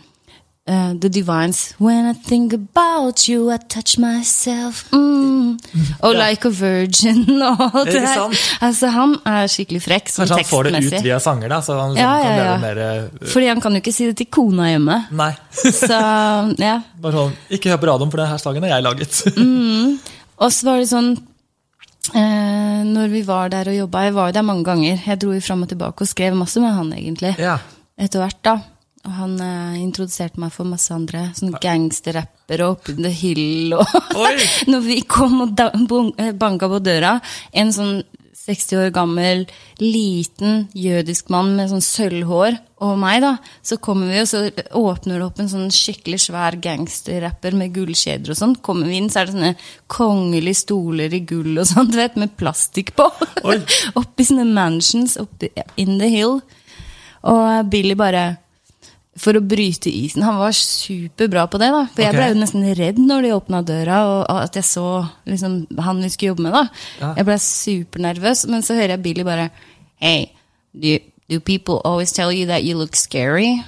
eh, 0.70 0.92
The 1.02 1.09
Divines. 1.12 1.74
When 1.83 2.06
I 2.06 2.14
think 2.14 2.54
about 2.56 3.24
you, 3.28 3.50
I 3.52 3.59
touch 3.59 3.98
myself. 3.98 4.85
Mm. 4.94 5.59
Oh, 6.02 6.12
Ja. 6.14 6.28
Like 6.30 6.46
a 6.48 6.50
Virgin 6.50 7.24
og 7.42 7.74
det 7.87 7.94
Ikke 8.00 8.26
Altså, 8.64 8.88
han 8.94 9.14
er 9.28 9.48
skikkelig 9.50 9.80
frekk 9.85 10.09
sånn 10.09 10.24
Kanskje 10.30 10.38
han 10.38 10.48
får 10.48 10.68
det 10.68 10.80
ut 10.87 11.04
via 11.04 11.18
sanger, 11.20 11.50
da, 11.52 11.59
så 11.64 11.76
han 11.76 11.96
Ja, 11.98 12.12
kan 12.16 12.24
ja, 12.24 12.30
ja. 12.30 12.44
leve 12.44 12.61
mer 12.62 12.80
uh, 12.80 13.26
Fordi 13.33 13.48
han 13.50 13.61
kan 13.64 13.76
jo 13.76 13.83
ikke 13.83 13.92
si 13.94 14.06
det 14.09 14.14
til 14.20 14.28
kona 14.33 14.68
hjemme. 14.70 14.96
Nei. 15.20 15.30
Så 15.83 15.98
ja. 16.62 16.76
Bare 17.02 17.12
sånn, 17.18 17.35
Ikke 17.52 17.72
hør 17.74 17.80
på 17.83 17.90
radioen, 17.90 18.12
for 18.14 18.22
denne 18.22 18.38
sangen 18.42 18.64
har 18.68 18.72
jeg 18.76 18.87
laget. 18.87 19.20
Og 20.44 20.54
så 20.56 20.68
var 20.70 20.80
det 20.80 20.88
sånn 20.90 21.11
uh, 22.14 22.80
Når 22.88 23.12
vi 23.12 23.22
var 23.28 23.50
der 23.52 23.68
og 23.72 23.76
jobba 23.83 24.06
Jeg 24.06 24.14
var 24.16 24.30
jo 24.30 24.37
der 24.38 24.46
mange 24.46 24.64
ganger. 24.70 25.02
Jeg 25.06 25.20
dro 25.20 25.35
jo 25.37 25.42
fram 25.44 25.66
og 25.66 25.72
tilbake 25.72 26.06
og 26.06 26.11
skrev 26.11 26.38
masse 26.38 26.62
med 26.62 26.72
han, 26.78 26.92
egentlig. 26.96 27.35
ja. 27.42 27.59
Etter 28.00 28.22
hvert, 28.22 28.38
da. 28.46 28.54
Og 29.08 29.12
han 29.16 29.36
eh, 29.40 29.80
introduserte 29.80 30.40
meg 30.42 30.52
for 30.52 30.68
masse 30.68 30.92
andre. 30.92 31.30
Sånn 31.36 31.54
gangsterrappere 31.62 32.66
og 32.68 32.78
Up 32.82 32.90
in 32.92 33.02
the 33.06 33.12
Hill 33.14 33.72
og 33.78 33.86
Når 34.70 34.80
vi 34.84 35.00
kom 35.08 35.38
og 35.46 35.54
da- 35.56 35.72
eh, 35.72 36.32
banka 36.36 36.68
på 36.68 36.82
døra, 36.84 37.14
en 37.52 37.72
sånn 37.72 38.02
60 38.40 38.78
år 38.80 38.90
gammel, 38.96 39.42
liten 39.78 40.62
jødisk 40.74 41.28
mann 41.30 41.52
med 41.58 41.68
sånn 41.70 41.82
sølvhår 41.84 42.56
og 42.80 42.94
meg, 42.98 43.18
da, 43.20 43.34
så 43.62 43.76
kommer 43.76 44.08
vi, 44.08 44.22
og 44.22 44.28
så 44.30 44.40
åpner 44.80 45.20
det 45.20 45.26
opp 45.26 45.40
en 45.42 45.50
sånn 45.52 45.68
skikkelig 45.74 46.22
svær 46.24 46.56
gangsterrapper 46.64 47.52
med 47.60 47.74
gullkjeder 47.76 48.32
og 48.32 48.38
sånn. 48.40 48.54
Kommer 48.64 48.88
vi 48.88 48.96
inn, 48.96 49.10
så 49.12 49.20
er 49.20 49.28
det 49.28 49.34
sånne 49.36 49.52
kongelige 49.92 50.60
stoler 50.62 51.12
i 51.14 51.20
gull 51.28 51.60
og 51.60 51.68
sånn, 51.68 51.90
du 51.92 51.98
vet, 52.00 52.16
med 52.20 52.32
plastikk 52.40 52.94
på. 52.98 53.10
Oppi 54.00 54.26
sånne 54.28 54.48
mansions 54.48 55.18
oppi 55.20 55.52
in 55.76 55.98
the 56.00 56.08
hill. 56.08 56.40
Og 57.28 57.68
Billy 57.70 57.94
bare 58.00 58.24
for 59.18 59.35
å 59.37 59.40
bryte 59.42 59.90
isen. 59.90 60.23
Han 60.23 60.38
var 60.38 60.53
superbra 60.55 61.46
på 61.51 61.59
det. 61.59 61.70
da 61.75 61.81
For 61.94 62.03
jeg 62.05 62.14
ble 62.14 62.29
jo 62.31 62.38
nesten 62.40 62.62
redd 62.79 62.99
når 63.03 63.23
de 63.27 63.33
åpna 63.35 63.62
døra, 63.66 63.96
og 64.07 64.31
at 64.46 64.55
jeg 64.57 64.64
så 64.64 64.85
liksom, 65.27 65.66
han 65.79 66.01
vi 66.03 66.09
skulle 66.12 66.31
jobbe 66.35 66.42
med. 66.46 66.53
da 66.53 66.62
Ja. 67.01 67.14
Jeg 67.18 67.27
ble 67.27 67.38
supernervøs, 67.38 68.46
men 68.49 68.62
så 68.62 68.75
hører 68.79 68.94
jeg 68.96 69.03
Billy 69.03 69.25
bare 69.27 69.51
Hey, 70.01 70.31
do, 70.73 70.99
do 71.29 71.40
people 71.40 71.81
always 71.85 72.12
tell 72.12 72.33
you 72.33 72.46
that 72.46 72.62
you 72.64 72.79
look 72.79 72.96
scary? 72.96 73.62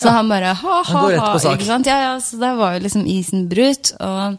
Så 0.00 0.10
han 0.12 0.28
bare 0.28 0.52
ha, 0.56 0.82
ha, 0.84 1.00
ha. 1.08 1.32
på 1.32 1.38
sak. 1.40 1.56
Ikke 1.60 1.68
sant? 1.68 1.86
Ja, 1.86 1.96
ja, 2.02 2.20
så 2.20 2.36
der 2.40 2.56
var 2.58 2.74
jo 2.76 2.82
liksom 2.84 3.06
isen 3.06 3.46
brutt. 3.48 3.92
Og 4.00 4.36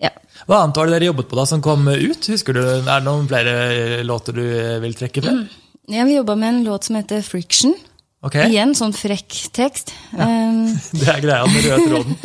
ja. 0.00 0.10
Hva 0.46 0.62
annet 0.62 0.76
var 0.76 0.86
det 0.88 0.94
dere 0.98 1.10
jobbet 1.10 1.28
på 1.28 1.36
da 1.36 1.44
som 1.48 1.62
kom 1.64 1.88
ut? 1.88 2.28
Husker 2.32 2.56
du, 2.56 2.62
Er 2.62 2.84
det 2.86 3.04
noen 3.04 3.26
flere 3.28 4.02
låter 4.04 4.32
du 4.36 4.44
vil 4.84 4.94
trekke 4.94 5.24
frem? 5.24 5.44
ja 5.88 6.04
vi 6.08 6.14
jobba 6.16 6.34
med 6.40 6.48
en 6.48 6.64
låt 6.64 6.84
som 6.84 6.96
heter 6.96 7.20
Friction. 7.22 7.74
Ok, 8.24 8.38
Igjen 8.48 8.72
sånn 8.76 8.94
frekk 8.96 9.36
tekst. 9.52 9.92
Ja. 10.16 10.28
Det 11.00 11.08
er 11.12 11.20
greia 11.20 11.44
med 11.50 11.66
røde 11.68 11.88
tråden. 11.90 12.16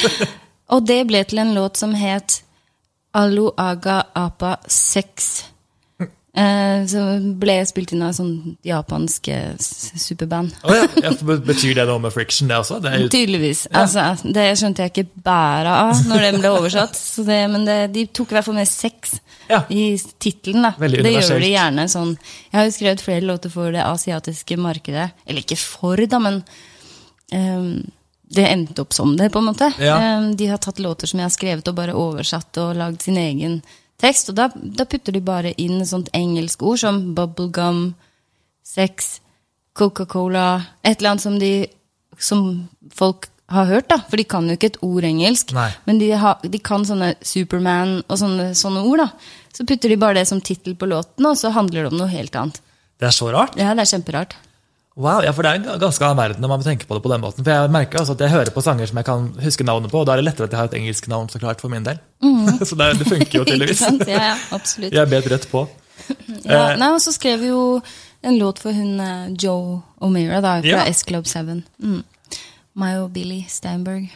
Og 0.74 0.84
det 0.86 1.00
ble 1.08 1.24
til 1.26 1.40
en 1.42 1.54
låt 1.56 1.80
som 1.80 1.94
het 1.98 2.42
Alu 3.18 3.48
Aga 3.58 4.04
Apa 4.14 4.58
6. 4.70 5.30
Eh, 6.30 6.84
ble 6.86 7.32
ble 7.42 7.54
spilt 7.66 7.90
inn 7.90 8.04
av 8.06 8.12
sånn 8.14 8.54
japansk 8.66 9.28
eh, 9.34 9.56
superband. 9.58 10.54
Oh, 10.62 10.74
ja. 10.76 10.84
ja, 11.02 11.10
Betyr 11.18 11.74
det 11.80 11.86
noe 11.88 11.98
med 12.04 12.14
friction, 12.14 12.46
det 12.50 12.60
også? 12.60 12.78
Det 12.84 12.92
jo, 13.02 13.08
Tydeligvis. 13.10 13.64
Altså, 13.74 14.12
det 14.22 14.46
skjønte 14.60 14.86
jeg 14.86 14.94
ikke 14.94 15.24
bæret 15.26 15.72
av 15.74 16.04
når 16.06 16.26
den 16.28 16.38
ble 16.38 16.54
oversatt. 16.54 16.94
Så 16.94 17.26
det, 17.26 17.40
men 17.50 17.66
det, 17.66 17.78
de 17.96 18.06
tok 18.14 18.30
i 18.30 18.38
hvert 18.38 18.46
fall 18.46 18.60
med 18.60 18.70
sex 18.70 19.18
Ja. 19.50 19.64
i 19.74 19.96
tittelen. 20.22 20.70
Det 20.78 21.16
gjør 21.16 21.42
de 21.42 21.50
gjerne 21.50 21.88
sånn. 21.90 22.14
Jeg 22.52 22.60
har 22.60 22.68
jo 22.68 22.76
skrevet 22.78 23.02
flere 23.02 23.26
låter 23.26 23.50
for 23.50 23.74
det 23.74 23.82
asiatiske 23.82 24.58
markedet. 24.60 25.10
Eller 25.26 25.42
ikke 25.42 25.58
for, 25.58 25.98
da, 26.06 26.22
men 26.22 26.44
um, 27.34 27.72
det 28.30 28.46
endte 28.46 28.84
opp 28.84 28.94
som 28.94 29.16
det, 29.18 29.32
på 29.34 29.42
en 29.42 29.48
måte. 29.50 29.72
Ja. 29.82 29.98
Ehm, 29.98 30.36
de 30.38 30.46
har 30.46 30.62
tatt 30.62 30.78
låter 30.78 31.10
som 31.10 31.18
jeg 31.18 31.26
har 31.26 31.34
skrevet 31.34 31.66
og 31.66 31.74
bare 31.74 31.96
oversatt 31.98 32.60
og 32.62 32.76
lagd 32.78 33.02
sin 33.02 33.18
egen 33.18 33.58
tekst. 34.00 34.30
Og 34.32 34.38
da, 34.38 34.48
da 34.54 34.86
putter 34.88 35.14
de 35.16 35.22
bare 35.24 35.54
inn 35.60 35.82
sånt 35.86 36.10
engelsk 36.16 36.62
ord 36.66 36.80
som 36.82 37.02
bubblegum, 37.16 37.90
sex, 38.66 39.18
Coca-Cola 39.78 40.62
Et 40.82 40.98
eller 40.98 41.12
annet 41.12 41.22
som 41.22 41.36
de 41.38 41.68
Som 42.18 42.68
folk 42.92 43.28
har 43.50 43.66
hørt, 43.66 43.88
da. 43.90 44.00
For 44.10 44.20
de 44.20 44.26
kan 44.28 44.46
jo 44.46 44.54
ikke 44.54 44.68
et 44.70 44.80
ord 44.86 45.06
engelsk. 45.06 45.54
Nei. 45.56 45.70
Men 45.88 45.98
de, 45.98 46.10
ha, 46.14 46.36
de 46.42 46.58
kan 46.62 46.84
sånne 46.86 47.14
Superman 47.26 47.96
og 48.06 48.20
sånne, 48.20 48.50
sånne 48.54 48.82
ord, 48.86 49.02
da. 49.02 49.08
Så 49.56 49.66
putter 49.66 49.90
de 49.90 49.98
bare 49.98 50.20
det 50.20 50.28
som 50.30 50.42
tittel 50.44 50.76
på 50.78 50.86
låten, 50.86 51.26
og 51.26 51.38
så 51.38 51.50
handler 51.54 51.82
det 51.82 51.90
om 51.90 51.98
noe 51.98 52.12
helt 52.12 52.36
annet. 52.38 52.60
det 53.00 53.08
er 53.08 53.16
så 53.16 53.30
rart. 53.34 53.56
Ja, 53.58 53.72
det 53.74 53.82
er 53.82 53.90
kjemperart. 53.96 54.36
Wow, 54.96 55.22
ja, 55.22 55.30
for 55.32 55.46
Det 55.46 55.50
er 55.54 55.78
ganske 55.80 56.02
annen 56.04 56.18
verden 56.18 56.42
når 56.42 56.50
man 56.50 56.62
tenker 56.66 56.86
på 56.88 56.96
det 56.98 57.02
på 57.04 57.10
den 57.12 57.22
måten. 57.22 57.44
For 57.44 57.50
Jeg 57.54 57.70
merker 57.72 58.00
altså 58.02 58.16
at 58.16 58.20
jeg 58.24 58.32
hører 58.34 58.50
på 58.52 58.62
sanger 58.64 58.90
som 58.90 58.98
jeg 59.00 59.06
kan 59.06 59.28
huske 59.44 59.64
navnet 59.64 59.90
på, 59.92 60.00
og 60.02 60.06
da 60.08 60.12
er 60.16 60.20
det 60.20 60.26
lettere 60.26 60.48
at 60.50 60.52
jeg 60.56 60.60
har 60.60 60.70
et 60.72 60.78
engelsk 60.80 61.06
navn 61.08 61.28
så 61.30 61.38
klart 61.40 61.60
for 61.62 61.70
min 61.72 61.84
del. 61.86 62.00
så 62.68 62.76
det, 62.76 62.88
det 62.98 63.06
funker 63.08 63.38
jo 63.38 63.44
tydeligvis. 63.48 63.84
Ja, 64.08 64.22
ja, 64.32 64.36
absolutt. 64.56 64.92
Jeg 64.92 65.12
bet 65.12 65.30
rett 65.30 65.46
på. 65.50 65.66
Ja, 66.48 66.74
nei, 66.80 66.88
og 66.96 67.00
så 67.04 67.12
skrev 67.14 67.38
vi 67.42 67.50
jo 67.52 67.62
en 68.26 68.38
låt 68.40 68.58
for 68.58 68.72
hun 68.74 68.98
eh, 69.04 69.28
Joe 69.38 69.76
O'Meara 70.02 70.40
da, 70.42 70.54
fra 70.64 70.80
Ja. 70.82 70.86
S-Club 70.90 71.28
7. 71.28 71.60
Mm. 71.84 72.00
Meg 72.80 72.96
og 73.02 73.12
Billy 73.14 73.42
Steinberg. 73.48 74.08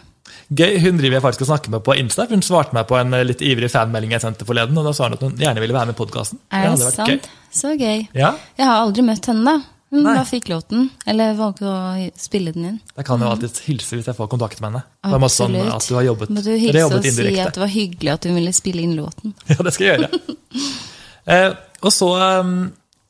Gøy, 0.49 0.79
Hun 0.83 0.97
driver 0.99 1.19
jeg 1.19 1.23
faktisk 1.23 1.45
og 1.45 1.51
snakker 1.53 1.71
med 1.77 1.85
på 1.87 1.95
Insta. 2.01 2.25
Hun 2.31 2.43
svarte 2.43 2.75
meg 2.75 2.89
på 2.91 2.97
en 2.99 3.15
eh, 3.15 3.23
litt 3.29 3.45
ivrig 3.45 3.69
fanmelding 3.71 4.17
jeg 4.17 4.25
sendte 4.25 4.49
forleden. 4.49 4.77
og 4.81 4.89
Da 4.89 4.95
sa 4.97 5.07
hun 5.07 5.15
at 5.19 5.23
hun 5.23 5.37
gjerne 5.39 5.63
ville 5.63 5.77
være 5.77 5.93
med 5.93 5.95
i 5.97 6.01
podkasten. 6.01 6.41
Er 6.51 6.73
det 6.73 6.91
sant? 6.97 7.29
Så 7.55 7.77
gøy. 7.79 8.07
Ja, 8.17 8.33
Jeg 8.59 8.67
har 8.67 8.81
aldri 8.83 9.05
møtt 9.07 9.29
henne, 9.31 9.45
da. 9.45 9.74
Hun 9.95 10.03
Nei. 10.03 10.15
bare 10.17 10.27
fikk 10.27 10.49
låten. 10.51 10.89
Eller 11.07 11.37
valgte 11.39 11.69
å 11.71 11.75
spille 12.19 12.51
den 12.55 12.65
inn. 12.67 12.79
Jeg 12.99 13.07
kan 13.07 13.21
jo 13.23 13.29
alltid 13.31 13.61
hilse 13.69 13.95
hvis 13.95 14.09
jeg 14.11 14.17
får 14.19 14.27
kontakt 14.33 14.59
med 14.59 14.73
henne. 14.73 14.81
Det 15.07 15.21
var 15.23 15.31
sånn 15.31 15.55
at 15.63 15.87
du 15.87 15.95
har 15.95 16.07
jobbet, 16.09 16.33
Må 16.35 16.43
du 16.43 16.51
hilse 16.51 16.83
og 16.89 16.97
si 16.99 17.13
indirekte. 17.13 17.45
at 17.47 17.55
det 17.55 17.63
var 17.63 17.71
hyggelig 17.71 18.11
at 18.17 18.27
hun 18.27 18.35
ville 18.41 18.55
spille 18.57 18.83
inn 18.83 18.97
låten. 18.99 19.37
Ja, 19.53 19.61
det 19.63 19.75
skal 19.77 19.87
jeg 19.87 20.01
gjøre. 20.01 20.37
eh, 21.37 21.47
og 21.85 21.95
så 21.95 22.11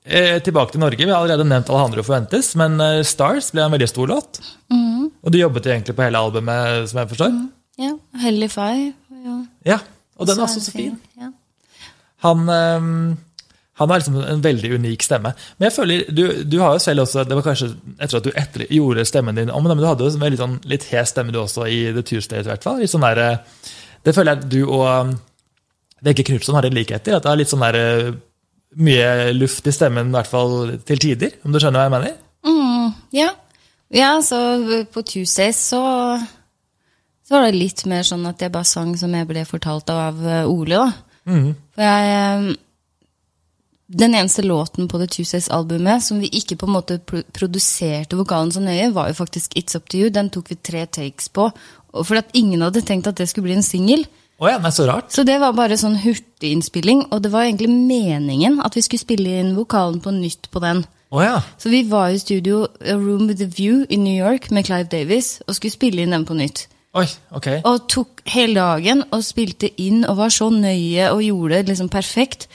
eh, 0.04 0.36
tilbake 0.44 0.76
til 0.76 0.84
Norge. 0.84 1.00
Vi 1.00 1.08
har 1.08 1.22
allerede 1.22 1.48
nevnt 1.48 1.72
Alejandro 1.72 2.04
Forventes, 2.04 2.52
men 2.60 2.76
eh, 2.84 3.00
Stars 3.08 3.48
ble 3.56 3.64
en 3.64 3.72
veldig 3.78 3.88
stor 3.88 4.12
låt. 4.12 4.42
Mm. 4.68 5.08
Og 5.24 5.32
du 5.32 5.40
jobbet 5.40 5.70
egentlig 5.72 5.96
på 5.96 6.04
hele 6.04 6.20
albumet, 6.20 6.84
som 6.90 7.00
jeg 7.00 7.14
forstår. 7.14 7.38
Ja, 7.80 7.94
Hellify. 8.20 8.90
Ja. 9.24 9.38
Ja, 9.72 9.78
Og 10.20 10.28
den 10.28 10.36
er 10.36 10.44
også 10.44 10.60
så 10.60 10.74
fin. 10.76 10.98
Ja. 11.16 11.32
Han, 12.28 12.44
eh, 12.48 12.92
han 13.74 13.90
har 13.90 13.98
liksom 13.98 14.16
en 14.22 14.42
veldig 14.42 14.70
unik 14.78 15.02
stemme. 15.02 15.32
Men 15.58 15.66
jeg 15.66 15.74
føler, 15.74 16.02
du, 16.14 16.24
du 16.46 16.58
har 16.62 16.76
jo 16.76 16.82
selv 16.82 17.02
også, 17.02 17.24
Det 17.26 17.34
var 17.34 17.46
kanskje 17.46 17.72
etter 17.98 18.20
at 18.20 18.26
du 18.26 18.30
etter, 18.30 18.66
gjorde 18.70 19.06
stemmen 19.08 19.34
din 19.34 19.50
om, 19.50 19.66
men 19.66 19.80
du 19.80 19.86
hadde 19.88 20.06
jo 20.06 20.12
en 20.12 20.22
veldig 20.22 20.38
sånn, 20.38 20.58
litt 20.70 20.86
hes 20.92 21.10
stemme 21.10 21.34
du 21.34 21.40
også 21.42 21.66
i 21.66 21.80
The 21.96 22.04
Tuesday, 22.06 22.44
i 22.44 22.46
hvert 22.46 22.62
fall. 22.66 22.78
Litt 22.82 22.92
sånn 22.92 23.06
der, 23.06 23.22
eh, 23.24 23.72
det 24.06 24.14
føler 24.14 24.34
jeg 24.34 24.44
at 24.44 24.52
du 24.52 24.60
og 24.62 24.84
um, 24.86 25.16
Vegge 26.06 26.26
Knutson 26.28 26.54
har 26.54 26.68
en 26.68 26.76
likhet 26.76 27.10
i. 27.10 27.16
At 27.16 27.26
det 27.26 27.32
er 27.32 27.40
litt 27.40 27.50
sånn 27.50 27.64
der, 27.66 27.80
eh, 27.80 28.12
mye 28.84 29.32
luft 29.34 29.66
i 29.66 29.74
stemmen, 29.74 30.12
i 30.12 30.16
hvert 30.18 30.30
fall 30.30 30.54
til 30.86 31.02
tider. 31.02 31.34
Om 31.42 31.54
du 31.54 31.58
skjønner 31.58 31.82
hva 31.82 31.88
jeg 31.88 31.94
mener? 31.96 32.16
Mm, 32.46 32.94
ja. 33.16 33.28
ja, 33.94 34.14
så 34.22 34.38
på 34.94 35.02
Tuesdays 35.02 35.58
så 35.72 35.82
så 37.24 37.38
var 37.38 37.46
det 37.46 37.56
litt 37.56 37.86
mer 37.88 38.04
sånn 38.04 38.26
at 38.28 38.42
jeg 38.42 38.52
bare 38.52 38.68
sang 38.68 38.90
som 39.00 39.14
jeg 39.16 39.26
ble 39.26 39.46
fortalt 39.48 39.88
av 39.90 40.18
eh, 40.28 40.44
Ole, 40.44 40.76
da. 40.76 40.88
Mm. 41.24 41.54
For 41.72 41.86
jeg 41.88 42.56
Den 43.94 44.14
eneste 44.14 44.42
låten 44.42 44.88
på 44.90 44.98
The 44.98 45.06
Tuesdays-albumet 45.06 46.02
som 46.02 46.18
vi 46.22 46.30
ikke 46.34 46.56
på 46.58 46.66
en 46.66 46.74
måte 46.74 46.98
produserte 47.04 48.18
vokalen 48.18 48.50
så 48.54 48.62
nøye, 48.62 48.90
var 48.94 49.10
jo 49.10 49.20
faktisk 49.20 49.54
It's 49.58 49.76
Up 49.78 49.86
To 49.92 50.00
You. 50.00 50.10
Den 50.10 50.32
tok 50.34 50.50
vi 50.50 50.58
tre 50.58 50.84
takes 50.86 51.30
på. 51.30 51.48
For 51.94 52.18
at 52.18 52.34
ingen 52.34 52.64
hadde 52.66 52.82
tenkt 52.82 53.06
at 53.06 53.20
det 53.20 53.28
skulle 53.30 53.46
bli 53.48 53.58
en 53.60 53.66
singel. 53.66 54.06
Oh 54.42 54.50
ja, 54.50 54.58
så 54.74 54.88
rart. 54.88 55.12
Så 55.14 55.22
det 55.22 55.38
var 55.38 55.54
bare 55.54 55.78
sånn 55.78 56.00
hurtiginnspilling, 56.02 57.06
og 57.14 57.22
det 57.22 57.30
var 57.30 57.46
egentlig 57.46 57.70
meningen 57.70 58.58
at 58.66 58.74
vi 58.74 58.82
skulle 58.82 59.04
spille 59.04 59.38
inn 59.40 59.54
vokalen 59.54 60.00
på 60.02 60.10
nytt 60.16 60.50
på 60.50 60.62
den. 60.64 60.82
Oh 61.14 61.22
ja. 61.22 61.38
Så 61.62 61.70
vi 61.70 61.84
var 61.86 62.10
i 62.10 62.18
studio 62.18 62.64
A 62.82 62.96
Room 62.98 63.28
With 63.30 63.44
A 63.44 63.46
View 63.46 63.84
i 63.86 63.96
New 63.96 64.16
York 64.18 64.50
med 64.50 64.66
Clive 64.66 64.90
Davis 64.90 65.38
og 65.46 65.54
skulle 65.54 65.76
spille 65.76 66.02
inn 66.02 66.16
den 66.16 66.26
på 66.26 66.34
nytt. 66.34 66.66
Oi, 66.94 67.06
okay. 67.34 67.58
Og 67.66 67.88
tok 67.90 68.22
hele 68.30 68.54
dagen 68.54 69.00
og 69.10 69.22
spilte 69.26 69.70
inn 69.82 70.04
og 70.06 70.18
var 70.20 70.34
så 70.34 70.46
nøye 70.50 71.08
og 71.10 71.24
gjorde 71.26 71.56
det 71.56 71.72
liksom 71.72 71.88
perfekt. 71.90 72.46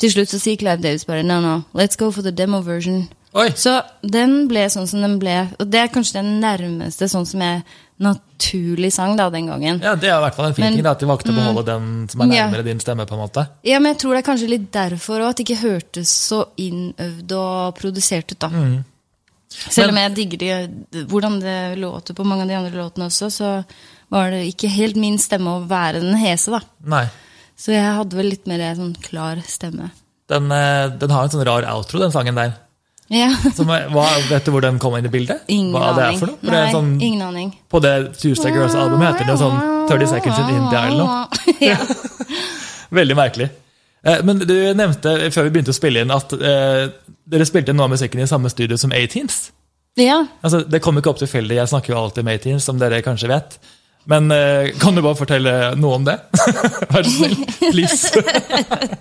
Til 0.00 0.10
slutt 0.10 0.28
så 0.28 0.40
sier 0.42 0.56
Clive 0.58 0.80
Davis 0.82 1.04
bare 1.06 1.22
no, 1.22 1.40
no, 1.40 1.62
let's 1.74 1.96
go 1.96 2.10
for 2.10 2.22
the 2.22 2.32
demo 2.32 2.60
version. 2.60 3.08
Oi, 3.34 3.48
Så 3.58 3.80
den 4.02 4.46
ble 4.48 4.68
sånn 4.70 4.86
som 4.86 5.00
den 5.02 5.18
ble. 5.18 5.48
Og 5.58 5.66
det 5.70 5.80
er 5.80 5.88
kanskje 5.90 6.20
den 6.20 6.40
nærmeste 6.42 7.08
sånn 7.10 7.26
som 7.26 7.40
jeg 7.42 7.62
naturlig 8.02 8.92
sang 8.94 9.16
da 9.18 9.28
den 9.30 9.46
gangen. 9.46 9.80
ja, 9.82 9.94
Det 9.94 10.08
er 10.10 10.16
i 10.18 10.22
hvert 10.22 10.34
fall 10.34 10.46
en 10.46 10.54
fin 10.54 10.64
Men- 10.64 10.72
mm. 10.72 10.76
ting, 10.76 10.84
da, 10.84 10.90
at 10.92 10.98
de 11.00 11.06
valgte 11.06 11.30
å 11.30 11.34
beholde 11.34 11.64
den 11.66 12.08
som 12.08 12.20
er 12.22 12.34
Ja. 12.34 12.46
nærmere 12.50 12.64
din 12.64 12.78
stemme. 12.80 13.06
på 13.06 13.12
en 13.14 13.18
måte. 13.28 13.48
Ja, 13.64 13.78
men 13.78 13.92
jeg 13.94 13.98
tror 14.02 14.14
det 14.14 14.26
er 14.26 14.32
kanskje 14.32 14.48
litt 14.48 14.70
derfor 14.72 15.20
òg, 15.20 15.28
at 15.30 15.36
det 15.36 15.46
ikke 15.48 15.62
hørtes 15.62 16.08
så 16.08 16.46
innøvd 16.58 17.32
og 17.32 17.74
produsert 17.76 18.30
ut, 18.32 18.38
da. 18.38 18.50
Selv 19.70 19.90
om 19.90 19.96
jeg 19.96 20.14
digger 20.14 20.38
de, 20.38 21.04
hvordan 21.06 21.40
det 21.40 21.78
låter 21.78 22.14
på 22.14 22.24
mange 22.24 22.42
av 22.42 22.48
de 22.48 22.54
andre 22.54 22.72
låtene 22.72 23.06
også, 23.06 23.30
så 23.30 23.64
var 24.10 24.30
det 24.30 24.54
ikke 24.54 24.68
helt 24.68 24.96
min 24.96 25.16
stemme 25.18 25.46
å 25.46 25.66
være 25.68 26.00
den 26.00 26.16
hese, 26.16 26.50
da. 26.50 26.60
Nei. 26.84 27.08
Så 27.56 27.72
jeg 27.74 27.86
hadde 27.86 28.16
vel 28.18 28.30
litt 28.32 28.46
mer 28.50 28.62
sånn 28.76 28.94
klar 29.04 29.38
stemme. 29.46 29.90
Den, 30.30 30.50
eh, 30.52 30.88
den 30.98 31.12
har 31.12 31.26
en 31.26 31.32
sånn 31.34 31.44
rar 31.46 31.66
outro, 31.74 32.00
den 32.02 32.12
sangen 32.14 32.34
der. 32.38 32.54
Ja. 33.12 33.28
Som 33.56 33.68
hva, 33.68 34.06
vet 34.30 34.46
du 34.46 34.50
hvor 34.54 34.64
den 34.64 34.78
kom 34.82 34.94
inn 34.96 35.06
i 35.06 35.12
bildet? 35.12 35.44
Ingen 35.52 35.74
hva 35.76 35.90
det 35.96 36.06
er 36.06 36.16
for 36.18 36.32
noe? 36.32 36.38
For 36.40 36.50
Nei, 36.54 36.62
det 36.64 36.72
sånn, 36.74 36.92
ingen 37.04 37.26
aning. 37.26 37.50
På 37.70 37.80
det 37.84 37.92
Tuesday 38.16 38.54
Girls-albumet 38.54 39.12
heter 39.12 39.28
det 39.28 39.36
sånn 39.42 39.58
30 39.90 40.10
Seconds 40.14 40.40
in 40.40 40.54
India 40.56 40.86
eller 40.88 41.04
noe. 41.04 41.44
ja. 41.70 41.76
Veldig 43.00 43.18
merkelig. 43.18 43.50
Eh, 44.04 44.22
Men 44.24 44.40
du 44.40 44.54
nevnte 44.76 45.14
før 45.34 45.46
vi 45.48 45.52
begynte 45.54 45.74
å 45.74 45.76
spille 45.76 46.02
inn 46.04 46.12
at 46.14 46.32
eh, 46.38 46.88
dere 47.28 47.46
spilte 47.48 47.76
noe 47.76 47.86
av 47.90 47.94
musikken 47.94 48.24
i 48.24 48.28
samme 48.30 48.50
studio 48.52 48.80
som 48.80 48.92
A-Teens. 48.96 49.50
ja. 50.00 50.22
Altså, 50.42 50.64
det 50.64 50.80
kom 50.84 50.96
ikke 50.98 51.12
opp 51.12 51.20
tilfeldig, 51.22 51.60
jeg 51.60 51.70
snakker 51.70 51.92
jo 51.94 52.00
alltid 52.00 52.24
med 52.26 52.40
A-Teens, 52.40 52.64
som 52.66 52.80
dere 52.80 53.04
kanskje 53.04 53.30
vet. 53.30 53.58
Men 54.10 54.30
eh, 54.34 54.72
kan 54.80 54.94
du 54.96 55.00
bare 55.04 55.16
fortelle 55.16 55.52
noe 55.80 55.96
om 56.00 56.04
det? 56.04 56.18
Vær 56.92 57.06
så 57.08 57.14
snill. 57.14 57.44
Please. 57.70 58.10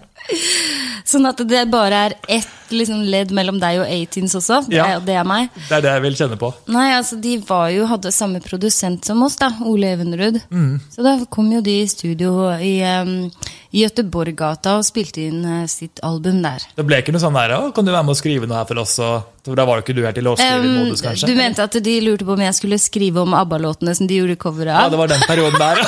Sånn 1.03 1.25
at 1.27 1.41
det 1.49 1.65
bare 1.71 1.97
er 2.07 2.13
ett 2.31 2.71
liksom, 2.73 3.01
ledd 3.11 3.33
mellom 3.35 3.57
deg 3.61 3.81
og 3.81 3.89
A-Teens 3.91 4.33
også. 4.39 4.61
Det, 4.69 4.77
Ja. 4.79 4.85
er, 4.95 5.01
det 5.03 5.17
er 5.19 5.25
meg. 5.27 5.49
Det 5.67 5.75
er 5.77 5.83
det 5.83 5.91
jeg 5.91 6.03
vil 6.05 6.15
kjenne 6.21 6.37
på. 6.41 6.53
Nei, 6.73 6.87
altså 6.95 7.19
de 7.21 7.35
var 7.45 7.67
jo, 7.75 7.83
hadde 7.91 8.13
samme 8.15 8.39
produsent 8.41 9.05
som 9.05 9.21
oss, 9.27 9.35
da, 9.41 9.51
Ole 9.67 9.91
Evenrud. 9.97 10.39
Mm. 10.49 10.79
Så 10.95 11.03
da 11.05 11.17
kom 11.29 11.51
jo 11.53 11.59
de 11.61 11.81
i 11.83 11.89
studio 11.91 12.47
i, 12.55 12.77
um, 13.03 13.27
i 13.75 13.83
Göteborggata 13.83 14.77
og 14.79 14.87
spilte 14.87 15.27
inn 15.27 15.43
eh, 15.43 15.67
sitt 15.69 15.99
album 16.07 16.39
der. 16.45 16.63
Det 16.79 16.87
ble 16.87 17.01
ikke 17.03 17.13
noe 17.13 17.21
sånn 17.21 17.35
der, 17.37 17.53
å, 17.59 17.69
kan 17.75 17.85
du 17.85 17.91
være 17.93 18.07
med 18.07 18.15
og 18.15 18.21
skrive 18.23 18.47
noe 18.49 18.61
her 18.63 18.69
for 18.71 18.81
oss? 18.81 18.95
Og, 19.03 19.29
for 19.43 19.59
da 19.59 19.67
var 19.67 19.81
jo 19.81 19.85
ikke 19.85 19.97
du 19.99 20.01
helt 20.07 20.17
i 20.17 20.25
låtskrivermodus, 20.25 21.03
Um, 21.03 21.07
kanskje? 21.09 21.29
du 21.29 21.35
mente 21.37 21.67
at 21.67 21.77
de 21.83 21.97
lurte 22.07 22.25
på 22.25 22.37
om 22.39 22.45
jeg 22.47 22.55
skulle 22.57 22.79
skrive 22.81 23.21
om 23.27 23.35
ABBA-låtene 23.37 23.93
som 23.99 24.07
de 24.09 24.21
gjorde 24.23 24.39
cover 24.39 24.71
av? 24.71 24.92
Det 24.93 24.99
var 25.01 25.11
den 25.11 25.23
perioden 25.27 25.59
der, 25.59 25.81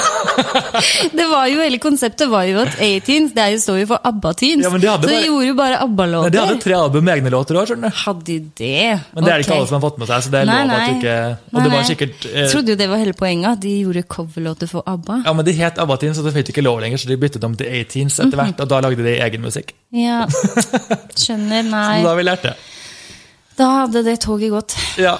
det 1.20 1.26
var 1.32 1.46
jo 1.48 1.60
hele 1.62 1.78
konseptet 1.82 2.28
var 2.32 2.44
jo 2.50 2.60
at 2.66 2.74
A-Teens 2.84 3.32
det 3.36 3.46
jo, 3.54 3.60
står 3.64 3.78
jo 3.84 3.88
for 3.94 4.02
ABBA-teens. 4.10 4.66
Ja, 4.66 4.72
de 4.74 4.82
så 4.82 4.98
de 5.06 5.08
bare- 5.08 5.22
gjorde 5.28 5.46
jo 5.48 5.56
bare 5.60 5.78
ABBA-låter. 5.86 6.34
De 6.36 6.42
hadde 6.42 6.58
tre 6.66 6.76
album 6.78 7.06
med 7.08 7.14
egne 7.20 7.32
låter 7.34 7.60
òg. 7.62 7.72
Hadde 8.02 8.26
de 8.28 8.38
det? 8.60 9.00
Men 9.16 9.24
det 9.28 9.32
er 9.32 9.38
det 9.40 9.46
ikke 9.46 9.56
alle 9.60 9.70
som 9.70 9.78
har 9.80 9.84
fått 9.86 10.00
med 10.02 10.10
seg. 10.12 10.26
så 10.26 10.34
det 10.34 10.42
er 10.42 10.50
Nei, 10.50 10.58
lov 10.66 10.76
at 10.76 10.90
du 10.90 10.98
ikke... 10.98 11.16
Og 11.54 11.56
Nei, 11.60 11.64
det 11.68 11.72
var 11.76 11.88
sikkert... 11.92 12.28
Jeg 12.28 12.44
Eh, 12.46 12.50
trodde 12.52 12.74
jo 12.76 12.80
det 12.82 12.90
var 12.92 13.02
hele 13.04 13.14
poenget, 13.18 13.62
de 13.64 13.74
gjorde 13.86 14.04
coverlåter 14.18 14.68
for 14.72 14.84
ABBA. 14.92 15.22
ja, 15.26 15.34
men 15.40 15.46
De 15.48 15.56
het 15.62 15.80
ABBA-Teens, 15.86 16.20
og 16.20 16.28
så 16.28 16.34
fikk 16.36 16.50
de 16.50 16.56
ikke 16.58 16.66
lov 16.66 16.82
lenger, 16.84 16.98
så 17.02 17.08
de 17.14 17.18
byttet 17.22 17.44
om 17.48 17.56
til 17.56 17.72
A-Teens 17.72 18.20
etter 18.20 18.36
hvert. 18.42 18.60
Og 18.66 18.68
da 18.74 18.82
lagde 18.84 19.04
de 19.08 19.16
egen 19.30 19.42
musikk. 19.46 19.72
Ja, 19.96 20.26
skjønner, 21.22 21.64
nei. 21.64 22.02
Så 22.02 22.04
da 22.04 22.12
har 22.12 22.20
vi 22.20 22.28
lært 22.28 22.44
det. 22.50 22.56
Da 23.56 23.70
hadde 23.86 24.02
det 24.04 24.18
toget 24.20 24.52
gått. 24.52 24.76
Ja. 25.00 25.16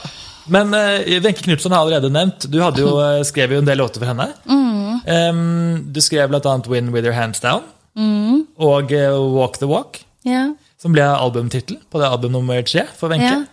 Men 0.48 0.72
Wenche 0.74 1.40
uh, 1.40 1.44
Knutson 1.44 1.72
har 1.72 1.82
allerede 1.86 2.10
nevnt. 2.14 2.46
Du 2.52 2.60
hadde 2.62 2.82
jo, 2.84 2.96
uh, 3.00 3.24
skrev 3.26 3.52
jo 3.56 3.62
en 3.64 3.66
del 3.66 3.78
låter 3.82 4.00
for 4.04 4.12
henne. 4.12 4.28
Mm. 4.46 5.00
Um, 5.06 5.94
du 5.94 6.02
skrev 6.02 6.30
bl.a. 6.30 6.58
'Win 6.68 6.92
With 6.94 7.06
Your 7.06 7.16
Hands 7.16 7.40
Down' 7.40 7.64
Mm. 7.96 8.46
og 8.58 8.92
uh, 8.92 9.36
'Walk 9.36 9.58
the 9.58 9.66
Walk', 9.66 10.04
Ja. 10.26 10.50
som 10.82 10.92
ble 10.92 11.04
albumtittel 11.04 11.78
på 11.92 12.00
det 12.00 12.10
album 12.12 12.32
nummer 12.32 12.62
tre 12.62 12.84
for 12.98 13.08
Wenche. 13.10 13.26
ja. 13.32 13.44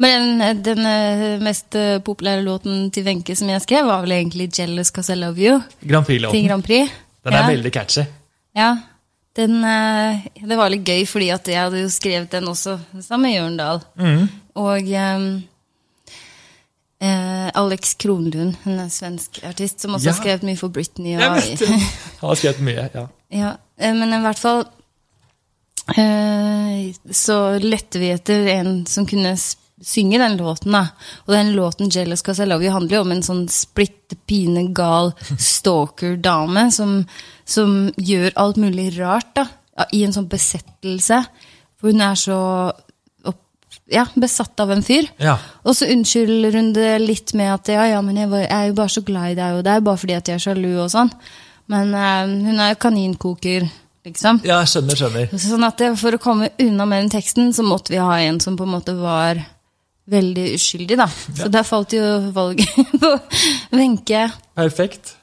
Men 0.00 0.38
den, 0.40 0.62
den 0.62 0.86
eh, 0.86 1.40
mest 1.44 1.74
eh, 1.76 1.98
populære 2.00 2.40
låten 2.40 2.90
til 2.90 3.04
Wenche 3.04 3.34
som 3.36 3.48
jeg 3.52 3.60
skrev, 3.60 3.84
var 3.86 4.00
vel 4.00 4.12
egentlig 4.16 4.48
'Jealous 4.48 4.90
Cause 4.92 5.12
I 5.12 5.16
Love 5.16 5.36
You' 5.36 5.60
Grand 5.84 6.06
Prix-låten. 6.06 6.46
Grand 6.48 6.64
Prix. 6.64 6.88
Den 7.24 7.34
er 7.34 7.42
ja. 7.42 7.50
veldig 7.50 7.72
catchy. 7.72 8.04
Ja. 8.56 8.76
Den, 9.36 9.64
eh, 9.64 10.24
det 10.48 10.56
var 10.56 10.70
litt 10.70 10.84
gøy, 10.88 11.04
fordi 11.06 11.26
jeg 11.26 11.60
hadde 11.60 11.82
jo 11.82 11.88
skrevet 11.92 12.30
den 12.32 12.48
også 12.48 12.78
sammen 13.02 13.28
med 13.28 13.36
Jørndal. 13.36 13.80
Mm. 13.96 14.28
Og 14.56 14.88
ehm, 14.88 15.42
eh, 17.00 17.50
Alex 17.54 17.94
Kronlund, 17.94 18.56
en 18.64 18.90
svensk 18.90 19.40
artist, 19.48 19.80
som 19.80 19.94
også 19.96 20.04
Ja. 20.06 20.12
har 20.12 20.20
skrevet 20.22 20.42
mye 20.46 20.56
for 20.60 20.68
Britney. 20.68 21.16
Jeg 21.18 21.30
vet 21.36 21.58
det. 21.58 21.68
Han 22.20 22.28
har 22.28 22.36
skrevet 22.36 22.60
mye. 22.60 22.90
ja. 22.94 23.06
Ja, 23.30 23.56
eh, 23.78 23.94
men 23.94 24.12
i 24.12 24.20
hvert 24.24 24.38
fall 24.38 24.64
eh, 25.96 26.92
Så 27.14 27.58
lette 27.62 27.98
vi 28.02 28.10
etter 28.14 28.46
en 28.56 28.84
som 28.86 29.06
kunne 29.06 29.36
synge 29.80 30.18
den 30.20 30.36
låten. 30.36 30.72
da. 30.72 30.88
Og 31.26 31.32
den 31.34 31.52
låten 31.56 31.88
'Jealous 31.90 32.22
Cause 32.22 32.42
I 32.42 32.46
Love 32.46 32.64
You' 32.64 32.72
handler 32.72 32.96
jo 32.96 33.00
om 33.00 33.12
en 33.12 33.22
sånn 33.22 33.46
splitte 33.48 34.16
pine 34.26 34.72
gal 34.74 35.12
stalker-dame 35.38 36.70
som, 36.72 37.06
som 37.46 37.90
gjør 37.96 38.32
alt 38.36 38.56
mulig 38.56 38.98
rart 38.98 39.34
da, 39.34 39.46
i 39.92 40.02
en 40.04 40.12
sånn 40.12 40.28
besettelse. 40.28 41.24
For 41.80 41.90
hun 41.92 42.00
er 42.04 42.14
så 42.14 42.72
ja, 43.90 44.06
besatt 44.14 44.60
av 44.62 44.72
en 44.72 44.82
fyr. 44.86 45.08
Ja. 45.22 45.36
Og 45.66 45.76
så 45.76 45.88
unnskylder 45.90 46.56
hun 46.58 46.72
det 46.76 46.90
litt 47.02 47.34
med 47.38 47.52
at 47.52 47.70
ja, 47.74 47.84
ja, 47.92 48.00
men 48.04 48.18
jeg, 48.20 48.30
var, 48.30 48.44
jeg 48.46 48.56
er 48.56 48.70
jo 48.70 48.78
bare 48.80 48.94
så 48.94 49.04
glad 49.06 49.34
i 49.34 49.38
deg, 49.38 49.58
og 49.58 49.64
det 49.66 49.72
er 49.72 49.80
jo 49.80 49.86
bare 49.90 50.02
fordi 50.04 50.16
at 50.16 50.30
jeg 50.30 50.40
er 50.40 50.44
sjalu 50.46 50.72
og 50.84 50.90
sånn. 50.92 51.12
Men 51.70 51.94
eh, 51.94 52.34
hun 52.48 52.58
er 52.58 52.72
jo 52.72 52.80
kaninkoker, 52.82 53.68
liksom. 54.06 54.42
ja, 54.46 54.58
skjønner, 54.66 54.98
skjønner. 54.98 55.38
Sånn 55.38 55.66
at 55.66 55.78
det, 55.82 55.92
for 56.00 56.16
å 56.16 56.22
komme 56.22 56.50
unna 56.62 56.86
med 56.88 57.04
den 57.04 57.14
teksten, 57.14 57.52
så 57.54 57.66
måtte 57.66 57.94
vi 57.94 58.02
ha 58.02 58.18
en 58.24 58.40
som 58.42 58.58
på 58.58 58.66
en 58.66 58.74
måte 58.74 58.96
var 58.98 59.42
veldig 60.10 60.48
uskyldig, 60.56 60.98
da. 60.98 61.06
Så 61.38 61.48
der 61.52 61.66
falt 61.66 61.94
jo 61.94 62.04
valget 62.34 62.70
på 63.02 63.12
Wenche. 63.76 64.26
Perfekt. 64.58 65.14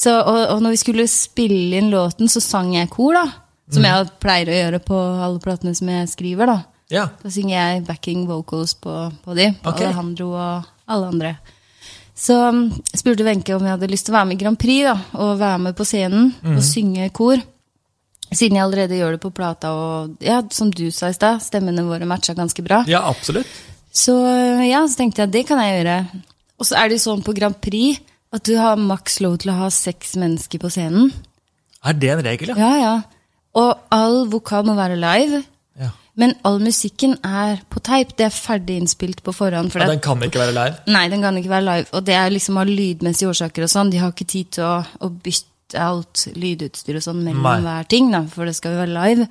Så, 0.00 0.12
og, 0.16 0.40
og 0.54 0.60
når 0.64 0.76
vi 0.76 0.82
skulle 0.82 1.08
spille 1.10 1.80
inn 1.80 1.92
låten, 1.92 2.28
så 2.28 2.42
sang 2.44 2.74
jeg 2.76 2.90
kor, 2.92 3.16
da. 3.16 3.26
Som 3.70 3.84
jeg 3.86 4.08
pleier 4.18 4.50
å 4.50 4.56
gjøre 4.56 4.80
på 4.82 4.98
alle 4.98 5.40
platene 5.42 5.74
som 5.78 5.90
jeg 5.92 6.10
skriver, 6.10 6.50
da. 6.50 6.58
Ja. 6.90 7.06
Da 7.22 7.30
synger 7.32 7.54
jeg 7.54 7.86
backing 7.86 8.26
vocals 8.28 8.74
på, 8.74 8.92
på 9.24 9.38
de, 9.38 9.52
på 9.62 9.72
okay. 9.72 9.88
Alejandro 9.88 10.32
og 10.34 10.68
alle 10.90 11.10
andre. 11.14 11.32
Så 12.20 12.36
um, 12.50 12.66
spurte 12.84 13.24
Wenche 13.24 13.54
om 13.56 13.64
jeg 13.64 13.76
hadde 13.76 13.88
lyst 13.88 14.08
til 14.08 14.12
å 14.12 14.18
være 14.18 14.28
med 14.28 14.36
i 14.36 14.42
Grand 14.42 14.58
Prix, 14.60 14.82
da, 14.84 14.96
og 15.22 15.38
være 15.40 15.62
med 15.68 15.78
på 15.78 15.86
scenen 15.88 16.32
mm. 16.34 16.58
og 16.58 16.66
synge 16.66 17.08
kor. 17.16 17.40
Siden 18.30 18.58
jeg 18.58 18.66
allerede 18.66 18.98
gjør 18.98 19.16
det 19.16 19.22
på 19.22 19.32
plata, 19.34 19.72
og 19.72 20.20
ja, 20.22 20.42
som 20.54 20.68
du 20.70 20.84
sa 20.94 21.08
i 21.10 21.16
stad, 21.16 21.40
stemmene 21.42 21.86
våre 21.86 22.06
matcha 22.06 22.36
ganske 22.36 22.62
bra. 22.66 22.84
ja, 22.90 23.00
absolutt. 23.08 23.48
Så 23.90 24.14
ja, 24.62 24.84
så 24.86 25.00
tenkte 25.00 25.24
jeg 25.24 25.32
det 25.34 25.46
kan 25.48 25.58
jeg 25.58 25.80
gjøre. 25.80 25.96
Og 26.60 26.68
så 26.68 26.76
er 26.78 26.90
det 26.90 27.00
jo 27.00 27.06
sånn 27.08 27.24
på 27.26 27.34
Grand 27.34 27.56
Prix 27.58 27.98
at 28.30 28.44
du 28.46 28.52
har 28.60 28.78
maks 28.78 29.18
lov 29.24 29.40
til 29.42 29.50
å 29.50 29.56
ha 29.64 29.70
seks 29.74 30.14
mennesker 30.20 30.62
på 30.62 30.70
scenen. 30.70 31.10
Er 31.82 31.96
det 31.98 32.12
en 32.12 32.22
regel, 32.22 32.52
ja? 32.52 32.58
Ja, 32.60 32.74
ja. 32.78 32.92
Og 33.58 33.72
all 33.90 34.20
vokal 34.30 34.62
må 34.68 34.76
være 34.78 35.00
live. 35.00 35.40
Men 36.20 36.34
all 36.44 36.58
musikken 36.60 37.16
er 37.24 37.62
på 37.72 37.80
teip. 37.84 38.12
Det 38.18 38.26
er 38.28 38.34
ferdig 38.34 38.76
innspilt 38.82 39.22
på 39.24 39.32
forhånd. 39.32 39.72
For 39.72 39.80
ja 39.80 39.88
den 39.88 40.02
kan 40.04 40.20
ikke 40.26 40.42
være 40.42 40.56
live. 40.56 40.82
nei, 40.92 41.06
den 41.12 41.24
kan 41.24 41.38
ikke 41.40 41.52
være 41.52 41.68
live. 41.68 41.88
Og 41.96 42.04
det 42.04 42.18
er 42.18 42.34
liksom 42.34 42.60
av 42.60 42.68
lydmessige 42.68 43.30
årsaker 43.32 43.64
og 43.64 43.72
sånn. 43.72 43.92
De 43.92 44.02
har 44.02 44.12
ikke 44.12 44.28
tid 44.28 44.52
til 44.58 44.68
å, 44.68 44.76
å 45.00 45.10
bytte 45.10 45.80
alt 45.80 46.26
lydutstyr 46.34 46.98
og 46.98 47.06
sånn 47.06 47.24
mellom 47.24 47.46
Nei. 47.46 47.58
hver 47.64 47.90
ting, 47.90 48.10
da, 48.12 48.24
for 48.28 48.48
det 48.48 48.56
skal 48.58 48.74
jo 48.74 48.82
være 48.82 48.96
live. 48.96 49.28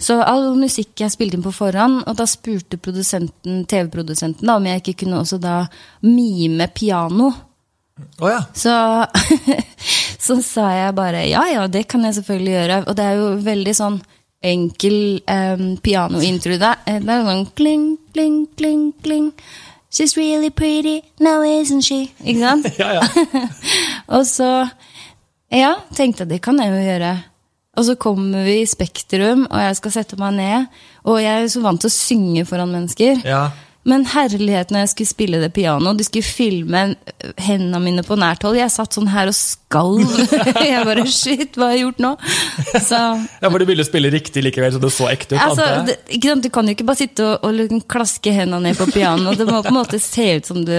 Så 0.00 0.16
all 0.24 0.54
musikk 0.56 1.02
er 1.04 1.12
spilt 1.12 1.36
inn 1.36 1.44
på 1.44 1.52
forhånd, 1.52 2.02
og 2.08 2.16
da 2.16 2.24
spurte 2.28 2.78
produsenten, 2.80 3.64
TV-produsenten 3.68 4.48
da, 4.48 4.56
om 4.56 4.68
jeg 4.68 4.80
ikke 4.80 5.04
kunne 5.04 5.20
også 5.20 5.38
da 5.40 5.56
mime 6.06 6.70
piano. 6.72 7.28
Å 8.20 8.30
ja. 8.32 8.40
Så, 8.56 8.72
så 10.26 10.38
sa 10.44 10.70
jeg 10.72 10.96
bare 10.96 11.26
ja, 11.28 11.44
ja, 11.52 11.66
det 11.68 11.84
kan 11.90 12.04
jeg 12.08 12.16
selvfølgelig 12.16 12.56
gjøre. 12.56 12.80
Og 12.88 12.96
det 12.96 13.06
er 13.06 13.20
jo 13.20 13.28
veldig 13.44 13.76
sånn 13.76 14.00
enkel 14.42 15.20
um, 15.28 15.76
pianointro 15.84 16.56
der. 16.60 16.78
Eh, 16.86 17.00
Det 17.00 17.12
er 17.12 17.26
sånn 17.26 17.46
kling, 17.58 17.84
kling, 18.14 18.38
kling, 18.56 18.86
kling. 19.04 19.32
She's 19.90 20.16
really 20.16 20.50
pretty, 20.50 21.00
now 21.18 21.42
isn't 21.42 21.82
she? 21.82 22.12
Ikke 22.24 22.40
sant? 22.40 22.68
ja, 22.78 23.00
ja. 23.00 23.48
Og 24.16 24.22
så 24.26 24.68
ja, 25.50 25.74
tenkte 25.96 26.22
jeg 26.24 26.30
det 26.36 26.42
kan 26.44 26.60
jeg 26.62 26.70
jo 26.70 26.84
gjøre. 26.86 27.14
Og 27.78 27.86
så 27.86 27.94
kommer 27.98 28.44
vi 28.46 28.60
i 28.62 28.66
Spektrum, 28.68 29.46
og 29.50 29.60
jeg 29.62 29.76
skal 29.78 29.92
sette 29.94 30.16
meg 30.20 30.34
ned. 30.38 30.66
Og 31.06 31.20
jeg 31.22 31.42
er 31.44 31.50
så 31.50 31.62
vant 31.64 31.80
til 31.80 31.90
å 31.90 31.94
synge 31.94 32.46
foran 32.48 32.72
mennesker. 32.74 33.20
ja. 33.26 33.48
Men 33.88 34.02
herlighet 34.12 34.68
når 34.68 34.82
jeg 34.84 34.88
skulle 34.92 35.08
spille 35.08 35.38
det 35.40 35.48
pianoet, 35.56 35.96
de 35.96 36.04
skulle 36.04 36.26
filme 36.26 36.80
hendene 37.40 37.78
mine 37.80 38.02
på 38.04 38.16
nært 38.20 38.42
hold. 38.44 38.58
Jeg 38.60 38.72
satt 38.74 38.92
sånn 38.92 39.08
her 39.08 39.30
og 39.30 39.36
skalv. 39.36 40.02
Jeg 40.70 40.82
bare 40.84 41.06
Shit, 41.08 41.54
hva 41.56 41.70
har 41.70 41.76
jeg 41.78 41.84
gjort 41.86 42.00
nå? 42.02 42.10
Så 42.84 42.98
Ja, 42.98 43.48
For 43.48 43.62
du 43.62 43.64
ville 43.68 43.84
spille 43.86 44.10
riktig 44.12 44.42
likevel, 44.44 44.74
så 44.74 44.80
det 44.82 44.90
så 44.92 45.06
ekte 45.08 45.38
ut? 45.38 45.40
Altså, 45.46 45.68
det. 45.88 45.96
Du 46.44 46.48
kan 46.52 46.68
jo 46.68 46.74
ikke 46.74 46.86
bare 46.90 47.00
sitte 47.00 47.24
og, 47.24 47.46
og 47.46 47.54
liksom 47.56 47.80
klaske 47.90 48.34
hendene 48.34 48.68
ned 48.68 48.78
på 48.80 48.88
pianoet. 48.92 49.38
Det 49.40 49.46
må 49.48 49.62
på 49.64 49.72
en 49.72 49.78
måte 49.78 50.00
se 50.02 50.26
ut 50.40 50.50
som 50.50 50.60
du 50.66 50.74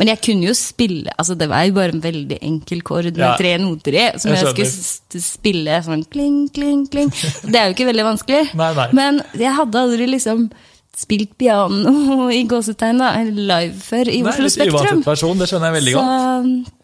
Men 0.00 0.10
jeg 0.12 0.20
kunne 0.26 0.48
jo 0.50 0.54
spille 0.58 1.12
altså 1.16 1.36
Det 1.38 1.48
var 1.50 1.64
jo 1.68 1.76
bare 1.76 1.94
en 1.96 2.02
veldig 2.04 2.38
enkel 2.42 2.82
kord 2.86 3.08
med 3.12 3.22
Ja. 3.22 3.32
tre 3.38 3.54
noter 3.62 3.96
i, 3.96 4.04
som 4.20 4.34
Jeg 4.34 4.42
jeg, 4.42 4.68
skulle 4.74 5.22
spille 5.22 5.78
sånn 5.86 6.04
kling, 6.12 6.42
kling, 6.52 6.84
kling. 6.92 7.08
Det 7.46 7.56
er 7.56 7.70
jo 7.70 7.76
ikke 7.78 7.88
veldig 7.88 8.06
vanskelig. 8.10 8.42
Nei, 8.58 8.70
nei. 8.76 8.88
Men 8.96 9.22
jeg 9.38 9.54
hadde 9.56 9.82
aldri 9.86 10.10
liksom 10.10 10.50
spilt 10.96 11.36
piano 11.40 12.28
i 12.38 12.42
gåsetegn 12.48 12.98
da, 13.02 13.14
live 13.24 13.74
før 13.80 14.08
i 14.12 14.22
Oslo 14.28 14.48
Spektrum. 14.52 15.02
Person, 15.06 15.38
det 15.40 15.48
skjønner 15.50 15.70
jeg 15.72 15.78
veldig 15.80 15.94
godt. 15.98 16.06
Så, 16.12 16.78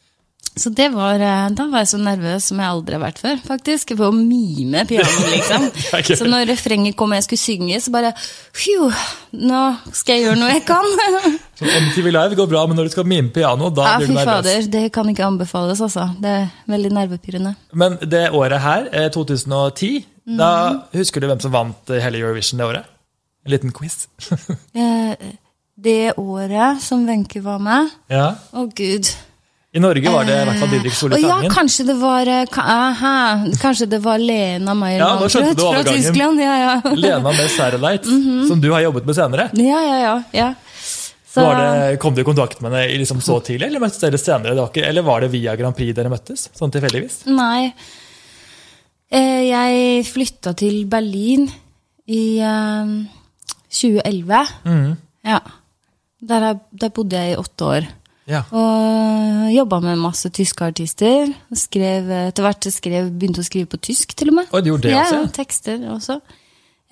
så 0.59 0.71
det 0.75 0.89
var, 0.91 1.21
eh, 1.23 1.45
da 1.55 1.69
var 1.71 1.85
jeg 1.85 1.91
så 1.93 1.99
nervøs 2.03 2.49
som 2.51 2.59
jeg 2.59 2.67
aldri 2.67 2.97
har 2.97 3.03
vært 3.05 3.21
før, 3.23 3.37
faktisk. 3.47 3.93
På 4.01 4.09
å 4.09 4.15
mime 4.17 4.81
piano, 4.91 5.21
liksom. 5.37 5.69
så 6.19 6.27
når 6.27 6.49
refrenget 6.51 6.97
kom 6.99 7.13
og 7.15 7.21
jeg 7.21 7.29
skulle 7.29 7.45
synge, 7.45 7.79
så 7.85 7.93
bare 7.95 8.11
Phew, 8.59 8.89
nå 9.39 9.61
skal 9.95 10.17
jeg 10.19 10.25
gjøre 10.27 10.41
noe 10.41 10.51
jeg 10.57 10.65
kan. 10.67 10.89
Så 11.59 11.67
MTV 11.67 12.11
Live 12.15 12.37
går 12.39 12.47
bra, 12.51 12.61
men 12.71 12.77
når 12.79 12.87
du 12.87 12.93
skal 12.95 13.07
mime 13.11 13.31
piano, 13.35 13.69
da 13.75 13.87
Ja, 13.87 13.95
blir 13.99 14.11
du 14.11 14.15
nervøs. 14.15 14.29
fader, 14.31 14.67
det 14.71 14.83
kan 14.95 15.09
ikke 15.11 15.25
anbefales, 15.27 15.81
altså. 15.83 16.05
Det 16.23 16.31
er 16.31 16.45
veldig 16.71 16.93
nervepirrende. 16.95 17.55
Men 17.75 17.97
det 18.03 18.29
året 18.31 18.61
her, 18.63 18.87
eh, 18.93 19.09
2010, 19.15 20.05
Mhm. 20.29 20.37
da 20.39 20.51
husker 20.95 21.21
du 21.21 21.27
hvem 21.27 21.41
som 21.43 21.51
vant 21.55 21.91
eh, 21.91 21.99
hele 22.05 22.19
Eurovision 22.23 22.59
det 22.63 22.67
året? 22.67 22.85
En 23.49 23.55
liten 23.57 23.73
quiz. 23.73 24.09
Eh, 24.79 25.15
det 25.79 26.13
året 26.19 26.83
som 26.83 27.07
Wenche 27.07 27.41
var 27.41 27.59
med 27.63 27.89
ja. 28.11 28.35
Å, 28.53 28.65
gud. 28.77 29.09
I 29.73 29.81
Norge 29.81 30.11
var 30.11 30.27
det 30.27 30.35
i 30.35 30.47
hvert 30.49 30.61
fall 30.61 30.71
Didrik 30.73 30.95
Å 30.95 30.99
Solli 30.99 31.21
ja, 31.23 31.37
kanskje 31.53 31.85
det 31.87 31.95
var 32.01 32.29
eh, 32.33 32.59
aha, 32.59 33.15
Kanskje 33.63 33.87
det 33.93 34.01
var 34.05 34.19
Lena 34.19 34.75
Meyer 34.77 35.01
Ja, 35.01 35.11
du 35.23 35.29
fra. 35.31 35.83
Tyskland. 35.87 36.43
Ja, 36.43 36.55
ja. 36.61 36.73
Lena 37.05 37.33
med 37.33 37.51
Satellite, 37.55 38.17
som 38.51 38.61
du 38.61 38.69
har 38.75 38.85
jobbet 38.85 39.07
med 39.09 39.17
senere. 39.17 39.49
ja, 39.55 39.81
ja, 39.87 39.99
ja, 40.03 40.17
ja. 40.37 40.49
Så, 41.29 41.45
Var 41.45 41.61
det, 41.61 41.97
kom 42.03 42.15
du 42.17 42.23
i 42.23 42.27
kontakt 42.27 42.61
med 42.65 42.73
henne 42.73 42.99
liksom 42.99 43.21
så 43.23 43.39
tidlig, 43.45 43.69
eller 43.69 43.83
møttes 43.85 44.01
dere 44.01 44.19
senere? 44.19 44.57
Ikke, 44.65 44.83
eller 44.89 45.05
var 45.07 45.23
det 45.23 45.29
via 45.35 45.55
Grand 45.61 45.77
Prix 45.77 45.95
dere 45.97 46.11
møttes? 46.11 46.49
Sånn 46.57 46.73
tilfeldigvis? 46.75 47.21
Nei. 47.31 47.69
Eh, 49.13 49.43
jeg 49.47 50.07
flytta 50.09 50.57
til 50.59 50.83
Berlin 50.91 51.47
i 52.09 52.41
eh, 52.41 52.97
2011. 53.71 54.43
Mm. 54.65 54.91
Ja. 55.29 55.39
Der, 56.29 56.51
jeg, 56.51 56.61
der 56.83 56.93
bodde 56.95 57.21
jeg 57.21 57.37
i 57.37 57.39
åtte 57.39 57.65
år. 57.65 57.89
Ja. 58.29 58.43
Og 58.53 59.49
jobba 59.55 59.79
med 59.81 60.03
masse 60.03 60.29
tyske 60.35 60.67
artister. 60.67 61.31
og 61.49 61.57
Skrev, 61.61 62.11
etter 62.29 62.45
hvert 62.45 62.69
skrev, 62.75 63.09
begynte 63.15 63.41
å 63.41 63.47
skrive 63.47 63.71
på 63.73 63.81
tysk, 63.89 64.13
til 64.19 64.33
og 64.33 64.41
med. 64.41 64.53
Oi, 64.53 64.63
du 64.65 64.73
gjorde 64.73 64.89
det 64.89 64.95
ja, 64.97 65.07
også, 65.07 65.23
ja. 65.23 65.33
tekster 65.39 65.89
også. 65.95 66.19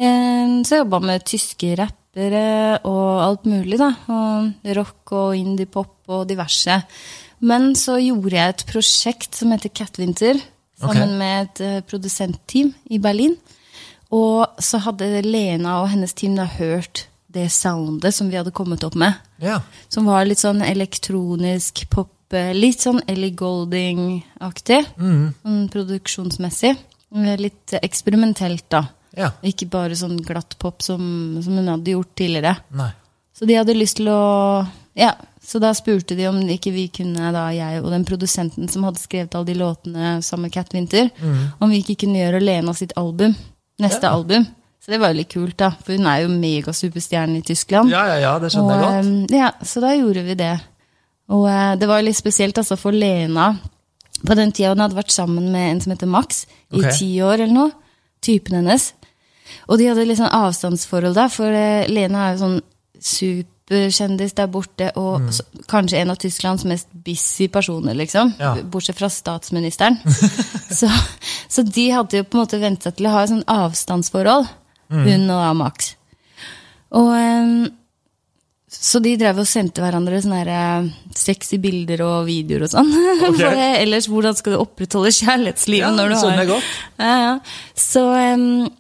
Eh, 0.01 0.57
Så 0.65 0.77
jeg 0.77 0.85
jobba 0.85 1.03
med 1.05 1.27
tyske 1.29 1.75
rappere 1.77 2.81
og 2.89 3.11
alt 3.27 3.47
mulig, 3.49 3.77
da. 3.83 3.93
Og 4.09 4.73
rock 4.79 5.13
og 5.17 5.37
indie-pop 5.37 6.13
og 6.17 6.27
diverse. 6.31 6.81
Men 7.45 7.75
så 7.77 7.99
gjorde 8.01 8.37
jeg 8.39 8.55
et 8.55 8.67
prosjekt 8.71 9.37
som 9.37 9.53
heter 9.53 9.75
Catwinter, 9.77 10.41
sammen 10.81 11.11
okay. 11.11 11.19
med 11.21 11.43
et 11.43 11.61
eh, 11.65 11.85
produsentteam 11.85 12.73
i 12.93 13.01
Berlin. 13.03 13.37
Og 14.15 14.47
så 14.63 14.79
hadde 14.85 15.23
Lena 15.25 15.81
og 15.83 15.89
hennes 15.91 16.13
team 16.15 16.37
da 16.39 16.45
hørt 16.47 17.07
det 17.33 17.49
soundet 17.53 18.15
som 18.15 18.31
vi 18.31 18.37
hadde 18.39 18.53
kommet 18.55 18.85
opp 18.87 18.95
med. 18.95 19.15
ja. 19.43 19.61
Som 19.89 20.07
var 20.07 20.25
litt 20.25 20.39
sånn 20.41 20.63
elektronisk 20.65 21.89
pop, 21.91 22.11
eh, 22.33 22.53
litt 22.55 22.81
sånn 22.81 23.03
Ellie 23.09 23.31
Golding-aktig. 23.37 24.87
Sånn 24.99 25.69
produksjonsmessig. 25.73 26.77
Eh, 27.15 27.37
Litt 27.41 27.73
eksperimentelt, 27.83 28.69
da. 28.69 28.87
Ja. 29.17 29.31
Ikke 29.43 29.69
bare 29.71 29.97
sånn 29.97 30.19
glatt 30.25 30.57
pop 30.59 30.83
som, 30.83 31.39
som 31.43 31.57
hun 31.57 31.69
hadde 31.69 31.95
gjort 31.95 32.15
tidligere. 32.19 32.57
Nei. 32.77 32.91
Så 33.37 33.47
de 33.47 33.55
hadde 33.57 33.75
lyst 33.77 33.97
til 34.01 34.09
å 34.13 34.67
Ja, 34.97 35.11
så 35.45 35.61
da 35.61 35.73
spurte 35.77 36.17
de 36.17 36.25
om 36.29 36.39
ikke 36.49 36.73
vi 36.73 36.87
kunne, 36.89 37.31
da 37.33 37.51
jeg 37.53 37.83
og 37.83 37.91
den 37.93 38.05
produsenten 38.09 38.69
som 38.73 38.83
hadde 38.89 38.99
skrevet 39.03 39.35
alle 39.37 39.45
de 39.51 39.55
låtene 39.61 40.23
sammen 40.25 40.47
med 40.49 40.53
Cat 40.55 40.73
Winter, 40.73 41.11
om 41.61 41.69
vi 41.71 41.83
ikke 41.83 41.99
kunne 42.07 42.23
gjøre 42.23 42.41
Lena 42.41 42.73
sitt 42.75 42.95
album. 42.97 43.35
Neste 43.83 44.09
album. 44.09 44.47
Så 44.81 44.93
det 44.93 45.01
var 45.03 45.11
jo 45.13 45.19
litt 45.19 45.33
kult, 45.33 45.57
da. 45.59 45.71
For 45.83 45.97
hun 45.97 46.07
er 46.07 46.23
jo 46.23 46.29
megasuperstjerne 46.33 47.41
i 47.41 47.45
Tyskland. 47.45 47.91
Ja, 47.91 48.05
ja, 48.13 48.19
ja, 48.23 48.35
det 48.39 48.53
skjønner 48.55 48.77
jeg 48.77 48.85
godt. 48.85 49.33
eh, 49.33 49.39
Ja, 49.41 49.51
så 49.67 49.83
da 49.83 49.91
gjorde 49.97 50.23
vi 50.29 50.37
det. 50.39 50.53
Og 51.35 51.43
uh, 51.51 51.73
det 51.81 51.89
var 51.91 52.05
litt 52.07 52.17
spesielt 52.17 52.57
altså, 52.63 52.77
for 52.79 52.95
Lena. 52.95 53.49
På 54.27 54.37
den 54.39 54.53
tida 54.55 54.71
hun 54.73 54.81
hadde 54.85 54.97
vært 54.97 55.11
sammen 55.13 55.51
med 55.53 55.73
en 55.73 55.81
som 55.83 55.93
heter 55.93 56.07
Max 56.09 56.45
i 56.73 56.81
Ok. 56.85 56.93
ti 57.01 57.11
år 57.21 57.43
eller 57.43 57.53
noe. 57.57 57.73
Typen 58.23 58.55
hennes. 58.61 58.93
Og 59.69 59.79
de 59.79 59.89
hadde 59.91 60.07
litt 60.07 60.19
sånn 60.21 60.31
avstandsforhold 60.33 61.19
da, 61.19 61.27
for 61.29 61.51
uh, 61.51 61.85
Lena 61.91 62.29
er 62.29 62.37
jo 62.37 62.45
sånn 62.45 62.57
superkjendis 63.67 64.35
der 64.39 64.47
borte, 64.47 64.93
og 64.97 65.21
Mm. 65.21 65.33
så, 65.33 65.43
kanskje 65.69 65.99
en 65.99 66.11
av 66.11 66.17
Tysklands 66.17 66.65
mest 66.65 66.87
busy 67.05 67.49
personer, 67.49 67.95
liksom. 67.95 68.35
Ja. 68.39 68.55
Bortsett 68.63 68.97
fra 68.99 69.09
statsministeren. 69.11 69.99
så, 70.71 70.89
så 71.49 71.63
de 71.67 71.91
hadde 71.91 72.17
jo 72.17 72.23
på 72.25 72.39
en 72.39 72.45
måte 72.45 72.61
vent 72.61 72.83
seg 72.83 72.97
til 72.97 73.07
å 73.07 73.11
ha 73.11 73.23
et 73.25 73.31
sånn 73.31 73.45
avstandsforhold, 73.47 74.47
Mm. 74.89 75.03
hun 75.03 75.31
og 75.31 75.57
Max. 75.57 75.97
Og 76.95 77.09
um, 77.11 77.69
så 78.71 79.01
de 79.03 79.17
drev 79.19 79.41
og 79.43 79.47
sendte 79.51 79.83
hverandre 79.83 80.21
sånne 80.23 80.45
her, 80.45 80.51
eh, 80.55 80.91
sexy 81.13 81.59
bilder 81.59 82.05
og 82.07 82.27
videoer 82.29 82.63
og 82.63 82.71
sånn. 82.71 82.93
Okay. 83.27 83.41
For 83.41 83.65
ellers, 83.83 84.07
hvordan 84.07 84.37
skal 84.39 84.53
du 84.55 84.61
opprettholde 84.63 85.11
kjærlighetslivet 85.11 85.83
Ja, 85.83 85.91
når 85.91 86.09
du 86.09 86.15
det 86.15 86.39
har 86.39 86.47
godt. 86.53 86.71
Ja, 87.01 87.17
ja. 87.25 87.35
Så 87.75 88.05
um, 88.15 88.71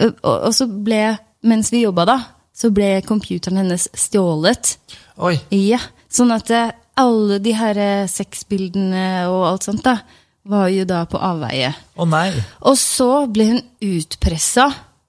og, 0.00 0.18
og 0.26 0.52
så 0.58 0.66
ble, 0.66 1.18
mens 1.46 1.70
vi 1.70 1.84
jobba 1.84 2.04
da, 2.04 2.18
så 2.58 2.70
ble 2.74 2.98
computeren 3.06 3.60
hennes 3.60 3.86
stjålet. 3.94 4.74
Oi. 5.22 5.36
Ja, 5.54 5.80
sånn 6.10 6.34
at 6.34 6.50
eh, 6.54 6.74
alle 6.98 7.38
de 7.42 7.54
her 7.54 7.78
eh, 7.78 8.10
sexbildene 8.10 9.28
og 9.30 9.46
alt 9.52 9.68
sånt 9.68 9.84
da, 9.86 10.00
var 10.48 10.68
jo 10.72 10.86
da 10.88 11.04
på 11.06 11.20
avveie. 11.20 11.70
Å 11.94 12.06
nei. 12.08 12.32
Og 12.66 12.78
så 12.80 13.26
ble 13.30 13.50
hun 13.52 13.64
utpressa. 13.84 14.68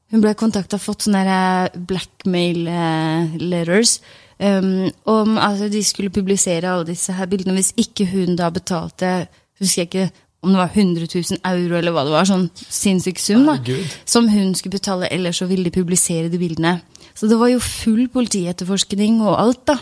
Hun 0.10 0.24
ble 0.24 0.34
kontakta, 0.38 0.82
fått 0.82 1.08
sånne 1.08 1.26
eh, 1.26 1.78
blackmail 1.90 2.66
letters. 3.42 4.00
Um, 4.40 4.88
om 5.10 5.36
altså, 5.36 5.68
de 5.68 5.82
skulle 5.84 6.14
publisere 6.16 6.70
alle 6.72 6.88
disse 6.88 7.12
her 7.12 7.28
bildene 7.28 7.58
hvis 7.58 7.74
ikke 7.76 8.06
hun 8.08 8.38
da 8.40 8.48
betalte 8.56 9.26
Husker 9.60 9.82
jeg 9.82 9.88
ikke 9.90 10.06
om 10.40 10.54
det 10.54 10.62
var 10.62 10.70
100 10.72 11.08
000 11.12 11.42
euro 11.44 11.76
eller 11.76 11.92
hva 11.92 12.06
det 12.08 12.14
var. 12.14 12.28
Sånn 12.30 12.46
sinnssyk 12.56 13.20
sum 13.20 13.44
da, 13.44 13.58
Herregud. 13.58 13.98
som 14.08 14.30
hun 14.32 14.54
skulle 14.56 14.78
betale, 14.78 15.10
ellers 15.12 15.42
så 15.42 15.50
ville 15.50 15.68
de 15.68 15.74
publisere 15.76 16.32
de 16.32 16.40
bildene. 16.40 16.78
Så 17.20 17.28
det 17.28 17.40
var 17.40 17.52
jo 17.52 17.60
full 17.60 18.06
politietterforskning 18.12 19.20
og 19.26 19.36
alt, 19.36 19.66
da. 19.68 19.76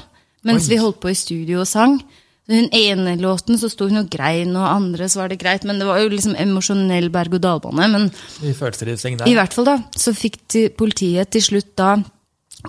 Mens 0.47 0.65
Oi. 0.65 0.73
vi 0.73 0.79
holdt 0.81 1.01
på 1.03 1.11
i 1.11 1.17
studio 1.17 1.61
og 1.61 1.69
sang. 1.69 1.99
Den 2.47 2.69
ene 2.71 3.17
låten 3.19 3.59
så 3.59 3.67
sto 3.69 3.89
hun 3.89 3.99
og 3.99 4.09
grein, 4.09 4.55
og 4.55 4.65
andre 4.65 5.09
så 5.11 5.21
var 5.21 5.31
det 5.31 5.39
greit. 5.41 5.67
Men 5.67 5.81
det 5.81 5.87
var 5.89 5.99
jo 6.01 6.09
liksom 6.13 6.37
emosjonell 6.39 7.11
berg-og-dal-bane. 7.13 7.89
Men 7.93 8.07
I 8.41 8.53
i 8.53 9.35
hvert 9.37 9.53
fall 9.53 9.67
da, 9.67 9.77
så 9.93 10.15
fikk 10.15 10.39
de 10.55 10.67
politiet 10.71 11.29
til 11.35 11.43
slutt 11.43 11.73
da 11.77 11.97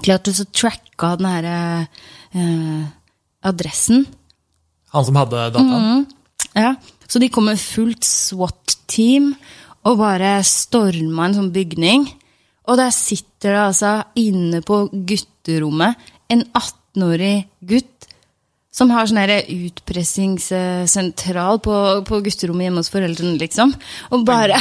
klart 0.04 0.28
å 0.28 0.34
tracka 0.52 1.14
den 1.18 1.28
her 1.30 1.48
eh, 1.48 2.84
adressen. 3.48 4.04
Han 4.92 5.06
som 5.06 5.18
hadde 5.20 5.48
dataen. 5.54 6.06
Ja, 6.58 6.74
så 7.08 7.20
de 7.22 7.30
kom 7.32 7.48
med 7.48 7.60
fullt 7.60 8.04
SWAT-team 8.04 9.32
og 9.88 10.00
bare 10.00 10.38
storma 10.46 11.28
en 11.28 11.38
sånn 11.38 11.52
bygning. 11.54 12.08
Og 12.68 12.74
der 12.80 12.90
sitter 12.94 13.50
det 13.54 13.62
altså 13.66 13.92
inne 14.20 14.58
på 14.66 14.76
gutterommet 14.92 15.92
en 16.32 16.42
18-årig 16.52 17.36
gutt 17.64 17.94
som 18.78 18.88
har 18.94 19.04
sånn 19.08 19.22
utpressingssentral 19.24 21.56
på, 21.64 21.74
på 22.06 22.14
gutterommet 22.26 22.64
hjemme 22.68 22.80
hos 22.84 22.92
foreldrene, 22.92 23.38
liksom. 23.40 23.68
Og 24.14 24.18
bare 24.28 24.56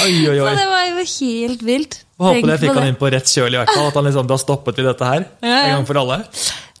Oi, 0.00 0.14
oi, 0.30 0.36
Så 0.38 0.54
det 0.56 0.68
var 0.70 0.82
jo 0.86 0.94
helt 1.04 1.62
vilt. 1.66 1.94
Jeg 2.20 2.26
håper 2.28 2.48
det 2.52 2.58
fikk 2.62 2.76
han 2.78 2.88
inn 2.92 3.00
på 3.00 3.10
rett 3.12 3.28
kjøl, 3.32 3.52
i 3.56 3.58
hvert 3.60 3.72
fall. 3.74 3.88
At 3.90 3.96
han 3.98 4.06
liksom, 4.08 4.26
da 4.30 4.36
stoppet 4.40 4.74
vi 4.80 4.84
dette 4.86 5.04
her 5.08 5.22
Ja, 5.42 5.50
ja. 5.50 5.56
en 5.66 5.72
gang 5.80 5.86
for 5.88 5.96
alle. 6.00 6.16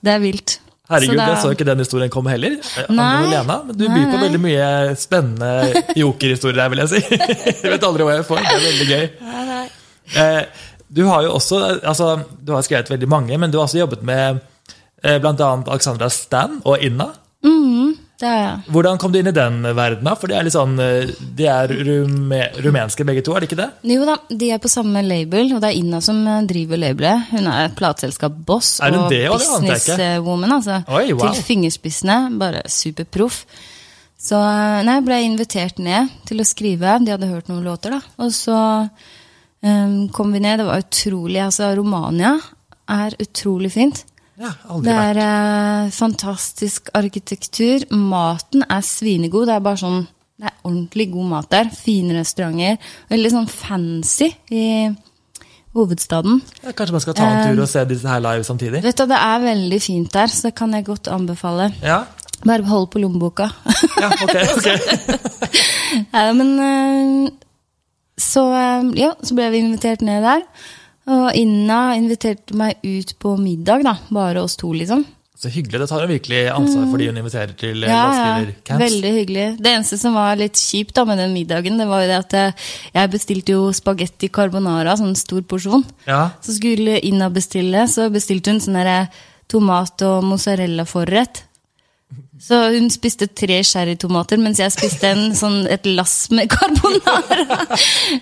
Det 0.00 0.10
er 0.14 0.20
vilt. 0.22 0.50
Herregud, 0.90 1.14
Så 1.14 1.20
er- 1.22 1.28
jeg 1.30 1.38
så 1.44 1.50
ikke 1.54 1.66
den 1.68 1.78
historien 1.84 2.10
komme 2.10 2.30
heller. 2.32 2.52
Eh, 2.58 2.86
Nei. 2.90 3.26
Lena, 3.30 3.56
men 3.66 3.74
du 3.76 3.84
byr 3.86 4.06
på 4.10 4.16
nei. 4.16 4.22
veldig 4.24 4.40
mye 4.42 4.66
spennende 4.98 5.50
jokerhistorier 6.00 6.62
her, 6.64 6.70
vil 6.72 6.80
jeg 6.82 6.90
si. 6.94 7.00
Jeg 7.62 7.70
vet 7.76 7.84
aldri 7.86 8.02
hva 8.08 8.14
jeg 8.16 8.26
får. 8.26 8.38
Det 8.42 8.54
er 8.56 8.64
veldig 8.64 8.88
gøy. 8.90 9.04
Eh, 9.20 9.66
Du 10.90 11.04
har 11.06 11.22
jo 11.22 11.36
også, 11.38 11.58
altså, 11.86 12.24
du 12.42 12.50
har 12.56 12.64
skrevet 12.66 12.90
veldig 12.90 13.08
mange, 13.08 13.36
men 13.38 13.50
du 13.52 13.60
har 13.60 13.68
også 13.68 13.78
jobbet 13.78 14.02
med 14.02 14.40
bl.a. 15.02 15.18
blant 15.22 15.40
annet 15.40 15.68
Alexandra 15.70 16.08
Stan 16.10 16.56
og 16.66 16.82
Inna. 16.82 17.06
Mm, 17.46 17.94
Det 18.20 18.28
er 18.28 18.40
jeg. 18.42 18.56
Hvordan 18.74 18.98
kom 19.00 19.12
du 19.14 19.20
inn 19.20 19.30
i 19.30 19.32
den 19.32 19.62
verdena? 19.64 20.12
For 20.18 20.28
de 20.28 20.34
er 20.36 20.44
litt 20.44 20.52
sånn, 20.52 20.74
eh, 20.82 21.08
de 21.38 21.46
er 21.48 21.72
rume, 21.86 22.40
rumenske 22.66 23.06
begge 23.08 23.22
to, 23.24 23.32
er 23.32 23.40
det 23.40 23.48
ikke 23.48 23.60
det? 23.62 23.68
Jo 23.94 24.04
da, 24.04 24.18
de 24.42 24.50
er 24.52 24.60
på 24.60 24.68
samme 24.68 25.00
label, 25.06 25.54
og 25.54 25.62
det 25.62 25.70
er 25.70 25.78
Inna 25.78 26.02
som 26.04 26.18
eh, 26.26 26.42
driver 26.50 26.82
labelet. 26.82 27.30
Hun 27.30 27.46
er 27.48 27.70
et 27.70 27.78
plateselskap-boss 27.78 28.74
Er 28.84 28.98
hun 28.98 29.06
og 29.06 29.38
businesswoman. 29.46 30.56
Altså, 30.58 30.82
Oi, 30.90 31.06
wow. 31.14 31.30
Til 31.30 31.46
fingerspissene. 31.48 32.18
Bare 32.42 32.66
superproff. 32.68 33.44
Så 34.20 34.36
nei, 34.84 34.98
ble 35.06 35.16
jeg 35.16 35.30
invitert 35.30 35.80
ned 35.80 36.10
til 36.28 36.42
å 36.42 36.50
skrive. 36.50 36.98
De 37.00 37.14
hadde 37.14 37.30
hørt 37.30 37.48
noen 37.48 37.64
låter, 37.64 37.96
da. 37.96 38.02
Og 38.20 38.34
så 38.36 38.58
eh, 38.58 39.16
kom 40.12 40.32
vi 40.32 40.40
ned. 40.40 40.58
Det 40.60 40.66
var 40.66 40.78
utrolig. 40.84 41.40
Altså, 41.44 41.74
Romania 41.76 42.36
er 42.90 43.16
utrolig 43.20 43.72
fint. 43.72 44.04
Ja, 44.40 44.54
Det 44.80 44.92
er 44.94 45.18
eh, 45.20 45.90
fantastisk 45.92 46.88
arkitektur. 46.96 47.84
Maten 47.92 48.64
er 48.64 48.80
svinegod. 48.80 49.46
Det 49.50 49.54
er 49.58 49.60
bare 49.66 49.76
sånn 49.82 50.06
Det 50.40 50.48
er 50.48 50.54
ordentlig 50.64 51.10
god 51.12 51.26
mat 51.28 51.50
der. 51.52 51.68
Fine 51.76 52.14
restauranter. 52.16 52.78
Veldig 53.12 53.30
sånn 53.34 53.48
fancy 53.52 54.30
i 54.50 54.64
hovedstaden. 55.76 56.40
Ja, 56.64 56.72
kanskje 56.72 56.94
man 56.96 57.02
skal 57.04 57.14
ta 57.18 57.26
en 57.28 57.52
tur 57.52 57.60
og 57.62 57.68
se 57.68 57.84
disse 57.90 58.08
her 58.08 58.22
live 58.24 58.46
samtidig? 58.48 58.80
Vet 58.82 58.96
du, 58.96 59.04
Det 59.06 59.18
er 59.20 59.44
veldig 59.44 59.80
fint 59.84 60.10
der, 60.16 60.26
så 60.32 60.48
det 60.48 60.54
kan 60.56 60.72
jeg 60.72 60.86
godt 60.88 61.08
anbefale. 61.12 61.68
Ja, 61.84 62.04
Bare 62.40 62.64
hold 62.64 62.86
på 62.88 62.98
lommeboka. 63.02 63.50
ja 64.00 64.08
ok. 64.08 64.34
ok. 64.56 64.68
ja, 66.14 66.32
men 66.32 66.54
eh, 66.64 67.30
så, 68.20 68.44
eh, 68.54 68.90
ja, 69.00 69.14
så 69.24 69.36
ble 69.38 69.48
vi 69.54 69.64
invitert 69.64 70.04
ned 70.06 70.22
der. 70.26 70.44
Og 71.10 71.32
Inna 71.34 71.96
inviterte 71.98 72.54
meg 72.54 72.84
ut 72.84 73.16
på 73.18 73.34
middag, 73.40 73.82
da. 73.86 73.96
Bare 74.14 74.44
oss 74.44 74.58
to, 74.60 74.70
liksom. 74.76 75.06
Så 75.40 75.48
hyggelig. 75.48 75.78
Det 75.80 75.88
tar 75.88 76.02
jo 76.04 76.10
virkelig 76.10 76.40
ansvar 76.52 76.82
for 76.90 77.00
de 77.00 77.06
hun 77.08 77.16
inviterer 77.16 77.52
til 77.56 77.84
eh, 77.86 77.88
Ja, 77.88 78.42
ja, 78.44 78.76
veldig 78.76 79.12
hyggelig. 79.14 79.46
Det 79.56 79.70
eneste 79.72 79.96
som 79.96 80.12
var 80.18 80.36
litt 80.36 80.60
kjipt 80.60 80.92
da 80.98 81.06
med 81.08 81.16
den 81.16 81.32
middagen, 81.32 81.80
det 81.80 81.86
var 81.88 82.02
jo 82.04 82.10
det 82.10 82.18
at 82.18 82.36
eh, 82.36 82.66
jeg 82.92 83.12
bestilte 83.14 83.56
jo 83.56 83.70
spagetti 83.72 84.28
carbonara, 84.28 84.98
sånn 85.00 85.16
stor 85.16 85.40
porsjon. 85.48 85.86
Ja. 86.04 86.26
Så 86.44 86.58
skulle 86.58 87.00
Inna 87.08 87.30
bestille, 87.32 87.86
så 87.88 88.10
bestilte 88.12 88.52
hun 88.52 88.60
sånn 88.60 88.76
tomat- 89.50 90.04
og 90.06 90.28
mozzarella-forrett. 90.28 91.46
Så 92.40 92.56
hun 92.72 92.88
spiste 92.92 93.26
tre 93.36 93.58
cherrytomater, 93.66 94.40
mens 94.40 94.60
jeg 94.62 94.72
spiste 94.72 95.10
en, 95.12 95.34
sånn, 95.42 95.58
et 95.70 95.84
lass 95.88 96.30
med 96.32 96.48
carbonara. 96.52 97.66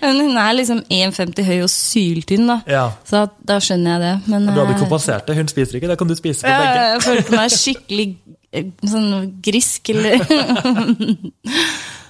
Men 0.02 0.22
hun 0.24 0.40
er 0.42 0.56
liksom 0.58 0.82
1,50 0.90 1.46
høy 1.46 1.58
og 1.62 1.70
syltynn, 1.72 2.48
da. 2.50 2.58
Ja. 2.66 2.86
Så 3.08 3.26
da 3.46 3.60
skjønner 3.62 3.94
jeg 3.94 4.04
det. 4.06 4.32
Men 4.32 4.50
Du 4.50 4.56
hadde 4.56 4.74
eh, 4.74 4.82
kompensert 4.82 5.28
det. 5.28 5.38
Hun 5.38 5.50
spiser 5.50 5.78
ikke, 5.78 5.92
det 5.92 5.98
kan 6.00 6.10
du 6.10 6.16
spise 6.18 6.42
på 6.42 6.50
ja, 6.50 6.64
begge. 6.64 6.88
jeg 6.90 7.06
følte 7.06 7.38
meg 7.38 7.54
skikkelig 7.54 8.08
eh, 8.50 8.68
sånn 8.90 9.14
grisk, 9.44 9.94
eller 9.94 10.18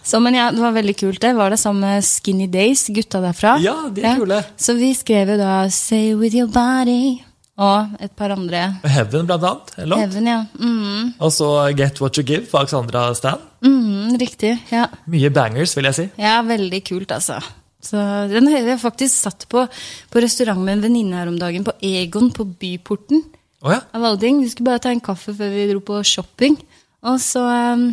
Så, 0.09 0.17
men 0.25 0.39
ja, 0.39 0.47
det 0.49 0.63
var 0.63 0.73
veldig 0.73 0.95
kult. 0.97 1.21
Det 1.21 1.35
var 1.37 1.53
det 1.53 1.59
samme 1.61 1.99
Skinny 2.01 2.47
Days, 2.49 2.87
gutta 2.97 3.21
derfra. 3.21 3.59
Ja, 3.61 3.75
de 3.93 4.07
er 4.09 4.17
kule. 4.17 4.41
Så 4.57 4.73
vi 4.79 4.95
skrev 4.97 5.35
jo 5.35 5.37
da 5.37 5.67
'Say 5.69 6.15
with 6.17 6.33
your 6.33 6.49
body' 6.49 7.28
og 7.59 7.97
et 8.01 8.13
par 8.15 8.31
andre. 8.31 8.61
Heaven, 8.87 9.27
blant 9.27 9.43
annet. 9.43 9.73
eller? 9.77 9.89
låt. 9.91 9.99
Heaven, 10.05 10.27
ja. 10.31 10.41
Mm, 10.59 11.15
Og 11.19 11.33
så 11.35 11.49
Get 11.77 12.01
What 12.01 12.19
You 12.19 12.25
Give 12.27 12.47
for 12.47 12.61
Alexandra 12.61 13.09
Stan. 13.19 13.39
mm, 13.63 14.19
riktig. 14.21 14.53
Ja. 14.71 14.87
Mye 15.07 15.31
bangers, 15.31 15.77
vil 15.77 15.85
jeg 15.91 15.95
si. 15.95 16.09
ja, 16.19 16.41
veldig 16.43 16.85
kult, 16.87 17.11
altså. 17.11 17.41
Så 17.83 17.97
Den 18.31 18.49
har 18.51 18.59
jeg 18.67 18.81
faktisk 18.81 19.15
satt 19.15 19.47
på 19.49 19.67
på 20.11 20.21
restaurant 20.23 20.59
med 20.61 20.79
en 20.79 20.83
venninne 20.83 21.17
her 21.17 21.29
om 21.29 21.39
dagen, 21.39 21.65
på 21.65 21.73
Egon 21.83 22.31
på 22.31 22.45
Byporten. 22.45 23.23
Oh, 23.63 23.73
ja. 23.73 23.81
av 23.93 24.05
alle 24.05 24.19
ting. 24.19 24.41
Vi 24.43 24.49
skulle 24.49 24.71
bare 24.71 24.79
ta 24.79 24.91
en 24.91 25.01
kaffe 25.03 25.35
før 25.35 25.51
vi 25.51 25.67
dro 25.73 25.81
på 25.81 25.99
shopping. 26.07 26.57
Og 27.03 27.19
så 27.23 27.43
um, 27.75 27.89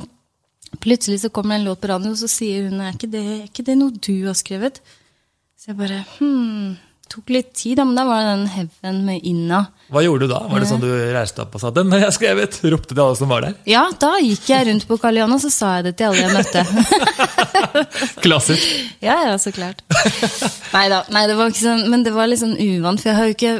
plutselig 0.81 1.21
så 1.23 1.29
kommer 1.33 1.55
det 1.55 1.61
en 1.63 1.67
låt 1.71 1.81
på 1.81 1.89
radioen, 1.89 2.13
og 2.13 2.17
så 2.21 2.29
sier 2.29 2.67
hun 2.69 2.81
er 2.81 2.93
ikke, 2.93 3.09
det, 3.09 3.23
er 3.25 3.43
ikke 3.47 3.65
det 3.65 3.77
noe 3.79 3.93
du 3.97 4.27
har 4.27 4.37
skrevet? 4.37 4.81
Så 5.57 5.71
jeg 5.71 5.77
bare 5.79 6.03
hm, 6.19 6.75
tok 7.11 7.29
litt 7.33 7.53
tid, 7.57 7.79
men 7.81 7.95
da 7.97 8.03
var 8.07 8.21
det 8.23 8.31
den 8.31 8.47
Heaven 8.53 8.99
med 9.07 9.25
Inna. 9.27 9.61
Hva 9.93 10.01
gjorde 10.05 10.25
du 10.25 10.33
da? 10.33 10.39
Var 10.49 10.63
det 10.63 10.69
sånn 10.69 10.81
du 10.83 10.89
reiste 11.13 11.43
opp 11.43 11.55
og 11.55 11.61
sa 11.61 11.69
'den 11.71 11.91
har 11.93 11.99
jeg 12.07 12.15
skrevet'? 12.17 12.59
Ropte 12.73 12.93
til 12.93 13.03
alle 13.03 13.15
som 13.19 13.29
var 13.29 13.41
der? 13.45 13.55
Ja, 13.69 13.83
da 13.99 14.15
gikk 14.19 14.49
jeg 14.49 14.67
rundt 14.67 14.87
på 14.87 14.97
Karl 15.01 15.17
Johan, 15.17 15.33
og 15.33 15.41
så 15.41 15.51
sa 15.53 15.75
jeg 15.77 15.83
det 15.89 15.95
til 15.97 16.07
alle 16.07 16.23
jeg 16.25 16.33
møtte. 16.33 16.65
Klassisk. 18.25 18.67
ja, 19.01 19.17
ja, 19.29 19.37
så 19.37 19.51
klart. 19.51 19.81
Neida, 20.73 21.03
Nei 21.13 21.27
det 21.27 21.35
var 21.37 21.51
ikke 21.51 21.65
sånn, 21.65 21.89
men 21.89 22.03
det 22.03 22.13
var 22.15 22.27
litt 22.27 22.41
sånn 22.41 22.57
uvant, 22.57 23.01
for 23.01 23.09
jeg 23.11 23.17
har 23.19 23.29
jo 23.29 23.35
ikke 23.37 23.55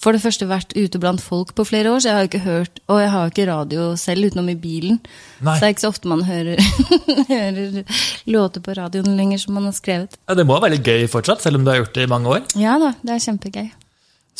for 0.00 0.16
det 0.16 0.22
første 0.22 0.48
vært 0.48 0.72
ute 0.78 1.00
blant 1.00 1.20
folk 1.20 1.52
på 1.58 1.64
flere 1.68 1.90
år, 1.92 2.00
så 2.00 2.08
jeg 2.08 2.16
har 2.16 2.28
ikke 2.28 2.42
hørt, 2.46 2.80
og 2.88 3.02
jeg 3.02 3.10
har 3.12 3.32
ikke 3.32 3.46
radio 3.50 3.82
selv 4.00 4.30
utenom 4.30 4.48
i 4.48 4.56
bilen. 4.56 4.96
Nei. 5.44 5.52
Så 5.54 5.60
det 5.60 5.68
er 5.68 5.74
ikke 5.74 5.84
så 5.84 5.90
ofte 5.92 6.08
man 6.08 6.24
hører, 6.24 6.62
hører 7.28 7.82
låter 8.32 8.64
på 8.64 8.76
radioen 8.78 9.12
lenger 9.18 9.42
som 9.44 9.58
man 9.58 9.68
har 9.68 9.76
skrevet. 9.76 10.16
Ja, 10.24 10.38
det 10.38 10.46
må 10.48 10.56
være 10.56 10.70
veldig 10.70 10.82
gøy 10.88 11.06
fortsatt, 11.12 11.44
selv 11.44 11.60
om 11.60 11.66
du 11.66 11.72
har 11.74 11.82
gjort 11.82 11.94
det 11.98 12.08
i 12.08 12.10
mange 12.10 12.32
år. 12.32 12.48
Ja 12.60 12.78
da, 12.80 12.94
det 13.04 13.16
er 13.16 13.24
kjempegøy. 13.26 13.68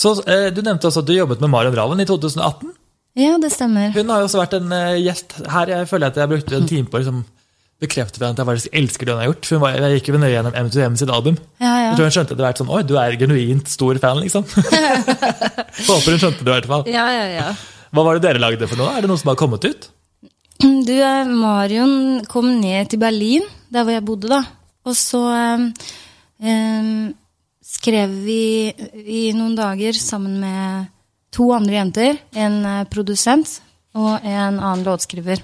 Så 0.01 0.15
eh, 0.25 0.49
Du 0.55 0.63
nevnte 0.65 0.89
også 0.89 1.03
at 1.05 1.11
du 1.11 1.13
jobbet 1.13 1.43
med 1.45 1.53
Marion 1.53 1.77
Raven 1.77 2.01
i 2.01 2.09
2018. 2.09 2.73
Ja, 3.19 3.35
det 3.43 3.51
stemmer. 3.53 3.91
Hun 3.93 4.09
har 4.09 4.23
jo 4.23 4.29
også 4.31 4.41
vært 4.41 4.57
en 4.61 4.73
eh, 4.73 5.01
gjest 5.03 5.35
her. 5.51 5.73
Jeg 5.75 5.89
føler 5.91 6.13
at 6.13 6.21
jeg 6.21 6.31
brukte 6.31 6.57
en 6.57 6.69
time 6.73 6.89
på 6.89 7.03
liksom, 7.03 7.25
bekrefte 7.81 8.21
for 8.21 8.27
henne 8.27 8.37
at 8.37 8.43
jeg 8.43 8.49
faktisk 8.51 8.77
elsker 8.81 9.09
det 9.09 9.15
hun 9.15 9.23
har 9.23 9.31
gjort. 9.31 9.47
For 9.49 9.57
hun 9.57 9.63
var, 9.65 9.77
Jeg 9.81 10.01
gikk 10.01 10.11
jo 10.11 10.21
nøye 10.21 10.33
gjennom 10.35 10.57
M2M 10.63 10.97
sitt 11.01 11.13
album. 11.13 11.39
Ja, 11.61 11.71
ja. 11.71 11.87
Jeg 11.89 11.99
tror 11.99 12.09
hun 12.09 12.17
skjønte 12.17 12.37
det 12.37 12.45
vært 12.47 12.61
sånn 12.61 12.73
Oi, 12.77 12.83
du 12.87 12.95
er 13.01 13.17
genuint 13.21 13.73
stor 13.73 14.01
fan, 14.03 14.21
liksom. 14.25 14.45
Håper 15.89 16.15
hun 16.15 16.21
skjønte 16.21 16.45
det 16.45 16.51
i 16.51 16.55
hvert 16.59 16.69
fall. 16.71 16.85
Ja, 16.91 17.07
ja, 17.15 17.25
ja. 17.39 17.49
Hva 17.91 18.05
var 18.07 18.19
det 18.19 18.27
dere 18.29 18.43
lagde 18.43 18.69
for 18.71 18.81
noe? 18.81 18.93
Er 18.95 19.05
det 19.05 19.11
noe 19.11 19.21
som 19.21 19.33
har 19.33 19.39
kommet 19.41 19.65
ut? 19.67 19.89
Du, 20.61 20.93
eh, 20.93 21.33
Marion 21.33 22.21
kom 22.29 22.53
ned 22.61 22.93
til 22.93 23.01
Berlin, 23.01 23.47
der 23.73 23.87
hvor 23.87 23.97
jeg 23.97 24.07
bodde, 24.07 24.31
da. 24.31 24.43
Og 24.85 24.97
så 24.97 25.23
um, 25.25 27.01
skrev 27.65 28.13
vi 28.27 28.43
i 29.01 29.25
noen 29.37 29.57
dager 29.57 29.97
sammen 29.97 30.37
med 30.43 30.91
to 31.35 31.49
andre 31.55 31.79
jenter, 31.79 32.21
en 32.37 32.61
produsent 32.93 33.59
og 33.97 34.21
en 34.27 34.61
annen 34.61 34.85
låtskriver. 34.87 35.43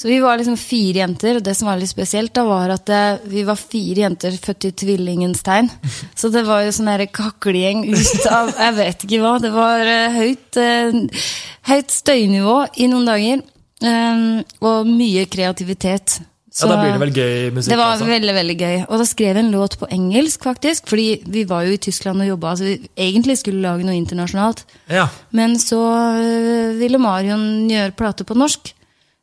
Så 0.00 0.08
vi 0.08 0.20
var 0.20 0.38
liksom 0.40 0.54
fire 0.56 1.02
jenter, 1.02 1.36
og 1.36 1.44
det 1.44 1.52
som 1.58 1.68
var 1.68 1.76
litt 1.76 1.90
spesielt, 1.90 2.32
da 2.32 2.46
var 2.48 2.70
at 2.72 2.86
det, 2.88 3.00
vi 3.28 3.42
var 3.44 3.58
fire 3.60 4.06
jenter 4.06 4.38
født 4.40 4.70
i 4.70 4.72
tvillingens 4.80 5.44
tegn. 5.44 5.68
Så 6.20 6.30
det 6.32 6.46
var 6.46 6.62
jo 6.64 6.72
sånn 6.72 6.88
kaklegjeng 7.12 7.82
ut 7.84 8.24
av 8.32 8.48
Jeg 8.54 8.76
vet 8.78 9.04
ikke 9.04 9.18
hva. 9.20 9.34
Det 9.44 9.50
var 9.52 9.84
eh, 9.84 10.16
høyt, 10.16 10.60
eh, 10.62 11.28
høyt 11.68 11.92
støynivå 11.92 12.56
i 12.80 12.88
noen 12.88 13.12
dager. 13.12 13.44
eh, 13.84 14.24
og 14.64 14.88
mye 14.88 15.26
kreativitet. 15.28 16.16
Ja, 16.56 16.72
Da 16.72 16.80
blir 16.80 16.96
det 16.96 17.04
vel 17.04 17.14
gøy 17.14 17.52
musikk? 17.58 17.68
Det 17.68 17.80
var 17.82 17.92
altså. 17.92 18.08
veldig 18.08 18.38
veldig 18.40 18.58
gøy. 18.58 18.80
Og 18.88 19.04
da 19.04 19.10
skrev 19.12 19.36
jeg 19.36 19.44
en 19.44 19.52
låt 19.52 19.78
på 19.84 19.92
engelsk, 19.92 20.48
faktisk. 20.48 20.88
Fordi 20.88 21.20
vi 21.28 21.44
var 21.44 21.68
jo 21.68 21.76
i 21.76 21.84
Tyskland 21.90 22.24
og 22.24 22.32
jobba. 22.32 22.56
Så 22.56 22.72
vi 22.72 22.80
egentlig 22.96 23.36
skulle 23.44 23.60
lage 23.68 23.84
noe 23.84 24.00
internasjonalt. 24.00 24.64
Ja. 24.88 25.10
Men 25.36 25.60
så 25.60 25.84
ville 26.80 26.98
Marion 26.98 27.68
gjøre 27.68 27.98
plate 28.00 28.24
på 28.24 28.40
norsk. 28.40 28.72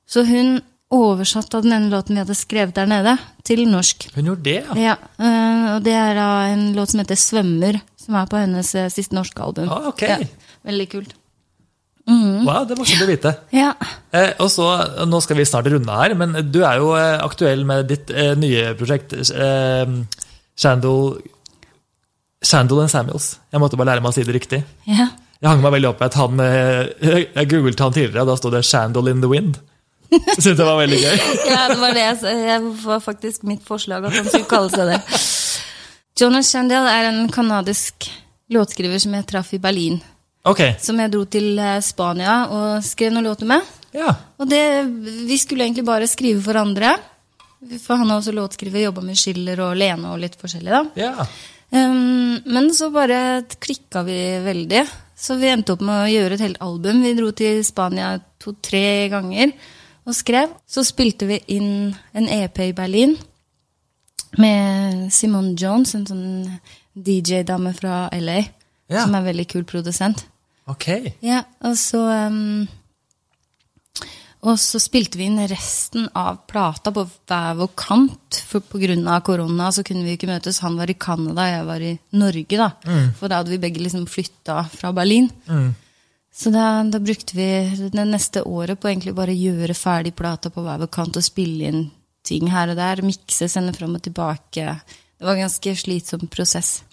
Så 0.07 0.23
hun 0.27 0.61
oversatte 0.93 1.59
den 1.65 1.73
ene 1.75 1.91
låten 1.91 2.15
vi 2.15 2.21
hadde 2.23 2.35
skrevet 2.37 2.75
der 2.77 2.87
nede, 2.87 3.17
til 3.43 3.65
norsk. 3.67 4.07
Hun 4.15 4.29
gjorde 4.29 4.43
det, 4.45 4.57
ja. 4.63 4.75
Ja, 4.79 4.95
øh, 5.19 5.75
Og 5.75 5.83
det 5.83 5.93
er 5.93 6.19
en 6.53 6.73
låt 6.75 6.89
som 6.93 6.99
heter 7.03 7.15
'Svømmer', 7.15 7.81
som 7.97 8.15
er 8.15 8.25
på 8.25 8.37
hennes 8.39 8.75
øh, 8.75 8.89
siste 8.89 9.15
norske 9.15 9.43
album. 9.43 9.67
Ah, 9.69 9.87
ok. 9.87 10.01
Ja, 10.01 10.17
veldig 10.63 10.89
kult. 10.89 11.15
Wow, 12.07 12.63
det 12.63 12.71
er 12.71 12.79
morsomt 12.79 13.03
å 13.03 13.07
vite. 13.09 13.33
Ja. 13.51 13.73
Eh, 14.15 14.31
og 14.39 14.47
så, 14.49 14.63
Nå 15.05 15.19
skal 15.21 15.35
vi 15.35 15.43
snart 15.43 15.67
runde 15.67 15.91
her, 15.91 16.13
men 16.15 16.37
du 16.51 16.61
er 16.63 16.77
jo 16.79 16.93
eh, 16.95 17.19
aktuell 17.19 17.65
med 17.67 17.89
ditt 17.89 18.09
eh, 18.15 18.31
nye 18.39 18.69
prosjekt, 18.79 19.11
eh, 19.13 19.85
Shandle, 20.55 21.17
Shandle 22.41 22.85
and 22.85 22.89
Samuels. 22.93 23.39
Jeg 23.51 23.59
måtte 23.59 23.75
bare 23.79 23.91
lære 23.91 24.01
meg 24.05 24.13
å 24.13 24.15
si 24.15 24.23
det 24.23 24.35
riktig. 24.37 24.63
ja. 24.87 25.09
Jeg 25.37 25.51
hang 25.51 25.59
meg 25.61 25.69
veldig 25.75 25.89
opp 25.91 25.99
i 26.01 26.05
at 26.07 26.15
han 26.17 26.39
eh, 26.41 26.87
Jeg 27.37 27.49
googlet 27.51 27.79
han 27.83 27.93
tidligere, 27.93 28.23
og 28.23 28.31
da 28.31 28.35
sto 28.39 28.49
det 28.49 28.63
'Shandle 28.65 29.11
in 29.11 29.19
the 29.21 29.29
Wind'. 29.29 29.59
Syntes 30.37 30.57
det 30.57 30.65
var 30.65 30.77
veldig 30.79 30.99
gøy. 31.01 31.17
Ja, 31.53 31.63
det 31.71 31.79
var 31.81 31.95
det 31.95 32.03
jeg. 32.03 32.35
Jeg 32.47 32.61
var 32.83 33.01
faktisk 33.03 33.47
mitt 33.47 33.63
forslag 33.67 34.07
at 34.07 34.15
han 34.17 34.29
skulle 34.29 34.49
kalle 34.49 34.71
seg 34.73 34.93
det. 34.93 35.01
Jonas 36.17 36.51
Shandell 36.51 36.87
er 36.89 37.09
en 37.11 37.27
kanadisk 37.33 38.07
låtskriver 38.53 39.01
som 39.03 39.13
jeg 39.17 39.27
traff 39.29 39.51
i 39.53 39.61
Berlin. 39.61 39.99
Okay. 40.47 40.77
Som 40.79 41.01
jeg 41.03 41.11
dro 41.11 41.25
til 41.29 41.57
eh, 41.59 41.81
Spania 41.83 42.37
og 42.53 42.85
skrev 42.87 43.11
noen 43.13 43.27
låter 43.27 43.49
med. 43.49 43.67
ja. 43.97 44.15
Og 44.37 44.47
det, 44.47 44.63
vi 45.27 45.37
skulle 45.41 45.65
egentlig 45.65 45.85
bare 45.85 46.07
skrive 46.07 46.41
for 46.45 46.59
andre. 46.61 46.95
For 47.81 47.97
han 47.97 48.09
er 48.11 48.19
også 48.19 48.33
låtskriver, 48.37 48.83
jobba 48.85 49.01
med 49.01 49.17
Schiller 49.17 49.59
og 49.65 49.75
Lene 49.79 50.11
og 50.13 50.21
litt 50.21 50.37
forskjellig. 50.39 50.71
da. 50.71 50.83
ja. 51.07 51.27
Um, 51.67 52.37
men 52.47 52.69
så 52.71 52.87
bare 52.93 53.43
klikka 53.59 54.05
vi 54.07 54.15
veldig. 54.45 54.85
Så 55.17 55.35
vi 55.35 55.49
endte 55.51 55.73
opp 55.73 55.81
med 55.83 56.03
å 56.05 56.11
gjøre 56.11 56.37
et 56.37 56.43
helt 56.45 56.61
album. 56.63 57.01
Vi 57.03 57.15
dro 57.17 57.31
til 57.35 57.59
Spania 57.65 58.13
to-tre 58.39 59.09
ganger 59.11 59.51
og 60.07 60.15
skrev. 60.15 60.53
Så 60.69 60.85
spilte 60.87 61.27
vi 61.29 61.41
inn 61.57 61.91
en 62.15 62.29
EP 62.31 62.63
i 62.69 62.73
Berlin 62.75 63.17
med 64.37 65.07
Simone 65.13 65.55
Jones, 65.57 65.93
en 65.97 66.07
sånn 66.07 66.25
DJ-dame 66.97 67.73
fra 67.77 68.07
LA. 68.15 68.41
Ja. 68.87 69.03
Som 69.03 69.15
er 69.15 69.21
en 69.21 69.29
veldig 69.33 69.47
kul 69.51 69.65
produsent. 69.67 70.23
Ok. 70.67 70.89
Ja, 71.23 71.41
og 71.63 71.77
så 71.79 72.01
um, 72.27 72.67
Og 74.47 74.59
så 74.61 74.79
spilte 74.79 75.17
vi 75.19 75.25
inn 75.27 75.39
resten 75.49 76.05
av 76.15 76.43
plata 76.47 76.91
på 76.93 77.03
hver 77.07 77.55
vår 77.57 77.71
kant. 77.79 78.39
For 78.47 78.61
pga. 78.63 79.15
korona 79.25 79.71
så 79.75 79.83
kunne 79.83 80.05
vi 80.05 80.15
ikke 80.15 80.29
møtes. 80.29 80.61
Han 80.63 80.77
var 80.77 80.91
i 80.91 80.95
Canada, 80.95 81.47
jeg 81.49 81.65
var 81.67 81.83
i 81.83 81.97
Norge. 82.15 82.57
da. 82.57 82.69
For 83.17 83.27
da 83.27 83.41
hadde 83.41 83.51
vi 83.55 83.59
begge 83.63 83.83
liksom 83.83 84.05
flytta 84.07 84.61
fra 84.71 84.93
Berlin. 84.95 85.27
Så 86.37 86.51
da, 86.53 86.83
da 86.85 86.99
brukte 87.01 87.33
vi 87.33 87.89
det 87.93 88.03
neste 88.05 88.43
året 88.45 88.77
på 88.79 88.89
egentlig 88.91 89.15
bare 89.17 89.33
gjøre 89.33 89.73
ferdig 89.73 90.11
plata 90.15 90.51
på 90.53 90.61
hver 90.61 90.77
vår 90.83 90.91
kant 90.93 91.17
og 91.17 91.25
spille 91.25 91.69
inn 91.71 91.87
ting 92.27 92.51
her 92.53 92.69
og 92.69 92.77
der. 92.77 93.01
Mikse, 93.01 93.47
sende 93.49 93.73
fram 93.73 93.95
og 93.97 94.03
tilbake. 94.05 94.75
Det 95.17 95.25
var 95.25 95.33
en 95.33 95.47
ganske 95.47 95.73
slitsom 95.81 96.27
prosess. 96.29 96.83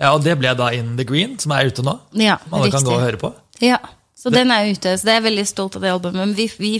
Ja, 0.00 0.12
Og 0.16 0.24
det 0.24 0.34
ble 0.40 0.50
da 0.58 0.70
In 0.74 0.96
The 0.98 1.04
Green, 1.06 1.36
som 1.38 1.52
er 1.54 1.70
ute 1.70 1.82
nå. 1.86 1.94
Ja, 2.18 2.38
Som 2.48 2.58
riktig. 2.62 2.72
kan 2.74 2.84
gå 2.88 2.96
og 2.96 3.04
høre 3.04 3.20
på. 3.22 3.30
Ja, 3.62 3.78
så 4.18 4.30
den 4.34 4.50
er 4.54 4.66
ute. 4.66 4.96
Så 4.98 5.06
det 5.06 5.12
er 5.14 5.20
jeg 5.20 5.26
veldig 5.28 5.46
stolt 5.46 5.76
av 5.78 5.82
det 5.86 5.90
albumet. 5.94 6.18
Men 6.24 6.34
vi, 6.34 6.48
vi, 6.58 6.72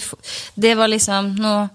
det 0.58 0.74
var 0.78 0.90
liksom 0.90 1.36
noe 1.38 1.68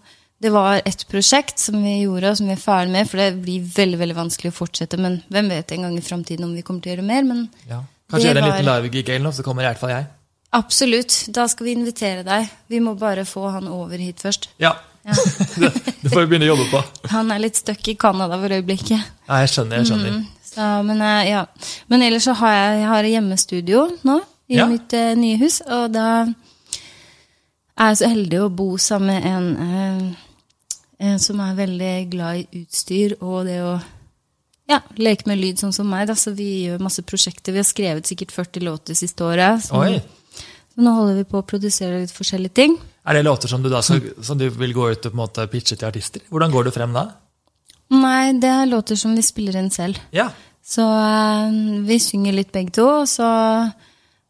Det 0.43 0.51
var 0.51 0.81
et 0.83 1.05
prosjekt 1.07 1.55
som 1.59 1.77
vi 1.79 2.01
gjorde, 2.03 2.33
og 2.33 2.35
som 2.35 2.47
vi 2.49 2.51
er 2.51 2.59
ferdig 2.59 2.91
med. 2.91 3.07
For 3.07 3.15
det 3.21 3.29
blir 3.45 3.63
veldig 3.63 3.99
veldig 4.01 4.15
vanskelig 4.17 4.49
å 4.51 4.55
fortsette. 4.57 4.97
Men 4.99 5.21
hvem 5.31 5.47
vet 5.53 5.71
en 5.71 5.85
gang 5.87 5.95
i 5.95 6.03
framtiden 6.03 6.43
om 6.43 6.51
vi 6.55 6.61
kommer 6.67 6.83
til 6.83 6.91
å 6.91 6.95
gjøre 6.97 7.05
mer. 7.07 7.23
Men 7.23 7.45
Ja. 7.69 7.79
Kanskje 8.11 8.27
Det 8.33 8.35
er 8.35 8.41
en 8.41 8.49
var- 8.49 8.59
liten 8.59 8.65
live-gig 8.83 9.09
eller 9.09 9.23
noe, 9.23 9.31
så 9.31 9.43
kommer 9.43 9.63
i 9.63 9.67
hvert 9.71 9.79
fall 9.79 9.89
jeg. 9.89 10.05
Absolutt, 10.53 11.15
da 11.33 11.47
skal 11.51 11.67
vi 11.67 11.75
invitere 11.77 12.23
deg. 12.27 12.49
Vi 12.71 12.79
må 12.83 12.95
bare 12.99 13.25
få 13.27 13.47
han 13.53 13.67
over 13.71 13.97
hit 14.01 14.21
først. 14.23 14.49
Ja. 14.61 14.75
det, 15.59 15.69
det 16.01 16.11
får 16.13 16.21
vi 16.21 16.27
begynne 16.31 16.47
å 16.47 16.53
jobbe 16.53 16.67
på. 16.71 16.81
Han 17.11 17.31
er 17.35 17.41
litt 17.43 17.59
stuck 17.59 17.87
i 17.91 17.97
Canada 17.99 18.37
for 18.39 18.55
øyeblikket. 18.55 19.09
Ja, 19.27 19.41
jeg 19.43 19.51
skjønner. 19.51 19.81
jeg 19.81 19.89
skjønner. 19.89 20.13
Mm, 20.19 20.43
så, 20.47 20.67
men, 20.87 21.01
eh, 21.03 21.31
ja. 21.33 21.41
men 21.91 22.05
ellers 22.07 22.29
så 22.29 22.37
har 22.39 22.53
jeg, 22.55 22.77
jeg 22.79 22.89
har 22.93 23.09
hjemmestudio 23.11 23.81
nå 24.07 24.19
i 24.53 24.59
Ja. 24.61 24.67
mitt 24.69 24.93
eh, 24.95 25.15
nye 25.19 25.39
hus. 25.41 25.59
Og 25.65 25.91
da 25.91 26.07
er 26.23 27.89
Jeg 27.89 27.97
så 27.97 28.07
heldig 28.13 28.39
å 28.43 28.51
bo 28.53 28.69
sammen 28.77 29.09
med 29.09 29.25
en, 29.25 29.47
eh, 29.57 31.09
en 31.09 31.19
som 31.19 31.39
er 31.41 31.55
veldig 31.57 31.93
glad 32.11 32.43
i 32.43 32.61
utstyr 32.61 33.17
og 33.19 33.45
det 33.49 33.59
å 33.65 33.73
ja, 34.69 34.79
leke 34.95 35.27
med 35.27 35.41
lyd, 35.41 35.59
sånn 35.59 35.73
som 35.75 35.89
meg. 35.89 36.07
Da. 36.07 36.15
Så 36.15 36.31
vi 36.37 36.67
gjør 36.67 36.83
masse 36.85 37.03
prosjekter. 37.03 37.51
Vi 37.51 37.59
har 37.59 37.67
skrevet 37.67 38.07
sikkert 38.07 38.31
40 38.31 38.63
låter 38.63 38.95
siste 38.95 39.25
året. 39.25 39.67
Oi. 39.75 39.97
Så 40.73 40.81
nå 40.85 40.93
holder 40.97 41.19
vi 41.21 41.25
på 41.29 41.39
å 41.41 41.45
produsere 41.45 42.01
litt 42.01 42.13
forskjellige 42.13 42.57
ting. 42.57 42.77
Er 43.05 43.17
det 43.17 43.25
låter 43.27 43.51
som 43.51 43.61
du, 43.61 43.69
da, 43.69 43.81
som 43.83 44.39
du 44.39 44.47
vil 44.49 44.73
gå 44.73 44.89
ut 44.93 45.05
og 45.05 45.11
på 45.11 45.15
en 45.15 45.21
måte 45.21 45.45
pitche 45.51 45.77
til 45.77 45.89
artister? 45.89 46.23
Hvordan 46.31 46.53
går 46.53 46.67
du 46.67 46.73
frem 46.75 46.95
da? 46.95 47.07
Nei, 47.93 48.33
det 48.41 48.49
er 48.49 48.69
låter 48.71 48.97
som 48.97 49.13
vi 49.13 49.21
spiller 49.25 49.59
inn 49.59 49.69
selv. 49.73 49.99
Ja. 50.15 50.29
Så 50.63 50.81
eh, 50.81 51.57
vi 51.85 51.99
synger 52.01 52.37
litt 52.37 52.53
begge 52.55 52.73
to, 52.77 52.87
så, 53.09 53.27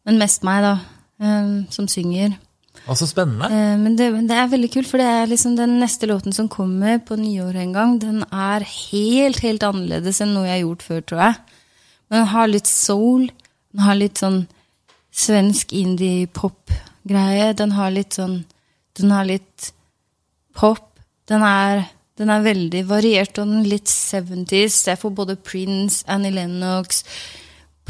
men 0.04 0.18
mest 0.20 0.44
meg, 0.46 0.66
da, 0.66 0.74
eh, 1.22 1.52
som 1.72 1.88
synger. 1.88 2.34
Og 2.84 2.98
så 3.00 3.06
spennende. 3.08 3.48
Eh, 3.48 3.76
Men 3.80 3.94
det, 3.96 4.10
det 4.28 4.36
er 4.36 4.50
veldig 4.52 4.70
kult, 4.74 4.90
for 4.90 5.00
det 5.00 5.06
er 5.08 5.30
liksom 5.30 5.54
den 5.56 5.78
neste 5.80 6.10
låten 6.10 6.34
som 6.36 6.50
kommer 6.52 6.98
på 7.06 7.16
nyåret 7.16 7.62
en 7.62 7.76
gang, 7.76 7.94
den 8.02 8.24
er 8.28 8.66
helt, 8.66 9.40
helt 9.46 9.64
annerledes 9.64 10.20
enn 10.20 10.34
noe 10.36 10.48
jeg 10.50 10.58
har 10.58 10.64
gjort 10.66 10.84
før, 10.90 11.06
tror 11.06 11.22
jeg. 11.28 11.38
Men 12.10 12.20
den 12.20 12.32
har 12.34 12.50
litt 12.50 12.68
soul, 12.68 13.30
den 13.72 13.86
har 13.86 13.96
litt 13.96 14.20
sånn 14.20 14.42
svensk 15.14 15.72
indie-pop-greie, 15.76 17.52
den 17.56 17.72
har 17.76 17.92
litt 17.94 18.16
sånn 18.18 18.40
Den 18.94 19.10
har 19.10 19.24
litt 19.26 19.72
pop. 20.54 20.84
Den 21.26 21.42
er, 21.42 21.80
den 22.20 22.30
er 22.30 22.44
veldig 22.44 22.84
variert, 22.86 23.38
og 23.42 23.48
den 23.48 23.64
er 23.64 23.70
litt 23.72 23.90
70s. 23.90 24.76
Jeg 24.86 25.00
får 25.00 25.10
både 25.16 25.34
Prince, 25.42 26.04
Annie 26.06 26.30
Lennox, 26.30 27.00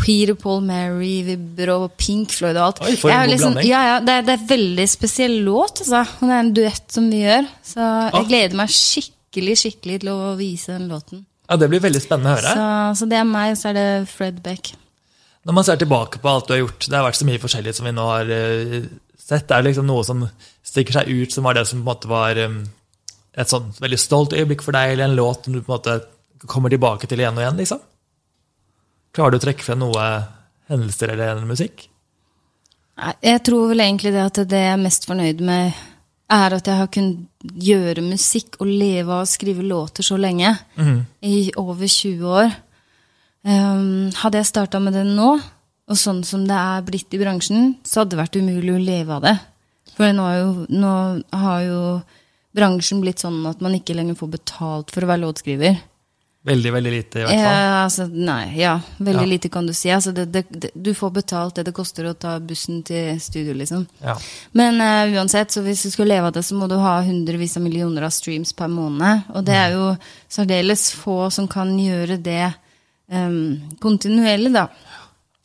Peter 0.01 0.33
Paul 0.35 0.63
Mary, 0.65 1.19
Vibber 1.27 1.75
og 1.75 1.93
Pink 2.01 2.33
Floyd 2.33 2.57
og 2.57 2.63
alt. 2.71 2.81
Oi, 2.89 2.95
for 2.97 3.13
en 3.13 3.21
god 3.27 3.33
liksom, 3.35 3.53
blanding. 3.53 3.69
ja, 3.71 3.83
ja, 3.91 3.99
det, 4.01 4.15
er, 4.17 4.25
det 4.31 4.33
er 4.39 4.47
veldig 4.55 4.87
spesiell 4.89 5.37
låt, 5.45 5.83
altså. 5.85 6.01
Og 6.23 6.25
det 6.31 6.33
er 6.39 6.41
en 6.47 6.55
duett 6.57 6.97
som 6.97 7.11
vi 7.13 7.21
gjør. 7.27 7.51
Så 7.69 7.81
jeg 7.85 8.15
Ah. 8.17 8.25
gleder 8.33 8.57
meg 8.63 8.73
skikkelig, 8.73 9.59
skikkelig 9.61 10.01
til 10.07 10.11
å 10.15 10.33
vise 10.41 10.73
den 10.79 10.89
låten. 10.89 11.27
Ja, 11.51 11.57
Det 11.61 11.69
blir 11.69 11.85
veldig 11.85 12.01
spennende 12.01 12.33
å 12.33 12.39
høre. 12.41 12.57
Så, 12.57 13.03
så 13.03 13.11
det 13.13 13.21
er 13.21 13.29
meg, 13.29 13.53
og 13.53 13.61
så 13.61 13.69
er 13.75 13.77
det 13.77 14.09
Fred 14.09 14.41
Beck. 14.43 14.73
Når 15.45 15.57
man 15.57 15.67
ser 15.67 15.81
tilbake 15.81 16.21
på 16.23 16.31
alt 16.31 16.49
du 16.49 16.55
har 16.55 16.63
gjort, 16.63 16.87
det 16.89 16.97
har 16.97 17.05
vært 17.05 17.21
så 17.21 17.27
mye 17.29 17.43
forskjellig 17.43 17.75
som 17.77 17.89
vi 17.89 17.93
nå 17.93 18.05
har 18.09 18.31
eh, 18.33 18.87
sett. 19.19 19.47
Det 19.49 19.57
er 19.57 19.67
liksom 19.67 19.89
noe 19.89 20.05
som 20.07 20.25
stikker 20.65 20.99
seg 20.99 21.11
ut, 21.13 21.35
som 21.35 21.45
var 21.45 21.59
det 21.59 21.67
som 21.69 21.81
på 21.81 21.85
en 21.85 21.91
måte 21.91 22.11
var 22.11 22.41
eh, 22.41 22.61
et 23.37 23.51
sånn 23.51 23.73
veldig 23.81 24.01
stolt 24.01 24.37
øyeblikk 24.37 24.65
for 24.65 24.77
deg, 24.77 24.95
eller 24.95 25.11
en 25.11 25.19
låt 25.19 25.45
som 25.45 25.57
du 25.57 25.61
på 25.61 25.69
en 25.69 25.77
måte 25.77 25.99
kommer 26.49 26.73
tilbake 26.73 27.09
til 27.09 27.21
igjen 27.21 27.37
og 27.37 27.45
igjen, 27.45 27.61
liksom? 27.61 27.83
Klarer 29.15 29.35
du 29.35 29.39
å 29.39 29.45
trekke 29.45 29.65
frem 29.65 29.81
noe 29.81 30.07
hendelser 30.71 31.13
eller 31.15 31.45
musikk? 31.47 31.87
Nei, 33.01 33.15
Jeg 33.23 33.43
tror 33.47 33.69
vel 33.73 33.85
egentlig 33.85 34.15
det 34.15 34.25
at 34.25 34.41
det 34.49 34.63
jeg 34.65 34.75
er 34.75 34.83
mest 34.83 35.09
fornøyd 35.09 35.43
med, 35.45 35.81
er 36.35 36.57
at 36.57 36.67
jeg 36.67 36.81
har 36.81 36.91
kunnet 36.93 37.57
gjøre 37.69 38.05
musikk 38.05 38.57
og 38.63 38.71
leve 38.71 39.13
av 39.13 39.25
å 39.27 39.29
skrive 39.29 39.65
låter 39.67 40.07
så 40.07 40.17
lenge. 40.17 40.55
I 41.21 41.53
over 41.61 41.87
20 41.87 42.39
år. 42.41 42.55
Um, 43.45 44.11
hadde 44.23 44.41
jeg 44.41 44.49
starta 44.49 44.81
med 44.81 44.97
det 44.97 45.05
nå, 45.09 45.35
og 45.85 45.99
sånn 46.01 46.23
som 46.25 46.47
det 46.49 46.57
er 46.57 46.85
blitt 46.87 47.13
i 47.13 47.21
bransjen, 47.21 47.75
så 47.85 48.01
hadde 48.03 48.15
det 48.17 48.23
vært 48.23 48.39
umulig 48.41 48.73
å 48.73 48.81
leve 48.81 49.19
av 49.19 49.25
det. 49.27 49.35
For 49.95 50.15
nå, 50.17 50.29
jo, 50.39 50.53
nå 50.73 50.93
har 51.45 51.65
jo 51.67 51.81
bransjen 52.57 53.03
blitt 53.05 53.21
sånn 53.21 53.43
at 53.51 53.61
man 53.63 53.75
ikke 53.77 53.97
lenger 53.99 54.17
får 54.19 54.31
betalt 54.39 54.95
for 54.95 55.05
å 55.05 55.11
være 55.11 55.27
låtskriver. 55.27 55.77
Veldig, 56.45 56.71
veldig 56.75 56.91
lite, 56.93 57.21
i 57.21 57.23
hvert 57.25 57.31
fall. 57.33 57.55
Ja, 57.57 57.77
altså, 57.87 58.05
nei, 58.13 58.51
ja, 58.61 58.75
veldig 58.99 59.23
Ja. 59.23 59.29
lite 59.31 59.49
kan 59.49 59.67
du 59.67 59.73
si. 59.73 59.89
Altså, 59.91 60.13
det, 60.13 60.27
det, 60.33 60.43
det, 60.51 60.71
du 60.75 60.91
får 60.95 61.11
betalt 61.17 61.55
det 61.57 61.65
det 61.65 61.73
koster 61.73 62.05
å 62.11 62.13
ta 62.13 62.35
bussen 62.39 62.83
til 62.85 63.17
studio, 63.21 63.55
liksom. 63.57 63.87
Ja. 64.05 64.17
Men 64.53 64.77
uh, 64.81 65.15
uansett, 65.17 65.53
så 65.53 65.63
hvis 65.65 65.87
du 65.87 65.91
skal 65.95 66.11
leve 66.13 66.29
av 66.29 66.35
det, 66.37 66.43
så 66.45 66.57
må 66.57 66.69
du 66.69 66.77
ha 66.77 66.99
hundrevis 67.01 67.57
av 67.57 67.65
millioner 67.65 68.05
av 68.05 68.13
streams 68.13 68.53
per 68.53 68.69
måned. 68.69 69.25
Og 69.33 69.45
det 69.49 69.57
er 69.57 69.73
jo 69.73 69.87
særdeles 70.29 70.91
få 70.93 71.31
som 71.33 71.49
kan 71.49 71.73
gjøre 71.81 72.21
det 72.21 72.53
em, 73.15 73.39
kontinuerlig, 73.81 74.53
da. 74.55 74.67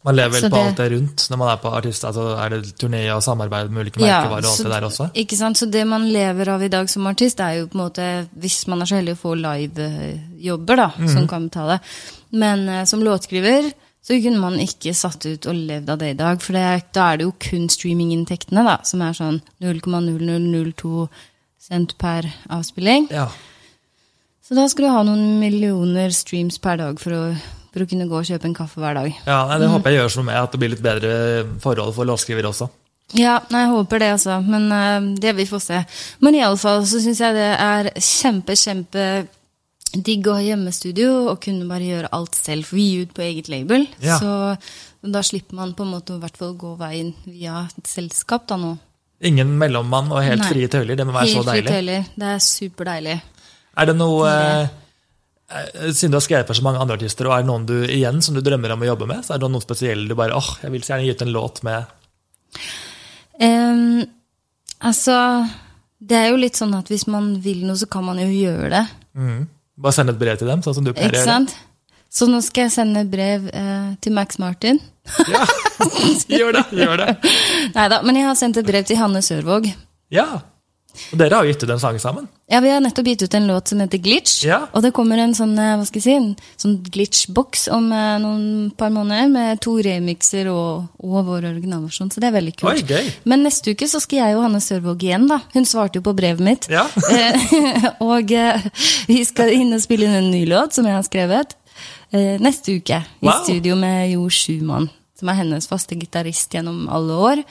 Man 0.05 0.15
lever 0.15 0.31
vel 0.31 0.41
Så 0.45 0.49
på 0.49 0.55
det- 0.55 0.65
alt 0.69 0.77
det 0.79 0.91
rundt 0.93 1.23
når 1.29 1.37
man 1.37 1.49
er 1.51 1.57
på 1.59 1.71
artist. 1.75 2.03
Altså, 2.07 2.23
er 2.39 2.49
det 2.53 2.69
turné 2.79 3.01
og 3.13 3.21
samarbeid 3.21 3.69
med 3.69 3.81
ulike 3.83 3.99
merkevarer 3.99 4.45
og 4.47 4.51
alt 4.53 4.63
det 4.63 4.71
der 4.71 4.85
også? 4.87 5.09
Ikke 5.13 5.35
sant? 5.37 5.57
Så 5.59 5.67
det 5.69 5.85
man 5.87 6.05
lever 6.13 6.47
av 6.53 6.63
i 6.63 6.69
dag 6.71 6.87
som 6.89 7.05
artist, 7.07 7.39
er 7.43 7.57
jo 7.59 7.67
på 7.67 7.75
en 7.75 7.81
måte 7.83 8.05
Hvis 8.39 8.65
man 8.67 8.81
er 8.81 8.85
så 8.85 8.95
heldig 8.95 9.17
å 9.17 9.19
få 9.19 9.35
live-jobber, 9.35 10.75
da, 10.77 10.87
Mhm. 10.97 11.09
som 11.13 11.27
kan 11.27 11.49
betale. 11.49 11.79
Men 12.31 12.69
uh, 12.69 12.85
som 12.85 13.01
låtskriver 13.03 13.73
så 14.01 14.15
kunne 14.23 14.39
man 14.39 14.53
ikke 14.57 14.95
satt 14.95 15.25
ut 15.25 15.45
og 15.45 15.53
levd 15.55 15.89
av 15.89 15.97
det 15.99 16.09
i 16.11 16.13
dag. 16.23 16.41
For 16.41 16.53
det, 16.53 16.83
da 16.93 17.11
er 17.11 17.17
det 17.17 17.25
jo 17.25 17.33
kun 17.37 17.67
streaminginntektene, 17.67 18.63
da, 18.63 18.77
som 18.83 19.01
er 19.01 19.11
sånn 19.11 19.41
0,0002 19.61 21.09
cent 21.59 21.97
per 21.97 22.23
avspilling. 22.49 23.09
Ja. 23.11 23.27
Så 24.47 24.55
da 24.55 24.65
skal 24.67 24.85
du 24.85 24.91
ha 24.91 25.03
noen 25.03 25.39
millioner 25.41 26.09
streams 26.15 26.57
per 26.57 26.77
dag 26.77 26.99
for 26.99 27.11
å, 27.11 27.37
for 27.73 27.83
å 27.85 27.89
kunne 27.89 28.07
gå 28.09 28.17
og 28.19 28.25
kjøpe 28.25 28.45
en 28.49 28.53
kaffe 28.57 28.79
hver 28.81 28.93
dag. 28.99 29.13
ja 29.25 29.39
nei, 29.47 29.57
det 29.59 29.67
Mm. 29.69 29.73
håper 29.77 29.91
jeg 29.91 29.99
gjør 30.01 30.11
som 30.11 30.25
med 30.25 30.35
at 30.35 30.51
det 30.51 30.59
blir 30.59 30.69
litt 30.69 30.81
bedre 30.81 31.45
forhold 31.61 31.93
for 31.95 32.05
låtskriver 32.05 32.43
også. 32.49 32.69
Ja, 33.13 33.39
jeg 33.49 33.69
håper 33.73 33.99
det, 33.99 34.11
altså. 34.13 34.35
Men 34.45 34.71
uh, 34.71 35.15
det 35.19 35.35
vi 35.35 35.45
får 35.49 35.59
se. 35.61 35.85
Men 36.21 36.35
iallfall 36.35 36.83
så 36.85 36.99
syns 37.01 37.17
jeg 37.19 37.33
det 37.33 37.47
er 37.59 37.89
kjempe, 37.97 38.53
kjempe 38.53 39.27
digg 40.05 40.27
å 40.29 40.35
ha 40.37 40.41
hjemmestudio 40.45 41.29
og 41.31 41.39
kunne 41.41 41.65
bare 41.67 41.87
gjøre 41.87 42.11
alt 42.13 42.35
selv. 42.37 42.67
For 42.69 42.75
vi 42.77 42.83
gir 42.91 43.07
ut 43.07 43.13
på 43.17 43.23
eget 43.25 43.49
label. 43.49 43.87
Ja. 44.05 44.19
Så 44.21 44.57
da 45.01 45.23
slipper 45.25 45.55
man 45.57 45.73
på 45.73 45.81
en 45.87 45.93
måte 45.95 46.13
i 46.13 46.21
hvert 46.21 46.37
fall 46.37 46.53
gå 46.59 46.75
veien 46.77 47.13
via 47.25 47.63
et 47.75 47.87
selskap 47.89 48.45
da 48.51 48.57
nå. 48.61 48.75
Ingen 49.25 49.57
mellommann 49.57 50.11
og 50.13 50.21
helt 50.23 50.43
Nei. 50.45 50.51
frie 50.53 50.67
tøyler. 50.71 50.95
Det 50.95 51.07
må 51.09 51.11
være 51.17 51.31
så 51.33 51.41
Helt 51.41 51.49
fritt 51.49 51.65
deilig. 51.65 51.73
heller. 51.73 52.05
Det 52.15 52.29
er 52.35 52.45
superdeilig. 52.45 53.17
Er 53.79 53.85
det 53.89 53.95
noe 53.97 54.29
eh, 54.29 54.67
Siden 55.49 56.11
du 56.13 56.17
har 56.19 56.23
skrevet 56.25 56.49
for 56.49 56.57
så 56.57 56.65
mange 56.65 56.81
andre 56.83 56.97
artister, 56.99 57.25
og 57.25 57.33
er 57.33 57.41
det 57.43 57.49
noen 57.49 57.65
du 57.65 57.75
igjen 57.89 58.19
som 58.21 58.35
du 58.37 58.41
drømmer 58.45 58.75
om 58.75 58.83
å 58.85 58.89
jobbe 58.91 59.07
med? 59.09 59.23
Så 59.25 59.33
er 59.33 59.41
det 59.41 59.49
noen 59.49 59.63
spesielle 59.65 60.05
du 60.09 60.13
bare 60.19 60.37
åh, 60.37 60.49
jeg 60.61 60.73
vil 60.75 60.83
så 60.85 60.93
gjerne 60.93 61.07
gi 61.07 61.15
ut 61.17 61.25
en 61.25 61.33
låt 61.35 61.63
med 61.67 61.97
Um, 63.39 64.01
altså 64.83 65.13
Det 66.03 66.17
er 66.17 66.25
jo 66.33 66.39
litt 66.41 66.57
sånn 66.59 66.73
at 66.75 66.89
hvis 66.91 67.05
man 67.07 67.29
vil 67.39 67.61
noe, 67.63 67.77
så 67.79 67.87
kan 67.87 68.03
man 68.03 68.19
jo 68.19 68.25
gjøre 68.27 68.67
det. 68.73 68.81
mm, 69.15 69.45
Bare 69.79 69.95
sende 69.95 70.11
et 70.11 70.19
brev 70.19 70.35
til 70.41 70.49
dem, 70.51 70.63
sånn 70.65 70.75
som 70.75 70.83
du 70.83 70.91
pleier 70.91 71.13
å 71.15 71.21
gjøre? 71.21 71.65
Så 72.11 72.25
nå 72.27 72.39
skal 72.43 72.65
jeg 72.65 72.73
sende 72.73 73.05
brev 73.07 73.47
eh, 73.53 73.91
til 74.01 74.15
Max 74.17 74.39
Martin. 74.41 74.79
Ja, 75.29 75.43
gjør 76.39 76.57
det! 76.57 76.63
gjør 76.73 76.97
det. 77.03 77.13
Neida, 77.75 78.01
men 78.03 78.17
jeg 78.17 78.25
har 78.27 78.35
sendt 78.39 78.57
et 78.59 78.67
brev 78.67 78.87
til 78.89 78.97
Hanne 78.99 79.21
Sørvåg. 79.23 79.69
Ja. 80.11 80.25
Og 81.13 81.19
dere 81.21 81.37
har 81.37 81.45
jo 81.45 81.51
gitt 81.53 81.63
ut 81.63 81.69
en 81.71 81.79
sang 81.79 81.97
sammen. 82.01 82.25
Ja, 82.49 82.59
Vi 82.59 82.69
har 82.73 82.81
nettopp 82.81 83.05
gitt 83.07 83.21
ut 83.23 83.33
en 83.37 83.45
låt 83.47 83.67
som 83.71 83.79
heter 83.79 83.97
Glitch. 84.03 84.43
Ja. 84.43 84.67
Og 84.73 84.81
det 84.83 84.91
kommer 84.97 85.17
en 85.21 85.35
sånn 85.37 85.53
eh, 85.61 85.75
hva 85.77 85.85
skal 85.85 86.01
jeg 86.01 86.03
si, 86.03 86.15
en 86.17 86.31
sånn 86.59 86.73
glitch-boks 86.83 87.67
om 87.75 87.91
eh, 87.93 88.15
noen 88.23 88.71
par 88.75 88.89
måneder 88.91 89.29
med 89.31 89.61
to 89.63 89.75
remixer 89.85 90.49
og, 90.51 90.89
og 90.99 91.21
vår 91.29 91.47
originalversjon. 91.53 92.09
Så 92.11 92.19
det 92.23 92.31
er 92.31 92.35
veldig 92.39 92.55
kult. 92.59 92.91
Oi. 92.91 93.05
Men 93.29 93.45
neste 93.45 93.71
uke 93.77 93.87
så 93.87 94.01
skal 94.03 94.23
jeg 94.23 94.35
og 94.39 94.43
Hanne 94.47 94.59
Sørvåg 94.65 95.05
igjen, 95.07 95.29
da. 95.29 95.39
Hun 95.53 95.69
svarte 95.69 96.01
jo 96.01 96.05
på 96.09 96.15
brevet 96.17 96.43
mitt. 96.43 96.67
Ja. 96.73 96.87
Eh, 97.13 97.89
og 98.09 98.31
eh, 98.35 98.69
vi 99.07 99.21
skal 99.29 99.53
inn 99.55 99.71
og 99.77 99.81
spille 99.85 100.09
inn 100.09 100.17
en 100.23 100.31
ny 100.33 100.43
låt 100.49 100.75
som 100.75 100.89
jeg 100.89 100.97
har 100.97 101.05
skrevet. 101.07 101.55
eh, 102.11 102.35
neste 102.41 102.75
uke. 102.81 103.03
I 103.21 103.25
Wow. 103.29 103.43
studio 103.45 103.75
med 103.77 104.09
Jo 104.15 104.25
Schumann, 104.29 104.89
som 105.19 105.29
er 105.29 105.37
hennes 105.43 105.67
faste 105.69 105.95
gitarist 105.99 106.51
gjennom 106.57 106.87
alle 106.89 107.13
år. 107.13 107.43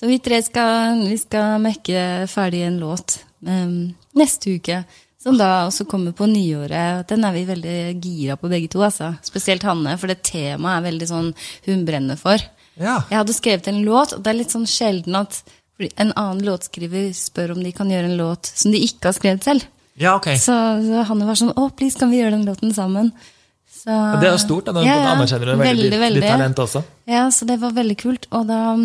Så 0.00 0.08
vi 0.08 0.16
tre 0.24 0.38
skal, 0.42 1.02
vi 1.04 1.18
skal 1.20 1.58
mekke 1.60 2.26
ferdig 2.32 2.62
en 2.64 2.78
låt 2.80 3.18
um, 3.44 3.92
neste 4.16 4.56
uke. 4.56 4.82
Som 5.20 5.36
da 5.36 5.66
også 5.66 5.84
kommer 5.84 6.14
på 6.16 6.24
nyåret. 6.24 7.04
Den 7.10 7.26
er 7.28 7.34
vi 7.36 7.42
veldig 7.44 7.74
gira 8.00 8.38
på 8.40 8.48
begge 8.48 8.70
to. 8.72 8.80
altså. 8.80 9.10
Spesielt 9.22 9.62
Hanne, 9.68 9.98
for 10.00 10.08
det 10.08 10.22
temaet 10.24 10.78
er 10.78 10.86
veldig 10.86 11.08
sånn 11.10 11.26
hun 11.66 11.82
brenner 11.84 12.16
for. 12.16 12.40
Ja. 12.80 13.02
Jeg 13.10 13.18
hadde 13.18 13.34
skrevet 13.36 13.68
en 13.68 13.82
låt, 13.84 14.14
og 14.16 14.22
det 14.24 14.32
er 14.32 14.38
litt 14.38 14.54
sånn 14.54 14.64
sjelden 14.64 15.18
at 15.20 15.42
en 16.00 16.14
annen 16.16 16.40
låtskriver 16.46 17.10
spør 17.16 17.52
om 17.52 17.60
de 17.64 17.72
kan 17.76 17.92
gjøre 17.92 18.08
en 18.08 18.16
låt 18.16 18.48
som 18.48 18.72
de 18.72 18.80
ikke 18.86 19.10
har 19.10 19.16
skrevet 19.18 19.44
selv. 19.44 19.68
ja, 20.00 20.14
ok. 20.16 20.30
Så, 20.40 20.56
så 20.88 21.04
Hanne 21.08 21.28
var 21.28 21.36
sånn 21.36 21.52
'Å, 21.52 21.68
please, 21.76 21.98
kan 22.00 22.08
vi 22.10 22.22
gjøre 22.22 22.38
den 22.38 22.48
låten 22.48 22.72
sammen?' 22.72 23.12
Så, 23.68 23.92
Det 24.20 24.28
er 24.28 24.32
jo 24.32 24.40
stort, 24.40 24.64
da, 24.66 24.72
når 24.72 24.84
Ja, 24.84 24.96
ja. 24.96 25.12
anerkjenner 25.14 25.46
du 25.52 25.56
Veldig, 25.60 26.00
veldig. 26.00 26.20
ditt 26.20 26.30
talent 26.32 26.56
også. 26.64 26.82
Ja, 27.08 27.28
så 27.28 27.46
det 27.48 27.60
var 27.60 27.72
veldig 27.72 27.96
kult. 27.96 28.26
Og 28.32 28.46
da 28.48 28.76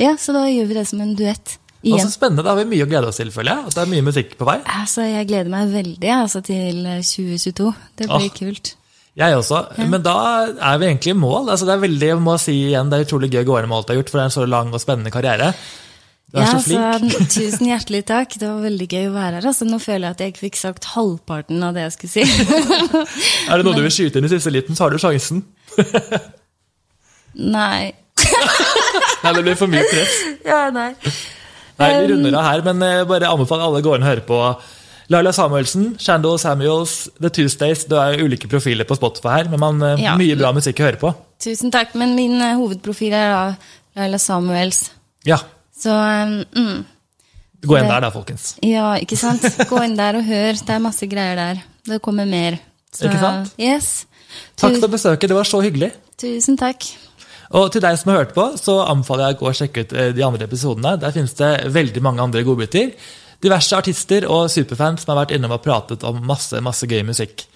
Ja, 0.00 0.14
så 0.20 0.34
da 0.36 0.46
gjør 0.48 0.70
vi 0.70 0.78
det 0.78 0.86
som 0.88 1.02
en 1.04 1.16
duett. 1.18 1.58
Igjen. 1.80 2.02
så 2.04 2.12
spennende, 2.12 2.44
Da 2.44 2.52
har 2.52 2.58
vi 2.60 2.68
mye 2.68 2.84
å 2.84 2.88
glede 2.90 3.08
oss 3.08 3.16
til, 3.20 3.30
føler 3.32 3.54
jeg. 3.54 3.70
At 3.70 3.76
det 3.78 3.82
er 3.86 3.92
mye 3.94 4.04
musikk 4.04 4.34
på 4.36 4.48
vei. 4.48 4.58
Altså, 4.68 5.04
jeg 5.08 5.28
gleder 5.30 5.48
meg 5.52 5.72
veldig 5.72 6.12
altså, 6.12 6.42
til 6.44 6.82
2022. 6.84 7.70
Det 7.96 8.08
blir 8.10 8.28
Åh. 8.28 8.34
kult. 8.36 8.74
Jeg 9.20 9.36
også. 9.36 9.62
Men 9.90 10.02
da 10.04 10.16
er 10.46 10.80
vi 10.80 10.88
egentlig 10.90 11.14
i 11.14 11.18
mål. 11.18 11.48
Altså, 11.50 11.66
det 11.68 11.74
er 11.74 11.84
veldig, 11.86 12.10
jeg 12.12 12.24
må 12.24 12.36
si 12.40 12.56
igjen, 12.68 12.90
det 12.92 12.98
er 12.98 13.06
utrolig 13.08 13.30
gøy 13.32 13.42
å 13.42 13.46
gå 13.48 13.56
gjennom 13.58 13.78
alt 13.78 13.88
du 13.88 13.94
har 13.94 14.00
gjort, 14.00 14.12
for 14.12 14.20
det 14.20 14.22
er 14.22 14.30
en 14.30 14.36
så 14.36 14.44
lang 14.48 14.74
og 14.76 14.82
spennende 14.82 15.12
karriere. 15.14 15.54
Du 16.30 16.38
er 16.38 16.44
Ja, 16.44 16.50
så 16.52 16.60
flink. 16.62 16.84
Altså, 16.84 17.26
tusen 17.40 17.70
hjertelig 17.72 18.02
takk. 18.12 18.36
Det 18.38 18.46
var 18.46 18.60
veldig 18.68 18.88
gøy 18.92 19.08
å 19.08 19.14
være 19.16 19.40
her. 19.40 19.48
Altså, 19.50 19.66
nå 19.66 19.80
føler 19.82 20.06
jeg 20.06 20.16
at 20.16 20.22
jeg 20.22 20.34
ikke 20.34 20.44
fikk 20.44 20.60
sagt 20.60 20.90
halvparten 20.92 21.64
av 21.66 21.74
det 21.74 21.88
jeg 21.88 21.96
skulle 21.96 22.12
si. 22.12 22.26
Er 23.48 23.56
det 23.56 23.66
noe 23.66 23.78
du 23.78 23.82
vil 23.82 23.96
skyte 23.96 24.20
inn 24.20 24.28
i 24.28 24.32
siste 24.32 24.52
liten, 24.54 24.78
så 24.78 24.86
har 24.86 24.94
du 24.94 25.00
sjansen. 25.02 25.42
Nei. 27.56 27.90
Nei, 29.24 29.32
det 29.36 29.42
blir 29.44 29.56
for 29.58 29.70
mye 29.70 29.84
press. 29.90 30.14
Ja, 30.46 30.60
nei. 30.74 30.90
Nei, 31.80 31.88
Vi 32.02 32.10
runder 32.12 32.36
av 32.36 32.44
her, 32.44 32.62
men 32.66 32.82
jeg 32.84 33.08
bare 33.08 33.30
anbefaler 33.32 33.66
alle 33.66 33.80
går 33.84 33.96
å 33.98 34.00
og 34.02 34.06
hører 34.08 34.24
på 34.28 34.38
Laila 35.10 35.32
Samuelsen, 35.34 35.94
Shandal 35.98 36.38
Samuels, 36.38 37.08
The 37.20 37.30
Tuesdays. 37.34 37.84
Det 37.90 37.98
er 37.98 38.20
ulike 38.22 38.48
profiler 38.50 38.86
på 38.86 38.94
Spotify 38.98 39.40
her, 39.40 39.48
men 39.50 39.60
man, 39.60 39.82
eh, 39.82 40.02
Ja. 40.04 40.14
mye 40.16 40.36
bra 40.38 40.52
musikk 40.52 40.78
å 40.80 40.86
høre 40.86 41.00
på. 41.00 41.14
Tusen 41.40 41.72
takk, 41.72 41.94
men 41.94 42.14
min 42.14 42.40
eh, 42.40 42.54
hovedprofil 42.54 43.12
er 43.12 43.30
da 43.32 43.56
Laila 43.96 44.18
Samuels. 44.18 44.90
Ja, 45.26 45.38
Så 45.80 45.90
um, 45.90 46.44
mm, 46.54 46.84
Gå 47.64 47.76
inn 47.78 47.88
der, 47.88 48.00
da, 48.00 48.10
folkens. 48.10 48.54
ja, 48.62 48.94
ikke 49.00 49.16
sant? 49.16 49.42
Gå 49.68 49.82
inn 49.84 49.96
der 49.96 50.16
og 50.20 50.24
hør. 50.24 50.52
Det 50.52 50.74
er 50.76 50.78
masse 50.78 51.06
greier 51.08 51.36
der. 51.36 51.62
Det 51.88 52.00
kommer 52.02 52.26
mer. 52.28 52.58
Så, 52.92 53.06
Ikke 53.08 53.18
sant? 53.20 53.52
Yes. 53.58 54.06
Takk 54.60 54.76
for 54.80 54.88
besøket, 54.92 55.28
det 55.28 55.36
var 55.36 55.44
så 55.48 55.60
hyggelig. 55.64 55.92
Tusen 56.20 56.56
takk. 56.60 56.84
Og 57.58 57.70
til 57.74 57.82
deg 57.82 57.96
som 57.98 58.12
har 58.12 58.20
hørt 58.22 58.34
på, 58.36 58.44
så 58.60 58.76
anbefaler 58.86 59.30
jeg 59.32 59.38
å 59.38 59.40
gå 59.40 59.48
og 59.50 59.56
sjekke 59.58 59.82
ut 59.84 59.94
eh, 59.96 60.10
de 60.14 60.22
andre 60.26 60.46
episodene. 60.46 60.92
Der 61.02 61.14
finnes 61.16 61.34
det 61.38 61.50
veldig 61.74 62.02
mange 62.06 62.22
andre 62.22 62.44
godbiter. 62.46 62.92
Diverse 63.42 63.78
artister 63.78 64.26
og 64.30 64.50
superfans 64.52 65.02
som 65.02 65.14
har 65.14 65.24
vært 65.24 65.34
innom 65.38 65.56
og 65.56 65.64
pratet 65.64 66.04
om 66.06 66.20
masse 66.28 66.60
masse 66.62 66.86
gøy 66.86 67.02
musikk. 67.08 67.46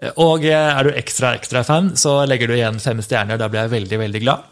Eh, 0.00 0.14
Og 0.16 0.46
eh, 0.48 0.70
er 0.78 0.88
du 0.88 0.94
ekstra 0.94 1.34
ekstra 1.36 1.64
fan, 1.66 1.92
så 2.00 2.22
legger 2.28 2.48
du 2.48 2.56
igjen 2.56 2.80
fem 2.80 3.04
stjerner. 3.04 3.36
Da 3.40 3.50
blir 3.52 3.66
jeg 3.66 3.74
veldig 3.76 4.00
veldig 4.06 4.24
glad. 4.24 4.48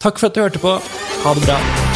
Takk 0.00 0.18
for 0.20 0.30
at 0.30 0.34
du 0.36 0.44
hørte 0.44 0.64
på. 0.64 0.78
Ha 1.24 1.36
det 1.36 1.44
bra. 1.44 1.95